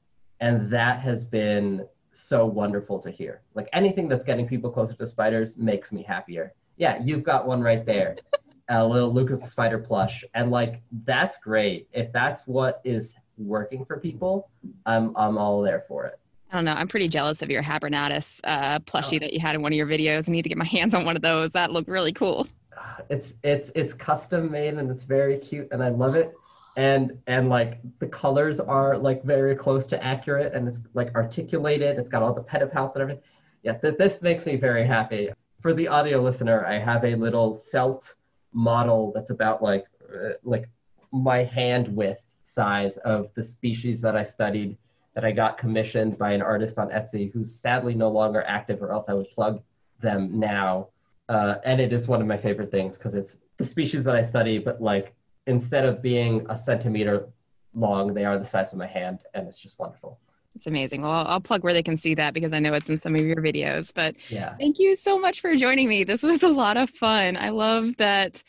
and 0.41 0.69
that 0.71 0.99
has 1.01 1.25
been 1.25 1.87
so 2.11 2.45
wonderful 2.45 2.99
to 2.99 3.11
hear. 3.11 3.43
Like 3.55 3.69
anything 3.73 4.09
that's 4.09 4.25
getting 4.25 4.49
people 4.49 4.71
closer 4.71 4.95
to 4.95 5.07
spiders 5.07 5.57
makes 5.57 5.93
me 5.93 6.03
happier. 6.03 6.53
Yeah, 6.77 7.01
you've 7.03 7.23
got 7.23 7.47
one 7.47 7.63
right 7.63 7.87
there. 7.87 8.17
a 8.69 8.85
little 8.85 9.13
Lucas 9.15 9.39
the 9.39 9.47
Spider 9.47 9.79
plush. 9.79 10.25
And 10.35 10.51
like 10.51 10.83
that's 11.05 11.39
great. 11.39 11.89
If 11.93 12.13
that's 12.13 12.43
what 12.47 12.81
is 12.85 13.15
working 13.39 13.85
for 13.85 13.99
people, 14.01 14.51
I'm 14.85 15.17
I'm 15.17 15.39
all 15.39 15.63
there 15.63 15.85
for 15.87 16.07
it. 16.07 16.19
I 16.51 16.57
don't 16.57 16.65
know. 16.65 16.73
I'm 16.73 16.89
pretty 16.89 17.09
jealous 17.09 17.43
of 17.43 17.51
your 17.51 17.63
Habronattus 17.63 18.41
uh, 18.45 18.79
plushie 18.81 19.17
oh. 19.17 19.19
that 19.21 19.33
you 19.33 19.41
had 19.41 19.55
in 19.55 19.63
one 19.63 19.73
of 19.73 19.77
your 19.77 19.87
videos. 19.87 20.29
I 20.29 20.33
need 20.33 20.43
to 20.43 20.49
get 20.49 20.59
my 20.59 20.65
hands 20.77 20.95
on 20.95 21.05
one 21.05 21.17
of 21.17 21.23
those. 21.23 21.51
That 21.53 21.73
looked 21.73 21.89
really 21.89 22.13
cool. 22.13 22.47
It's 23.09 23.35
it's 23.45 23.71
it's 23.75 23.93
custom 23.95 24.51
made 24.51 24.75
and 24.75 24.91
it's 24.91 25.05
very 25.05 25.37
cute 25.39 25.69
and 25.71 25.83
I 25.83 25.91
love 25.91 26.17
it. 26.17 26.35
And 26.77 27.19
and 27.27 27.49
like 27.49 27.79
the 28.01 28.07
colors 28.07 28.59
are 28.59 28.99
like 28.99 29.23
very 29.23 29.55
close 29.55 29.87
to 29.89 30.03
accurate 30.03 30.55
and 30.55 30.67
it's 30.67 30.81
like 30.95 31.15
articulated. 31.15 31.99
It's 31.99 32.09
got 32.09 32.23
all 32.23 32.33
the 32.33 32.43
pedipalps 32.43 32.95
and 32.95 33.03
everything. 33.03 33.23
Yeah, 33.63 33.75
th- 33.75 33.97
this 33.97 34.23
makes 34.23 34.47
me 34.47 34.57
very 34.57 34.85
happy. 34.85 35.31
For 35.61 35.73
the 35.73 35.87
audio 35.89 36.21
listener, 36.21 36.67
I 36.67 36.79
have 36.79 37.05
a 37.05 37.15
little 37.15 37.59
felt 37.71 38.15
model 38.53 39.13
that's 39.15 39.31
about 39.31 39.63
like 39.63 39.85
uh, 40.13 40.31
like 40.43 40.69
my 41.13 41.45
hand 41.45 41.89
width 41.89 42.25
size 42.43 42.97
of 42.99 43.33
the 43.35 43.43
species 43.43 44.01
that 44.01 44.17
I 44.17 44.23
studied 44.23 44.77
that 45.17 45.25
I 45.25 45.33
got 45.33 45.57
commissioned 45.57 46.19
by 46.19 46.33
an 46.33 46.43
artist 46.43 46.79
on 46.79 46.91
Etsy 46.91 47.33
who's 47.33 47.53
sadly 47.53 47.95
no 47.95 48.11
longer 48.11 48.45
active, 48.47 48.83
or 48.83 48.93
else 48.93 49.07
I 49.09 49.15
would 49.15 49.31
plug 49.31 49.63
them 50.01 50.39
now. 50.39 50.89
Uh, 51.31 51.57
and 51.65 51.81
it 51.81 51.91
is 51.91 52.07
one 52.07 52.21
of 52.21 52.27
my 52.27 52.37
favorite 52.37 52.71
things 52.71 52.99
because 52.99 53.15
it's 53.15 53.39
the 53.57 53.65
species 53.65 54.05
that 54.05 54.15
I 54.15 54.23
study, 54.23 54.59
but 54.59 54.83
like 54.83 55.15
instead 55.47 55.87
of 55.87 56.03
being 56.03 56.45
a 56.51 56.57
centimeter 56.57 57.29
long, 57.73 58.13
they 58.13 58.27
are 58.27 58.39
the 58.39 58.45
size 58.45 58.75
of 58.75 58.79
my 58.79 58.87
hand, 58.87 59.21
and 59.33 59.49
it's 59.49 59.59
just 59.59 59.79
wonderful. 59.79 60.21
It's 60.55 60.67
amazing. 60.67 61.01
Well, 61.01 61.25
I'll 61.27 61.41
plug 61.41 61.65
where 61.65 61.73
they 61.73 61.83
can 61.83 61.97
see 61.97 62.15
that 62.15 62.35
because 62.35 62.53
I 62.53 62.59
know 62.59 62.75
it's 62.75 62.91
in 62.91 62.99
some 62.99 63.15
of 63.15 63.23
your 63.23 63.37
videos. 63.37 63.93
But 63.95 64.17
yeah, 64.29 64.55
thank 64.59 64.79
you 64.79 64.97
so 64.97 65.19
much 65.19 65.41
for 65.41 65.57
joining 65.57 65.89
me. 65.89 66.05
This 66.05 66.23
was 66.23 66.43
a 66.43 66.49
lot 66.49 66.77
of 66.77 66.91
fun. 66.91 67.39
I 67.39 67.49
love 67.49 67.97
that, 67.97 68.43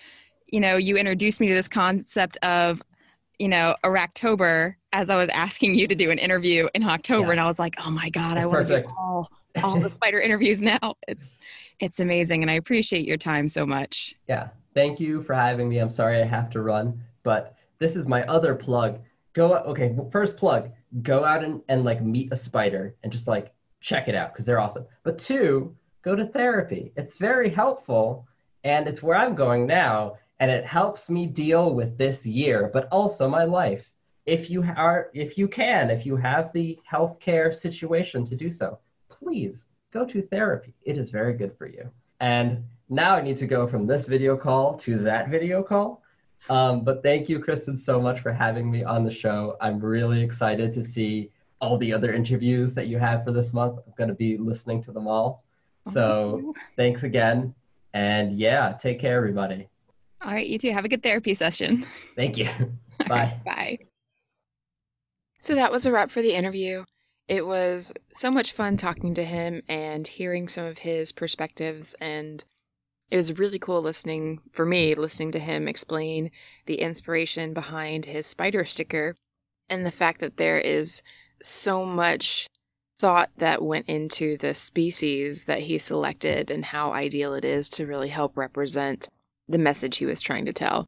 you 0.47 0.59
know, 0.59 0.75
you 0.75 0.97
introduced 0.97 1.39
me 1.39 1.47
to 1.47 1.53
this 1.53 1.69
concept 1.69 2.37
of, 2.43 2.81
you 3.39 3.47
know, 3.47 3.75
Arachtober 3.83 4.75
as 4.93 5.09
I 5.09 5.15
was 5.15 5.29
asking 5.29 5.75
you 5.75 5.87
to 5.87 5.95
do 5.95 6.09
an 6.11 6.17
interview 6.17 6.67
in 6.73 6.83
October, 6.83 7.27
yeah. 7.27 7.31
and 7.33 7.39
I 7.39 7.45
was 7.45 7.59
like, 7.59 7.75
oh 7.85 7.91
my 7.91 8.09
god, 8.09 8.35
That's 8.35 8.43
I 8.43 8.45
want 8.47 8.67
to 8.67 8.81
do 8.81 8.87
all 8.97 9.29
all 9.63 9.79
the 9.79 9.89
spider 9.97 10.19
interviews 10.19 10.61
now. 10.61 10.95
It's 11.07 11.35
it's 11.79 11.99
amazing, 11.99 12.41
and 12.41 12.49
I 12.49 12.55
appreciate 12.55 13.05
your 13.05 13.17
time 13.17 13.47
so 13.47 13.65
much. 13.65 14.15
Yeah, 14.27 14.49
thank 14.73 14.99
you 14.99 15.21
for 15.23 15.33
having 15.33 15.69
me. 15.69 15.77
I'm 15.79 15.89
sorry 15.89 16.21
I 16.21 16.25
have 16.25 16.49
to 16.51 16.61
run, 16.61 17.01
but 17.23 17.55
this 17.79 17.95
is 17.95 18.07
my 18.07 18.23
other 18.23 18.55
plug. 18.55 18.99
Go 19.33 19.57
okay, 19.57 19.95
first 20.11 20.37
plug. 20.37 20.71
Go 21.01 21.23
out 21.23 21.43
and, 21.43 21.61
and 21.67 21.83
like 21.83 22.01
meet 22.01 22.31
a 22.31 22.35
spider 22.35 22.95
and 23.03 23.11
just 23.11 23.27
like 23.27 23.53
check 23.81 24.07
it 24.07 24.15
out 24.15 24.33
because 24.33 24.45
they're 24.45 24.59
awesome. 24.59 24.85
But 25.03 25.17
two, 25.17 25.75
go 26.01 26.15
to 26.15 26.25
therapy. 26.25 26.91
It's 26.95 27.17
very 27.17 27.49
helpful, 27.49 28.25
and 28.63 28.87
it's 28.87 29.03
where 29.03 29.17
I'm 29.17 29.35
going 29.35 29.67
now, 29.67 30.17
and 30.39 30.51
it 30.51 30.65
helps 30.65 31.09
me 31.09 31.25
deal 31.25 31.73
with 31.73 31.97
this 31.97 32.25
year, 32.25 32.69
but 32.73 32.87
also 32.91 33.27
my 33.27 33.43
life 33.43 33.91
if 34.27 34.49
you 34.49 34.61
are 34.75 35.09
if 35.13 35.37
you 35.37 35.47
can 35.47 35.89
if 35.89 36.05
you 36.05 36.15
have 36.15 36.51
the 36.51 36.77
healthcare 36.91 37.53
situation 37.53 38.25
to 38.25 38.35
do 38.35 38.51
so 38.51 38.77
please 39.09 39.67
go 39.91 40.05
to 40.05 40.21
therapy. 40.21 40.73
It 40.83 40.97
is 40.97 41.09
very 41.09 41.33
good 41.33 41.57
for 41.57 41.65
you. 41.65 41.89
And 42.19 42.63
now 42.89 43.15
i 43.15 43.21
need 43.21 43.37
to 43.37 43.47
go 43.47 43.65
from 43.67 43.87
this 43.87 44.05
video 44.05 44.37
call 44.37 44.75
to 44.79 44.97
that 44.99 45.29
video 45.29 45.63
call. 45.63 46.03
Um, 46.49 46.83
but 46.83 47.01
thank 47.01 47.29
you 47.29 47.39
kristen 47.39 47.77
so 47.77 48.01
much 48.01 48.19
for 48.19 48.31
having 48.31 48.69
me 48.69 48.83
on 48.83 49.03
the 49.03 49.11
show. 49.11 49.55
I'm 49.61 49.79
really 49.79 50.21
excited 50.21 50.73
to 50.73 50.83
see 50.83 51.31
all 51.59 51.77
the 51.77 51.91
other 51.93 52.13
interviews 52.13 52.73
that 52.75 52.87
you 52.87 52.99
have 52.99 53.23
for 53.23 53.31
this 53.31 53.53
month. 53.53 53.79
I'm 53.85 53.93
going 53.97 54.09
to 54.09 54.13
be 54.13 54.37
listening 54.37 54.83
to 54.83 54.91
them 54.91 55.07
all. 55.07 55.43
So 55.91 56.53
thanks 56.75 57.03
again. 57.03 57.55
And 57.93 58.37
yeah 58.37 58.73
take 58.79 58.99
care 58.99 59.17
everybody 59.17 59.69
all 60.21 60.31
right 60.31 60.47
you 60.47 60.57
too. 60.57 60.71
Have 60.71 60.85
a 60.85 60.89
good 60.89 61.03
therapy 61.03 61.33
session. 61.33 61.85
Thank 62.15 62.37
you. 62.37 62.49
Bye. 63.07 63.39
bye. 63.45 63.77
So 65.39 65.53
that 65.55 65.71
was 65.71 65.85
a 65.85 65.91
wrap 65.91 66.09
for 66.09 66.21
the 66.21 66.33
interview. 66.33 66.83
It 67.27 67.45
was 67.45 67.93
so 68.11 68.31
much 68.31 68.53
fun 68.53 68.77
talking 68.77 69.13
to 69.13 69.23
him 69.23 69.61
and 69.67 70.07
hearing 70.07 70.47
some 70.47 70.65
of 70.65 70.79
his 70.79 71.11
perspectives 71.11 71.93
and 72.01 72.43
it 73.09 73.15
was 73.15 73.37
really 73.37 73.59
cool 73.59 73.81
listening 73.81 74.41
for 74.51 74.65
me 74.65 74.95
listening 74.95 75.31
to 75.31 75.39
him 75.39 75.67
explain 75.67 76.31
the 76.65 76.79
inspiration 76.81 77.53
behind 77.53 78.05
his 78.05 78.25
spider 78.25 78.65
sticker 78.65 79.15
and 79.69 79.85
the 79.85 79.91
fact 79.91 80.19
that 80.21 80.37
there 80.37 80.57
is 80.57 81.01
so 81.41 81.85
much 81.85 82.49
thought 82.99 83.29
that 83.37 83.61
went 83.61 83.87
into 83.87 84.37
the 84.37 84.53
species 84.53 85.45
that 85.45 85.61
he 85.61 85.77
selected 85.77 86.49
and 86.49 86.65
how 86.65 86.91
ideal 86.93 87.33
it 87.33 87.45
is 87.45 87.69
to 87.69 87.85
really 87.85 88.09
help 88.09 88.35
represent 88.35 89.07
the 89.47 89.57
message 89.57 89.97
he 89.97 90.05
was 90.05 90.21
trying 90.21 90.45
to 90.45 90.53
tell. 90.53 90.85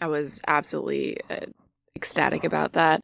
I 0.00 0.08
was 0.08 0.40
absolutely 0.46 1.18
uh, 1.30 1.46
ecstatic 1.94 2.44
about 2.44 2.72
that. 2.74 3.00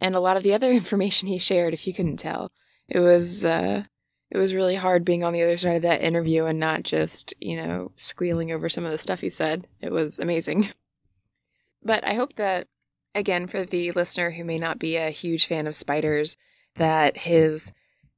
And 0.00 0.14
a 0.14 0.20
lot 0.20 0.36
of 0.36 0.42
the 0.42 0.54
other 0.54 0.70
information 0.72 1.28
he 1.28 1.38
shared 1.38 1.74
if 1.74 1.86
you 1.86 1.92
couldn't 1.92 2.16
tell 2.16 2.50
it 2.90 3.00
was 3.00 3.44
uh 3.44 3.84
it 4.30 4.38
was 4.38 4.54
really 4.54 4.76
hard 4.76 5.04
being 5.04 5.24
on 5.24 5.32
the 5.32 5.42
other 5.42 5.56
side 5.56 5.76
of 5.76 5.82
that 5.82 6.02
interview 6.02 6.44
and 6.44 6.58
not 6.58 6.82
just 6.82 7.32
you 7.40 7.56
know 7.56 7.92
squealing 7.96 8.52
over 8.52 8.68
some 8.68 8.84
of 8.84 8.90
the 8.90 8.98
stuff 8.98 9.20
he 9.20 9.30
said. 9.30 9.66
It 9.80 9.92
was 9.92 10.18
amazing. 10.18 10.68
But 11.82 12.06
i 12.06 12.12
hope 12.12 12.36
that 12.36 12.66
again 13.14 13.46
for 13.46 13.64
the 13.64 13.90
listener 13.92 14.32
who 14.32 14.44
may 14.44 14.58
not 14.58 14.78
be 14.78 14.96
a 14.96 15.08
huge 15.08 15.46
fan 15.46 15.66
of 15.66 15.74
spiders 15.74 16.36
that 16.74 17.16
his 17.16 17.72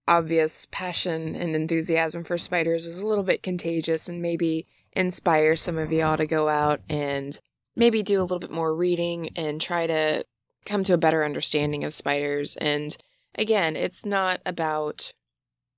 obvious 0.08 0.66
passion 0.72 1.36
and 1.36 1.54
enthusiasm 1.54 2.24
for 2.24 2.36
spiders 2.36 2.84
was 2.84 2.98
a 2.98 3.06
little 3.06 3.22
bit 3.22 3.40
contagious 3.40 4.08
and 4.08 4.20
maybe 4.20 4.66
inspire 4.92 5.56
some 5.56 5.78
of 5.78 5.92
y'all 5.92 6.16
to 6.16 6.26
go 6.26 6.48
out 6.48 6.80
and 6.88 7.38
maybe 7.74 8.02
do 8.02 8.20
a 8.20 8.22
little 8.22 8.38
bit 8.38 8.50
more 8.50 8.74
reading 8.74 9.30
and 9.36 9.60
try 9.60 9.86
to 9.86 10.24
come 10.66 10.84
to 10.84 10.94
a 10.94 10.98
better 10.98 11.24
understanding 11.24 11.84
of 11.84 11.94
spiders. 11.94 12.56
And 12.56 12.96
again, 13.34 13.76
it's 13.76 14.04
not 14.04 14.40
about 14.44 15.12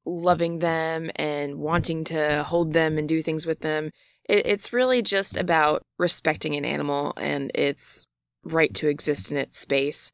loving 0.04 0.58
them 0.58 1.10
and 1.16 1.56
wanting 1.56 2.04
to 2.04 2.42
hold 2.44 2.72
them 2.72 2.98
and 2.98 3.08
do 3.08 3.22
things 3.22 3.46
with 3.46 3.60
them. 3.60 3.90
It, 4.28 4.46
it's 4.46 4.72
really 4.72 5.02
just 5.02 5.36
about 5.36 5.82
respecting 5.98 6.54
an 6.56 6.64
animal 6.64 7.14
and 7.16 7.50
its 7.54 8.06
right 8.42 8.74
to 8.74 8.88
exist 8.88 9.30
in 9.30 9.36
its 9.36 9.58
space. 9.58 10.12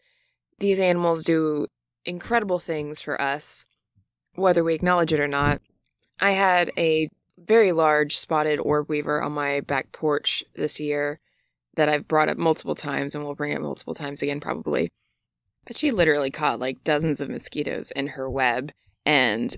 These 0.59 0.79
animals 0.79 1.25
do 1.25 1.67
incredible 2.05 2.59
things 2.59 3.03
for 3.03 3.21
us, 3.21 3.65
whether 4.35 4.63
we 4.63 4.75
acknowledge 4.75 5.13
it 5.13 5.21
or 5.21 5.29
not. 5.29 5.61
I 6.21 6.33
had 6.33 6.71
a 6.77 7.09
very 7.45 7.73
large 7.73 8.17
spotted 8.17 8.59
orb 8.61 8.89
weaver 8.89 9.23
on 9.23 9.33
my 9.33 9.61
back 9.61 9.93
porch 9.93 10.45
this 10.55 10.79
year 10.79 11.21
that 11.75 11.89
I've 11.89 12.09
brought 12.09 12.29
up 12.29 12.37
multiple 12.37 12.75
times 12.75 13.15
and 13.15 13.25
will 13.25 13.35
bring 13.35 13.53
it 13.53 13.63
multiple 13.63 13.95
times 13.95 14.23
again, 14.23 14.41
probably. 14.41 14.91
But 15.67 15.77
she 15.77 15.91
literally 15.91 16.31
caught 16.31 16.61
like 16.61 16.85
dozens 16.85 17.21
of 17.21 17.29
mosquitoes 17.29 17.91
in 17.93 18.09
her 18.09 18.29
web. 18.29 18.73
And 19.07 19.57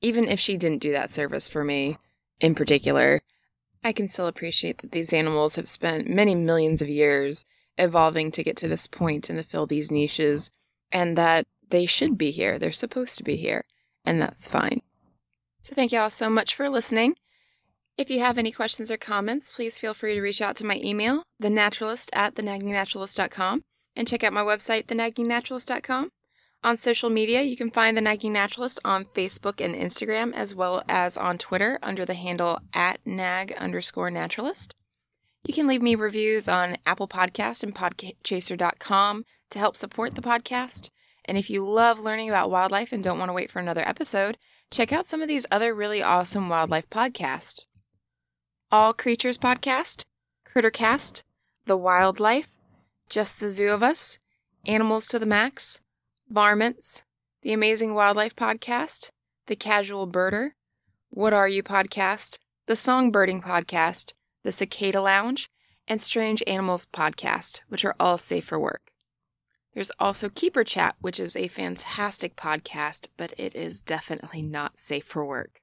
even 0.00 0.28
if 0.28 0.40
she 0.40 0.56
didn't 0.56 0.82
do 0.82 0.92
that 0.92 1.10
service 1.10 1.48
for 1.48 1.64
me 1.64 1.98
in 2.40 2.54
particular, 2.54 3.22
I 3.82 3.92
can 3.92 4.08
still 4.08 4.26
appreciate 4.26 4.78
that 4.78 4.92
these 4.92 5.12
animals 5.12 5.56
have 5.56 5.68
spent 5.68 6.08
many 6.08 6.34
millions 6.34 6.82
of 6.82 6.88
years 6.88 7.44
evolving 7.76 8.30
to 8.32 8.42
get 8.42 8.56
to 8.58 8.68
this 8.68 8.86
point 8.86 9.30
and 9.30 9.38
to 9.38 9.44
fill 9.44 9.66
these 9.66 9.90
niches, 9.90 10.50
and 10.90 11.16
that 11.16 11.46
they 11.70 11.86
should 11.86 12.18
be 12.18 12.32
here. 12.32 12.58
They're 12.58 12.72
supposed 12.72 13.16
to 13.18 13.24
be 13.24 13.36
here, 13.36 13.64
and 14.04 14.20
that's 14.20 14.48
fine. 14.48 14.82
So, 15.68 15.74
thank 15.74 15.92
you 15.92 15.98
all 15.98 16.08
so 16.08 16.30
much 16.30 16.54
for 16.54 16.70
listening. 16.70 17.16
If 17.98 18.08
you 18.08 18.20
have 18.20 18.38
any 18.38 18.50
questions 18.50 18.90
or 18.90 18.96
comments, 18.96 19.52
please 19.52 19.78
feel 19.78 19.92
free 19.92 20.14
to 20.14 20.22
reach 20.22 20.40
out 20.40 20.56
to 20.56 20.64
my 20.64 20.80
email, 20.82 21.24
thenaturalist 21.42 22.08
at 22.14 22.36
thenaggingnaturalist.com, 22.36 23.64
and 23.94 24.08
check 24.08 24.24
out 24.24 24.32
my 24.32 24.40
website, 24.40 24.86
thenaggingnaturalist.com. 24.86 26.08
On 26.64 26.76
social 26.78 27.10
media, 27.10 27.42
you 27.42 27.54
can 27.54 27.70
find 27.70 27.98
The 27.98 28.00
Nagging 28.00 28.32
Naturalist 28.32 28.80
on 28.82 29.04
Facebook 29.04 29.62
and 29.62 29.74
Instagram, 29.74 30.32
as 30.32 30.54
well 30.54 30.82
as 30.88 31.18
on 31.18 31.36
Twitter 31.36 31.78
under 31.82 32.06
the 32.06 32.14
handle 32.14 32.60
at 32.72 33.00
nag 33.04 33.52
underscore 33.58 34.10
naturalist. 34.10 34.74
You 35.44 35.52
can 35.52 35.66
leave 35.66 35.82
me 35.82 35.94
reviews 35.96 36.48
on 36.48 36.78
Apple 36.86 37.08
Podcast 37.08 37.62
and 37.62 37.74
podchaser.com 37.74 39.24
to 39.50 39.58
help 39.58 39.76
support 39.76 40.14
the 40.14 40.22
podcast. 40.22 40.88
And 41.26 41.36
if 41.36 41.50
you 41.50 41.62
love 41.62 41.98
learning 41.98 42.30
about 42.30 42.50
wildlife 42.50 42.90
and 42.90 43.04
don't 43.04 43.18
want 43.18 43.28
to 43.28 43.34
wait 43.34 43.50
for 43.50 43.58
another 43.58 43.86
episode, 43.86 44.38
check 44.70 44.92
out 44.92 45.06
some 45.06 45.22
of 45.22 45.28
these 45.28 45.46
other 45.50 45.74
really 45.74 46.02
awesome 46.02 46.48
wildlife 46.48 46.88
podcasts. 46.90 47.66
All 48.70 48.92
Creatures 48.92 49.38
Podcast, 49.38 50.04
Crittercast, 50.46 51.22
The 51.64 51.76
Wildlife, 51.76 52.50
Just 53.08 53.40
the 53.40 53.50
Zoo 53.50 53.68
of 53.70 53.82
Us, 53.82 54.18
Animals 54.66 55.08
to 55.08 55.18
the 55.18 55.26
Max, 55.26 55.80
Varmints, 56.28 57.02
The 57.42 57.52
Amazing 57.52 57.94
Wildlife 57.94 58.36
Podcast, 58.36 59.10
The 59.46 59.56
Casual 59.56 60.06
Birder, 60.06 60.50
What 61.08 61.32
Are 61.32 61.48
You 61.48 61.62
Podcast, 61.62 62.38
The 62.66 62.74
Songbirding 62.74 63.42
Podcast, 63.42 64.12
The 64.42 64.52
Cicada 64.52 65.00
Lounge, 65.00 65.48
and 65.86 66.00
Strange 66.00 66.42
Animals 66.46 66.86
Podcast, 66.92 67.60
which 67.68 67.86
are 67.86 67.96
all 67.98 68.18
safe 68.18 68.44
for 68.44 68.60
work. 68.60 68.87
There's 69.78 69.92
also 70.00 70.28
Keeper 70.28 70.64
Chat, 70.64 70.96
which 71.00 71.20
is 71.20 71.36
a 71.36 71.46
fantastic 71.46 72.34
podcast, 72.34 73.06
but 73.16 73.32
it 73.38 73.54
is 73.54 73.80
definitely 73.80 74.42
not 74.42 74.76
safe 74.76 75.04
for 75.04 75.24
work. 75.24 75.60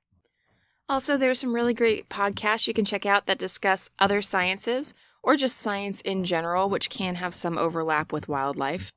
Also, 0.88 1.18
there's 1.18 1.42
some 1.42 1.54
really 1.54 1.74
great 1.74 2.08
podcasts 2.08 2.66
you 2.66 2.74
can 2.74 2.86
check 2.86 3.06
out 3.06 3.26
that 3.26 3.38
discuss 3.38 3.90
other 4.00 4.22
sciences 4.22 4.94
or 5.22 5.36
just 5.36 5.58
science 5.58 6.00
in 6.00 6.24
general, 6.24 6.70
which 6.70 6.90
can 6.90 7.16
have 7.16 7.36
some 7.36 7.58
overlap 7.58 8.14
with 8.14 8.30
wildlife. 8.30 8.94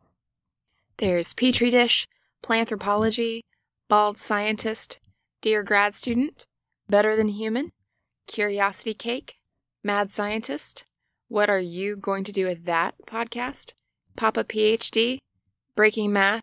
There's 0.99 1.35
Petri 1.35 1.71
Dish, 1.71 2.07
Planthropology, 2.45 3.41
Bald 3.89 4.21
Scientist, 4.21 5.01
Dear 5.41 5.65
Grad 5.65 5.95
Student, 5.95 6.47
Better 6.89 7.17
Than 7.17 7.31
Human, 7.31 7.73
Curiosity 8.29 8.95
Cake, 8.95 9.35
Mad 9.83 10.13
Scientist, 10.13 10.85
What 11.27 11.51
Are 11.51 11.59
You 11.59 11.97
Going 11.97 12.23
to 12.23 12.31
Do 12.31 12.47
with 12.47 12.67
That 12.67 12.95
podcast, 13.05 13.73
Papa 14.19 14.43
PhD, 14.43 15.19
Breaking 15.77 16.13
Math, 16.13 16.43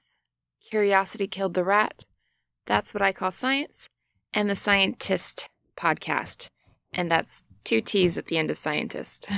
Curiosity 0.70 1.28
Killed 1.28 1.56
the 1.56 1.66
Rat, 1.66 2.06
That's 2.66 2.94
What 2.94 3.02
I 3.02 3.12
Call 3.12 3.32
Science, 3.32 3.90
and 4.34 4.50
the 4.50 4.56
Scientist 4.56 5.50
podcast. 5.76 6.48
And 6.94 7.12
that's 7.12 7.44
two 7.66 7.82
T's 7.82 8.18
at 8.18 8.28
the 8.28 8.38
end 8.38 8.50
of 8.50 8.58
scientist. 8.58 9.30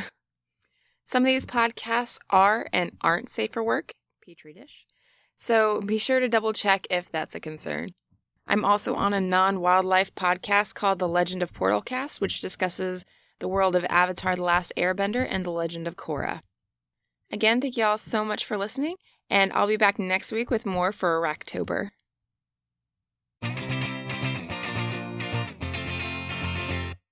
Some 1.04 1.24
of 1.24 1.28
these 1.28 1.48
podcasts 1.48 2.20
are 2.30 2.68
and 2.72 2.92
aren't 3.02 3.32
safe 3.32 3.54
for 3.54 3.64
work, 3.64 3.90
Petri 4.24 4.54
dish. 4.54 4.86
So 5.36 5.82
be 5.82 5.98
sure 5.98 6.20
to 6.20 6.30
double 6.30 6.54
check 6.54 6.86
if 6.92 7.12
that's 7.12 7.34
a 7.34 7.40
concern. 7.40 7.96
I'm 8.46 8.64
also 8.64 8.94
on 8.94 9.16
a 9.16 9.20
non 9.20 9.62
wildlife 9.62 10.14
podcast 10.14 10.76
called 10.76 11.00
The 11.00 11.08
Legend 11.08 11.42
of 11.42 11.54
Portalcast, 11.54 12.22
which 12.22 12.40
discusses 12.40 13.04
the 13.40 13.48
world 13.48 13.76
of 13.76 13.84
Avatar 13.86 14.36
The 14.36 14.44
Last 14.44 14.74
Airbender 14.78 15.26
and 15.28 15.44
The 15.44 15.50
Legend 15.50 15.88
of 15.88 15.96
Korra. 15.96 16.42
Again, 17.32 17.60
thank 17.60 17.76
you 17.78 17.84
all 17.84 17.98
so 17.98 18.24
much 18.24 18.46
for 18.46 18.58
listening, 18.58 18.96
and 19.30 19.52
I'll 19.54 19.68
be 19.68 19.78
back 19.78 20.00
next 20.00 20.32
week 20.32 20.50
with 20.50 20.66
more 20.66 20.92
for 20.92 21.20
Arachtober. 21.20 21.90